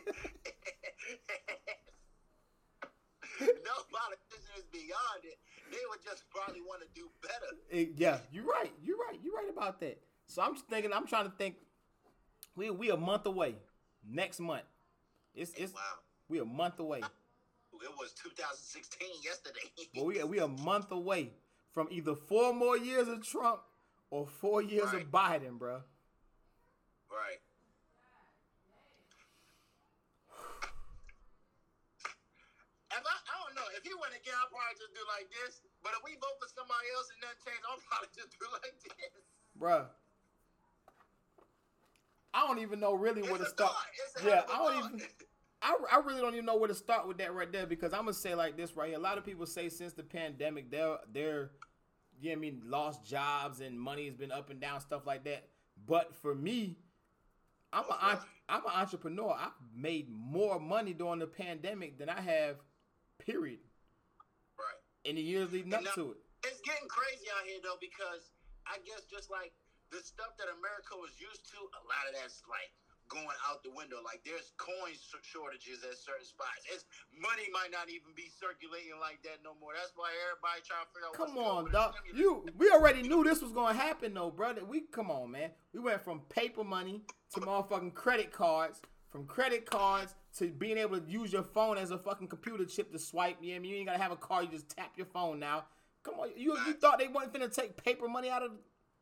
no 3.63 3.76
politician 3.91 4.54
is 4.58 4.65
beyond 4.71 5.21
it. 5.23 5.38
They 5.71 5.80
would 5.89 6.04
just 6.04 6.23
probably 6.30 6.62
want 6.62 6.82
to 6.82 6.88
do 6.93 7.10
better. 7.21 7.56
Eh, 7.71 7.93
yeah, 7.95 8.19
you're 8.32 8.45
right. 8.45 8.71
You're 8.84 8.97
right. 8.97 9.17
You're 9.23 9.36
right 9.36 9.49
about 9.49 9.80
that. 9.80 9.99
So 10.28 10.41
I'm 10.41 10.54
just 10.54 10.67
thinking. 10.67 10.91
I'm 10.93 11.08
trying 11.08 11.26
to 11.26 11.32
think. 11.32 11.56
We 12.56 12.69
we 12.69 12.89
a 12.91 12.97
month 12.97 13.26
away. 13.26 13.56
Next 14.08 14.39
month. 14.39 14.63
It's 15.34 15.54
it's 15.56 15.73
wow, 15.73 15.80
we 16.30 16.39
a 16.39 16.45
month 16.45 16.80
away. 16.80 16.99
it 16.99 17.91
was 17.97 18.13
2016 18.23 19.08
yesterday. 19.23 19.67
But 19.95 20.06
we 20.06 20.23
we 20.23 20.39
a 20.39 20.47
month 20.47 20.91
away 20.91 21.32
from 21.71 21.88
either 21.89 22.13
four 22.15 22.54
more 22.54 22.78
years 22.78 23.08
of 23.08 23.26
Trump 23.26 23.62
or 24.12 24.28
four 24.28 24.62
years 24.62 24.93
of 24.93 25.10
Biden, 25.12 25.58
bruh. 25.58 25.82
Right. 27.10 27.41
If 32.91 33.02
I, 33.02 33.15
I 33.26 33.34
don't 33.41 33.56
know. 33.58 33.65
If 33.84 33.91
he 33.91 33.93
win 34.00 34.15
again, 34.15 34.32
I'll 34.39 34.48
probably 34.48 34.80
just 34.80 34.96
do 34.96 35.04
like 35.12 35.28
this. 35.28 35.60
But 35.84 35.91
if 36.00 36.02
we 36.08 36.15
vote 36.15 36.39
for 36.39 36.48
somebody 36.56 36.88
else 36.96 37.12
and 37.12 37.19
nothing 37.19 37.43
change, 37.43 37.63
I'll 37.67 37.84
probably 37.84 38.12
just 38.15 38.32
do 38.39 38.48
like 38.56 38.76
this. 38.80 39.12
Bruh. 39.60 39.86
I 42.34 42.48
don't 42.48 42.60
even 42.60 42.80
know 42.80 42.93
really 42.96 43.22
where 43.22 43.38
to 43.38 43.46
start. 43.46 43.74
It's 44.15 44.24
Yeah, 44.24 44.41
hell 44.48 44.48
of 44.48 44.50
a 44.50 44.54
I 44.54 44.58
don't 44.58 44.82
thought. 44.82 44.93
even. 44.96 45.08
I, 45.65 45.76
I 45.93 46.00
really 46.00 46.19
don't 46.22 46.34
even 46.34 46.46
know 46.46 46.58
where 46.58 46.67
to 46.67 46.76
start 46.76 47.08
with 47.08 47.17
that 47.19 47.34
right 47.34 47.52
there 47.52 47.65
because 47.65 47.93
I'm 47.93 48.02
gonna 48.02 48.13
say 48.13 48.36
like 48.36 48.58
this 48.58 48.76
right 48.76 48.89
here. 48.89 48.98
A 48.98 49.02
lot 49.02 49.17
of 49.17 49.26
people 49.26 49.46
say 49.46 49.69
since 49.69 49.93
the 49.93 50.04
pandemic, 50.04 50.69
they're 50.72 50.98
they're, 51.12 51.52
you 52.19 52.30
know 52.32 52.34
I 52.34 52.39
mean, 52.39 52.62
lost 52.65 53.06
jobs 53.06 53.60
and 53.62 53.80
money 53.80 54.06
has 54.06 54.15
been 54.15 54.32
up 54.32 54.50
and 54.50 54.60
down 54.60 54.82
stuff 54.82 55.06
like 55.06 55.24
that. 55.26 55.48
But 55.86 56.15
for 56.15 56.34
me, 56.36 56.78
I'm 57.72 57.84
Oh, 57.89 57.93
a 57.93 58.19
I'm 58.50 58.65
an 58.65 58.72
entrepreneur. 58.76 59.36
I've 59.39 59.52
made 59.76 60.10
more 60.10 60.60
money 60.60 60.93
during 60.93 61.19
the 61.19 61.28
pandemic 61.28 61.98
than 61.98 62.10
I 62.10 62.19
have, 62.19 62.58
period, 63.19 63.60
In 65.04 65.16
the 65.16 65.22
years 65.22 65.52
leading 65.52 65.74
up 65.74 65.84
now- 65.84 65.92
to 65.96 66.12
it. 66.12 66.18
It's 66.44 66.60
getting 66.62 66.88
crazy 66.92 67.28
out 67.32 67.48
here 67.48 67.60
though 67.63 67.80
because 67.80 68.32
I 68.68 68.80
guess 68.84 69.08
just 69.08 69.32
like 69.32 69.54
the 69.92 70.04
stuff 70.04 70.36
that 70.39 70.52
America 70.52 70.96
was 71.00 71.16
used 71.20 71.48
to, 71.52 71.60
a 71.60 71.84
lot 71.88 72.04
of 72.10 72.20
that's 72.20 72.44
like 72.50 72.72
going 73.08 73.38
out 73.48 73.63
the 73.63 73.72
window. 73.72 74.02
Like 74.04 74.24
there's 74.26 74.52
coin 74.58 74.96
shortages 75.22 75.84
at 75.84 75.96
certain 75.98 76.26
spots. 76.26 76.66
It's 76.72 76.86
money 77.16 77.48
might 77.52 77.72
not 77.72 77.89
even 77.89 78.12
be 78.16 78.28
circulating 78.28 78.98
like 79.00 79.22
that 79.24 79.44
no 79.44 79.56
more. 79.60 79.72
That's 79.76 79.94
why 79.96 80.12
everybody 80.28 80.60
trying 80.66 80.88
to 80.88 80.92
figure 80.92 81.08
out. 81.08 81.16
Come 81.16 81.38
on, 81.38 81.72
dog. 81.72 81.94
You 82.16 82.46
we 82.58 82.70
already 82.72 83.04
knew 83.04 83.24
this 83.24 83.42
was 83.42 83.52
gonna 83.52 83.78
happen 83.78 84.13
though, 84.13 84.32
brother. 84.32 84.66
We 84.66 84.89
come 84.92 85.12
on, 85.12 85.32
man. 85.32 85.52
We 85.74 85.80
went 85.80 86.04
from 86.04 86.22
paper 86.30 86.63
money 86.63 87.04
to 87.34 87.42
motherfucking 87.42 87.94
credit 87.94 88.32
cards, 88.32 88.82
from 89.13 89.26
credit 89.26 89.67
cards 89.67 90.15
to 90.38 90.49
being 90.49 90.80
able 90.80 90.99
to 90.99 91.08
use 91.10 91.32
your 91.32 91.43
phone 91.43 91.78
as 91.78 91.91
a 91.91 91.97
fucking 91.99 92.28
computer 92.28 92.65
chip 92.65 92.91
to 92.91 92.97
swipe. 92.97 93.38
You, 93.39 93.52
know 93.52 93.58
I 93.58 93.60
mean? 93.60 93.71
you 93.71 93.78
ain't 93.78 93.86
gotta 93.86 94.02
have 94.02 94.12
a 94.12 94.15
card, 94.15 94.45
you 94.45 94.52
just 94.52 94.76
tap 94.76 94.93
your 94.97 95.06
phone 95.06 95.39
now. 95.39 95.65
Come 96.04 96.15
on, 96.15 96.30
you 96.36 96.58
you 96.65 96.73
thought 96.73 96.97
they 96.97 97.08
wasn't 97.08 97.34
finna 97.34 97.54
take 97.54 97.82
paper 97.82 98.10
money 98.10 98.30
out 98.30 98.41
of? 98.41 98.52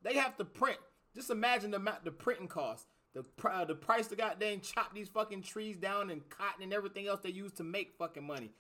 They 0.04 0.16
have 0.16 0.36
to 0.38 0.46
print. 0.46 0.78
Just 1.16 1.30
imagine 1.30 1.72
the 1.72 1.78
amount 1.78 2.04
the 2.04 2.12
printing 2.12 2.50
cost. 2.50 2.86
The 3.14 3.24
uh, 3.50 3.66
the 3.66 3.74
price 3.74 4.08
to 4.08 4.16
goddamn 4.18 4.60
chop 4.60 4.94
these 4.94 5.08
fucking 5.08 5.44
trees 5.44 5.78
down 5.78 6.10
and 6.10 6.28
cotton 6.30 6.62
and 6.64 6.74
everything 6.74 7.08
else 7.08 7.22
they 7.22 7.30
use 7.30 7.54
to 7.54 7.64
make 7.64 7.94
fucking 7.98 8.26
money. 8.28 8.52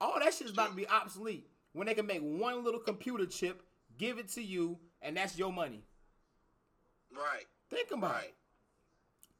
All 0.00 0.18
that 0.20 0.32
shit's 0.32 0.52
about 0.52 0.70
to 0.70 0.76
be 0.76 0.88
obsolete 0.88 1.48
when 1.72 1.86
they 1.88 1.94
can 1.94 2.06
make 2.06 2.20
one 2.22 2.64
little 2.64 2.80
computer 2.80 3.26
chip, 3.26 3.62
give 3.98 4.18
it 4.18 4.28
to 4.30 4.42
you, 4.42 4.78
and 5.02 5.16
that's 5.16 5.36
your 5.36 5.52
money. 5.52 5.82
Right. 7.12 7.46
Think 7.68 7.90
about 7.90 8.12
Right. 8.14 8.24
it. 8.24 8.34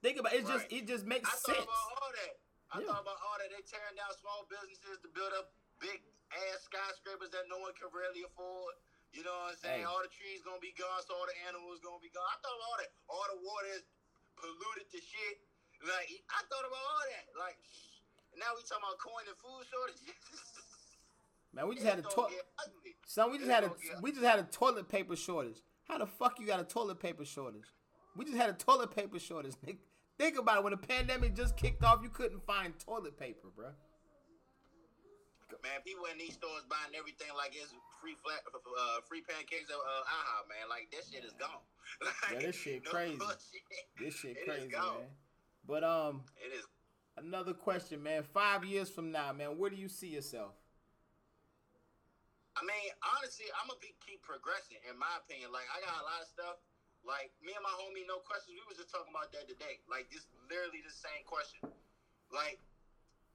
Think 0.01 0.17
about 0.19 0.33
it. 0.33 0.41
It's 0.43 0.49
just 0.49 0.67
it 0.73 0.85
just 0.89 1.05
makes 1.05 1.29
sense. 1.29 1.61
I 1.61 1.65
thought 1.65 1.69
about 1.69 1.87
all 2.01 2.13
that. 2.17 2.33
I 2.71 2.75
Yeah. 2.81 2.87
thought 2.89 3.03
about 3.05 3.19
all 3.21 3.37
that. 3.41 3.49
They 3.53 3.63
tearing 3.69 3.97
down 3.97 4.13
small 4.17 4.47
businesses 4.49 4.97
to 5.05 5.09
build 5.13 5.33
up 5.37 5.53
big 5.81 6.01
ass 6.33 6.65
skyscrapers 6.65 7.31
that 7.37 7.49
no 7.51 7.59
one 7.61 7.75
can 7.77 7.91
really 7.93 8.23
afford. 8.25 8.75
You 9.13 9.27
know 9.27 9.35
what 9.35 9.53
I'm 9.53 9.61
saying? 9.61 9.83
Hey. 9.83 9.91
All 9.91 10.01
the 10.01 10.09
trees 10.13 10.41
gonna 10.47 10.63
be 10.63 10.73
gone, 10.79 11.03
so 11.03 11.19
all 11.19 11.27
the 11.27 11.35
animals 11.51 11.83
gonna 11.83 12.01
be 12.01 12.09
gone. 12.15 12.25
I 12.31 12.37
thought 12.41 12.55
about 12.57 12.69
all 12.71 12.79
that. 12.81 12.91
All 13.11 13.27
the 13.35 13.39
water 13.43 13.71
is 13.75 13.85
polluted 14.39 14.87
to 14.95 14.99
shit. 15.03 15.37
Like 15.85 16.09
I 16.31 16.41
thought 16.49 16.65
about 16.65 16.81
all 16.81 17.05
that. 17.11 17.27
Like 17.37 17.59
now 18.39 18.55
we 18.57 18.63
talking 18.65 18.85
about 18.87 18.97
coin 19.03 19.25
and 19.29 19.37
food 19.37 19.65
shortages. 19.69 20.07
Man, 21.53 21.67
we 21.67 21.75
just 21.75 21.87
had 21.87 21.99
a 21.99 22.03
toilet. 22.03 22.31
gonna 22.31 22.41
get 22.41 22.47
ugly. 22.63 22.93
Son, 23.05 23.25
we 23.33 23.39
just 23.43 23.51
It's 23.51 23.55
had 23.55 23.65
a 23.65 24.01
we 24.01 24.13
just 24.13 24.25
had 24.25 24.39
a 24.39 24.45
toilet 24.45 24.89
paper 24.89 25.17
shortage. 25.17 25.59
How 25.89 25.99
the 25.99 26.07
fuck 26.07 26.39
you 26.39 26.47
got 26.47 26.61
a 26.61 26.65
toilet 26.65 27.01
paper 27.01 27.25
shortage? 27.25 27.67
We 28.15 28.25
just 28.25 28.37
had 28.37 28.51
a 28.51 28.53
toilet 28.55 28.95
paper 28.95 29.19
shortage. 29.19 29.55
Nigga. 29.67 29.79
Think 30.21 30.37
about 30.37 30.59
it. 30.59 30.65
When 30.65 30.77
the 30.77 30.85
pandemic 30.85 31.35
just 31.35 31.57
kicked 31.57 31.83
off, 31.83 32.01
you 32.03 32.11
couldn't 32.11 32.45
find 32.45 32.77
toilet 32.79 33.19
paper, 33.19 33.49
bro. 33.57 33.73
Man, 35.65 35.81
people 35.85 36.05
in 36.13 36.19
these 36.21 36.35
stores 36.37 36.69
buying 36.69 36.93
everything 36.93 37.33
like 37.37 37.57
it's 37.57 37.73
free 38.01 38.17
flat, 38.21 38.45
uh, 38.53 39.01
free 39.09 39.25
pancakes 39.25 39.73
at 39.73 39.77
uh, 39.81 40.05
AHA, 40.05 40.45
man. 40.49 40.69
Like 40.69 40.93
that 40.93 41.09
shit 41.09 41.25
is 41.25 41.33
gone. 41.41 41.65
Like, 42.05 42.37
Yeah, 42.37 42.47
this 42.47 42.57
shit 42.57 42.85
crazy. 42.85 43.17
bullshit. 43.17 43.65
This 43.99 44.15
shit 44.15 44.37
crazy, 44.45 44.69
man. 44.69 45.09
But 45.67 45.85
um, 45.85 46.23
It 46.37 46.53
is. 46.53 46.65
another 47.17 47.53
question, 47.53 48.03
man. 48.03 48.23
Five 48.23 48.65
years 48.65 48.89
from 48.89 49.11
now, 49.11 49.33
man, 49.33 49.57
where 49.57 49.69
do 49.69 49.77
you 49.77 49.89
see 49.89 50.09
yourself? 50.09 50.53
I 52.57 52.63
mean, 52.63 52.93
honestly, 53.17 53.49
I'm 53.57 53.69
gonna 53.69 53.81
be, 53.81 53.97
keep 54.05 54.21
progressing. 54.23 54.77
In 54.85 55.01
my 55.01 55.13
opinion, 55.25 55.49
like 55.49 55.65
I 55.73 55.81
got 55.81 55.97
a 55.97 56.05
lot 56.05 56.21
of 56.21 56.29
stuff. 56.29 56.57
Like 57.05 57.33
me 57.41 57.53
and 57.57 57.65
my 57.65 57.73
homie, 57.81 58.05
no 58.05 58.21
questions. 58.21 58.55
We 58.61 58.65
was 58.69 58.77
just 58.77 58.93
talking 58.93 59.11
about 59.13 59.33
that 59.33 59.49
today. 59.49 59.81
Like 59.89 60.09
this, 60.13 60.29
literally 60.49 60.85
the 60.85 60.93
same 60.93 61.25
question. 61.25 61.65
Like 62.29 62.61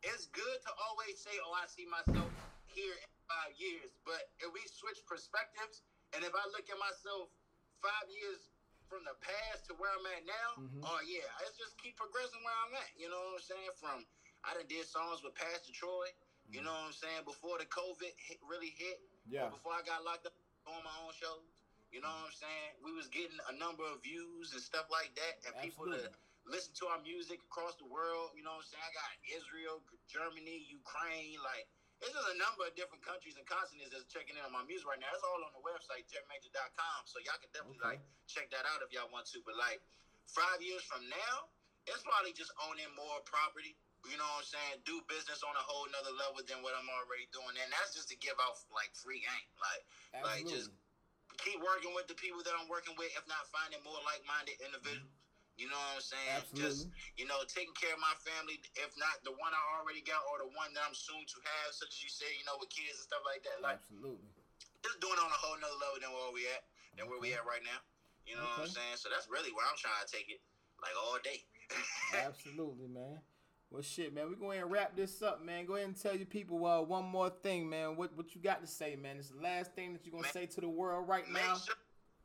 it's 0.05 0.29
good 0.29 0.57
to 0.65 0.71
always 0.85 1.17
say, 1.17 1.33
"Oh, 1.41 1.53
I 1.57 1.65
see 1.65 1.85
myself 1.89 2.29
here 2.69 2.93
in 2.93 3.09
five 3.25 3.51
years," 3.57 3.89
but 4.05 4.29
if 4.37 4.53
we 4.53 4.61
switch 4.69 5.01
perspectives, 5.09 5.81
and 6.13 6.21
if 6.21 6.31
I 6.37 6.45
look 6.53 6.69
at 6.69 6.77
myself 6.77 7.33
five 7.81 8.05
years 8.13 8.37
from 8.85 9.01
the 9.01 9.17
past 9.17 9.65
to 9.65 9.73
where 9.81 9.89
I'm 9.97 10.05
at 10.13 10.23
now, 10.29 10.49
Mhm. 10.61 10.81
oh 10.85 11.01
yeah, 11.01 11.25
let's 11.41 11.57
just 11.57 11.73
keep 11.81 11.97
progressing 11.97 12.43
where 12.45 12.53
I'm 12.69 12.73
at. 12.77 12.93
You 12.95 13.09
know 13.09 13.17
what 13.33 13.41
I'm 13.41 13.45
saying? 13.49 13.71
From 13.81 14.05
I 14.45 14.53
done 14.53 14.67
did 14.69 14.85
songs 14.85 15.23
with 15.25 15.33
Pastor 15.33 15.73
Troy. 15.73 16.13
You 16.53 16.61
know 16.61 16.69
what 16.71 16.85
I'm 16.85 16.93
saying? 16.93 17.23
Before 17.25 17.57
the 17.57 17.65
COVID 17.65 18.13
hit, 18.21 18.37
really 18.45 18.69
hit, 18.69 19.01
Yeah. 19.25 19.49
before 19.49 19.73
I 19.73 19.81
got 19.81 20.03
locked 20.03 20.27
up 20.27 20.33
on 20.67 20.83
my 20.83 20.95
own 21.01 21.13
shows. 21.13 21.54
You 21.93 22.01
know 22.03 22.11
what 22.11 22.27
I'm 22.29 22.35
saying? 22.35 22.69
We 22.83 22.91
was 22.91 23.07
getting 23.07 23.37
a 23.49 23.55
number 23.55 23.85
of 23.87 24.03
views 24.03 24.51
and 24.51 24.61
stuff 24.61 24.89
like 24.91 25.13
that, 25.15 25.33
and 25.47 25.51
people 25.63 25.87
to 25.89 26.11
listen 26.45 26.73
to 26.81 26.85
our 26.91 27.01
music 27.01 27.39
across 27.49 27.77
the 27.79 27.87
world. 27.87 28.35
You 28.37 28.43
know 28.45 28.53
what 28.57 28.67
I'm 28.67 28.71
saying? 28.73 28.85
I 28.85 28.91
got 28.93 29.11
Israel, 29.31 29.79
Germany, 30.11 30.65
Ukraine, 30.69 31.39
like 31.41 31.65
there's 32.03 32.11
just 32.11 32.27
a 32.27 32.37
number 32.37 32.67
of 32.67 32.75
different 32.75 32.99
countries 33.07 33.39
and 33.39 33.47
continents 33.47 33.95
that's 33.95 34.03
checking 34.11 34.35
in 34.35 34.43
on 34.43 34.51
my 34.51 34.67
music 34.67 34.83
right 34.83 34.99
now. 34.99 35.07
It's 35.15 35.23
all 35.23 35.39
on 35.39 35.53
the 35.55 35.63
website, 35.63 36.03
jetmajor.com. 36.11 36.99
So 37.07 37.23
y'all 37.23 37.39
can 37.39 37.49
definitely 37.55 37.79
Okay. 37.79 37.97
like 37.97 38.01
check 38.27 38.51
that 38.51 38.67
out 38.67 38.83
if 38.83 38.91
y'all 38.91 39.07
want 39.09 39.31
to. 39.31 39.39
But 39.47 39.55
like 39.55 39.79
five 40.27 40.59
years 40.59 40.83
from 40.83 41.07
now, 41.07 41.47
it's 41.87 42.03
probably 42.03 42.35
just 42.35 42.51
owning 42.67 42.91
more 42.99 43.23
property. 43.23 43.79
You 44.05 44.19
know 44.21 44.27
what 44.37 44.45
I'm 44.45 44.51
saying? 44.51 44.75
Do 44.85 45.01
business 45.09 45.41
on 45.41 45.55
a 45.55 45.63
whole 45.65 45.87
nother 45.89 46.13
level 46.13 46.43
than 46.45 46.61
what 46.61 46.75
I'm 46.77 46.85
already 46.93 47.25
doing. 47.33 47.55
And 47.57 47.71
that's 47.73 47.95
just 47.95 48.11
to 48.13 48.17
give 48.19 48.35
out 48.43 48.59
like 48.75 48.91
free 48.93 49.23
game. 49.23 49.49
Like 49.57 49.81
like 50.21 50.43
just 50.45 50.69
keep 51.39 51.59
working 51.59 51.91
with 51.95 52.07
the 52.07 52.17
people 52.17 52.41
that 52.43 52.55
I'm 52.55 52.67
working 52.67 52.95
with, 52.99 53.11
if 53.15 53.25
not 53.27 53.47
finding 53.51 53.81
more 53.83 53.99
like 54.07 54.23
minded 54.25 54.57
individuals. 54.63 55.05
Mm-hmm. 55.05 55.23
You 55.55 55.71
know 55.71 55.79
what 55.79 55.99
I'm 55.99 56.03
saying? 56.03 56.35
Absolutely. 56.35 56.59
Just 56.59 56.79
you 57.15 57.23
know, 57.31 57.39
taking 57.47 57.71
care 57.79 57.95
of 57.95 58.01
my 58.03 58.11
family, 58.27 58.59
if 58.75 58.91
not 58.99 59.23
the 59.23 59.31
one 59.39 59.55
I 59.55 59.63
already 59.79 60.03
got 60.03 60.19
or 60.27 60.43
the 60.43 60.51
one 60.51 60.75
that 60.75 60.83
I'm 60.83 60.95
soon 60.95 61.23
to 61.23 61.37
have, 61.39 61.71
such 61.71 61.95
as 61.95 61.99
you 62.03 62.11
said, 62.11 62.27
you 62.35 62.43
know, 62.43 62.59
with 62.59 62.67
kids 62.67 62.99
and 62.99 63.07
stuff 63.07 63.23
like 63.23 63.39
that. 63.47 63.63
Like 63.63 63.79
Absolutely. 63.79 64.27
just 64.83 64.99
doing 64.99 65.15
it 65.15 65.23
on 65.23 65.31
a 65.31 65.39
whole 65.39 65.55
nother 65.55 65.79
level 65.79 65.99
than 66.03 66.11
where 66.11 66.31
we 66.35 66.43
at, 66.51 66.67
than 66.99 67.07
where 67.07 67.23
we 67.23 67.31
at 67.31 67.47
right 67.47 67.63
now. 67.63 67.79
You 68.27 68.35
know 68.35 68.43
what 68.43 68.67
I'm 68.67 68.71
saying? 68.71 68.99
So 68.99 69.07
that's 69.07 69.31
really 69.31 69.53
where 69.55 69.63
I'm 69.63 69.79
trying 69.79 70.01
to 70.01 70.09
take 70.11 70.27
it, 70.27 70.43
like 70.83 70.95
all 70.99 71.21
day. 71.23 71.47
Absolutely, 72.27 72.91
man. 72.91 73.23
Well, 73.75 73.83
shit, 73.83 74.15
man. 74.15 74.29
We 74.29 74.37
go 74.37 74.51
ahead 74.51 74.63
and 74.63 74.71
wrap 74.71 74.95
this 74.95 75.21
up, 75.21 75.43
man. 75.43 75.65
Go 75.65 75.75
ahead 75.75 75.87
and 75.87 76.01
tell 76.01 76.15
your 76.15 76.25
people 76.27 76.65
uh, 76.65 76.79
one 76.81 77.03
more 77.03 77.29
thing, 77.29 77.69
man. 77.69 77.97
What 77.97 78.15
what 78.15 78.33
you 78.33 78.39
got 78.39 78.61
to 78.61 78.67
say, 78.67 78.95
man? 78.95 79.17
It's 79.19 79.31
the 79.31 79.41
last 79.43 79.73
thing 79.75 79.91
that 79.91 80.05
you're 80.05 80.13
gonna 80.13 80.23
Man. 80.23 80.31
say 80.31 80.45
to 80.45 80.61
the 80.61 80.69
world 80.69 81.09
right 81.09 81.27
Make 81.27 81.43
now. 81.43 81.55
sure 81.55 81.75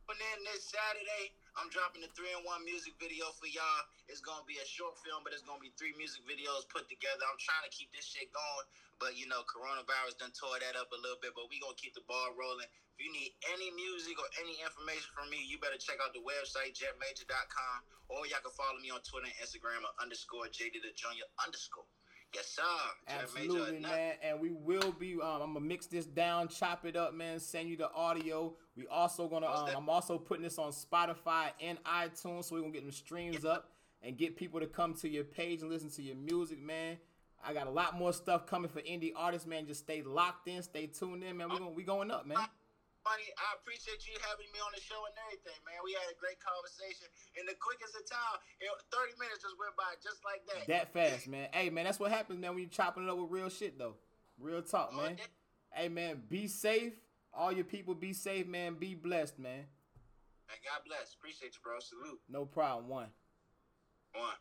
tune 0.07 0.15
in 0.15 0.45
this 0.45 0.63
Saturday. 0.71 1.35
I'm 1.59 1.71
dropping 1.75 2.03
the 2.07 2.11
three 2.15 2.31
in 2.31 2.43
one 2.47 2.63
music 2.63 2.95
video 3.03 3.31
for 3.35 3.51
y'all. 3.51 3.83
It's 4.07 4.23
gonna 4.23 4.47
be 4.47 4.59
a 4.63 4.67
short 4.67 4.99
film, 5.03 5.27
but 5.27 5.35
it's 5.35 5.43
gonna 5.43 5.63
be 5.63 5.75
three 5.75 5.95
music 5.99 6.23
videos 6.27 6.67
put 6.71 6.87
together. 6.87 7.23
I'm 7.27 7.41
trying 7.43 7.67
to 7.67 7.73
keep 7.73 7.91
this 7.91 8.07
shit 8.07 8.31
going, 8.31 8.67
but 9.03 9.19
you 9.19 9.27
know, 9.27 9.43
coronavirus 9.47 10.19
done 10.19 10.35
tore 10.35 10.59
that 10.63 10.79
up 10.79 10.91
a 10.95 10.99
little 10.99 11.19
bit. 11.19 11.35
But 11.35 11.51
we 11.51 11.59
gonna 11.59 11.79
keep 11.79 11.95
the 11.99 12.07
ball 12.07 12.35
rolling. 12.39 12.71
If 12.95 12.99
you 13.03 13.11
need 13.11 13.35
any 13.57 13.73
music 13.75 14.19
or 14.21 14.29
any 14.39 14.61
information 14.63 15.11
from 15.11 15.33
me, 15.33 15.41
you 15.43 15.59
better 15.59 15.81
check 15.81 15.99
out 16.05 16.13
the 16.15 16.23
website 16.23 16.77
jetmajor.com, 16.77 17.77
or 18.13 18.27
y'all 18.29 18.45
can 18.45 18.55
follow 18.55 18.79
me 18.79 18.93
on 18.93 19.03
Twitter 19.03 19.27
and 19.27 19.39
Instagram 19.41 19.83
at 19.83 19.95
underscore 19.99 20.47
JD 20.53 20.85
the 20.85 20.93
Junior 20.95 21.27
underscore. 21.41 21.89
Yes, 22.35 22.47
sir. 22.47 22.63
Absolutely, 23.09 23.81
man. 23.81 24.15
And 24.23 24.41
we 24.41 24.51
will 24.53 24.93
be. 24.93 25.15
Um, 25.15 25.43
I'm 25.43 25.55
gonna 25.55 25.61
mix 25.61 25.87
this 25.87 26.07
down, 26.07 26.49
chop 26.49 26.85
it 26.85 26.97
up, 26.97 27.15
man. 27.15 27.41
Send 27.41 27.69
you 27.69 27.77
the 27.77 27.91
audio. 27.93 28.55
We 28.77 28.87
also 28.87 29.29
gonna. 29.29 29.47
Um, 29.47 29.69
I'm 29.77 29.89
also 29.89 30.17
putting 30.19 30.45
this 30.45 30.59
on 30.59 30.73
Spotify 30.73 31.51
and 31.61 31.83
iTunes, 31.85 32.45
so 32.45 32.55
we 32.55 32.61
gonna 32.61 32.73
get 32.73 32.83
them 32.83 32.93
streams 32.93 33.45
up 33.45 33.71
and 34.03 34.17
get 34.17 34.37
people 34.37 34.61
to 34.61 34.67
come 34.67 34.95
to 34.95 35.09
your 35.09 35.25
page 35.25 35.61
and 35.63 35.71
listen 35.71 35.91
to 35.91 36.03
your 36.03 36.17
music, 36.17 36.61
man. 36.61 36.99
I 37.45 37.55
got 37.55 37.67
a 37.67 37.71
lot 37.71 37.99
more 37.99 38.13
stuff 38.13 38.47
coming 38.47 38.69
for 38.69 38.81
indie 38.83 39.13
artists, 39.17 39.47
man. 39.47 39.67
Just 39.67 39.81
stay 39.81 40.03
locked 40.03 40.47
in, 40.47 40.63
stay 40.63 40.87
tuned 40.87 41.25
in, 41.25 41.37
man. 41.37 41.49
We 41.49 41.59
gonna 41.59 41.71
we 41.71 41.83
going 41.83 42.11
up, 42.11 42.27
man. 42.27 42.39
Money, 43.01 43.33
I 43.41 43.57
appreciate 43.57 44.05
you 44.05 44.13
having 44.29 44.45
me 44.53 44.61
on 44.61 44.77
the 44.77 44.83
show 44.85 45.01
and 45.09 45.17
everything, 45.25 45.57
man. 45.65 45.81
We 45.81 45.97
had 45.97 46.05
a 46.13 46.17
great 46.21 46.37
conversation 46.37 47.09
in 47.41 47.49
the 47.49 47.57
quickest 47.57 47.97
of 47.97 48.05
time. 48.05 48.37
You 48.61 48.69
know, 48.69 48.77
30 48.93 49.17
minutes 49.17 49.41
just 49.41 49.57
went 49.57 49.73
by 49.73 49.97
just 50.05 50.21
like 50.21 50.45
that. 50.53 50.69
That 50.69 50.93
fast, 50.93 51.25
man. 51.25 51.49
Hey, 51.57 51.73
man, 51.73 51.89
that's 51.89 51.97
what 51.97 52.13
happens, 52.13 52.37
man, 52.37 52.53
when 52.53 52.61
you 52.61 52.69
chopping 52.69 53.05
it 53.05 53.09
up 53.09 53.17
with 53.17 53.33
real 53.33 53.49
shit, 53.49 53.81
though. 53.81 53.97
Real 54.37 54.61
talk, 54.61 54.93
Oh, 54.93 55.01
man. 55.01 55.17
Hey, 55.73 55.89
man, 55.89 56.21
be 56.29 56.45
safe. 56.45 56.93
All 57.33 57.53
your 57.53 57.65
people 57.65 57.95
be 57.95 58.13
safe, 58.13 58.45
man. 58.47 58.75
Be 58.77 58.95
blessed, 58.95 59.39
man. 59.39 59.65
And 60.51 60.61
God 60.61 60.85
bless. 60.85 61.15
Appreciate 61.15 61.57
you, 61.57 61.61
bro. 61.65 61.81
Salute. 61.81 62.21
No 62.29 62.45
problem. 62.45 62.89
One. 62.89 63.09
One. 64.13 64.37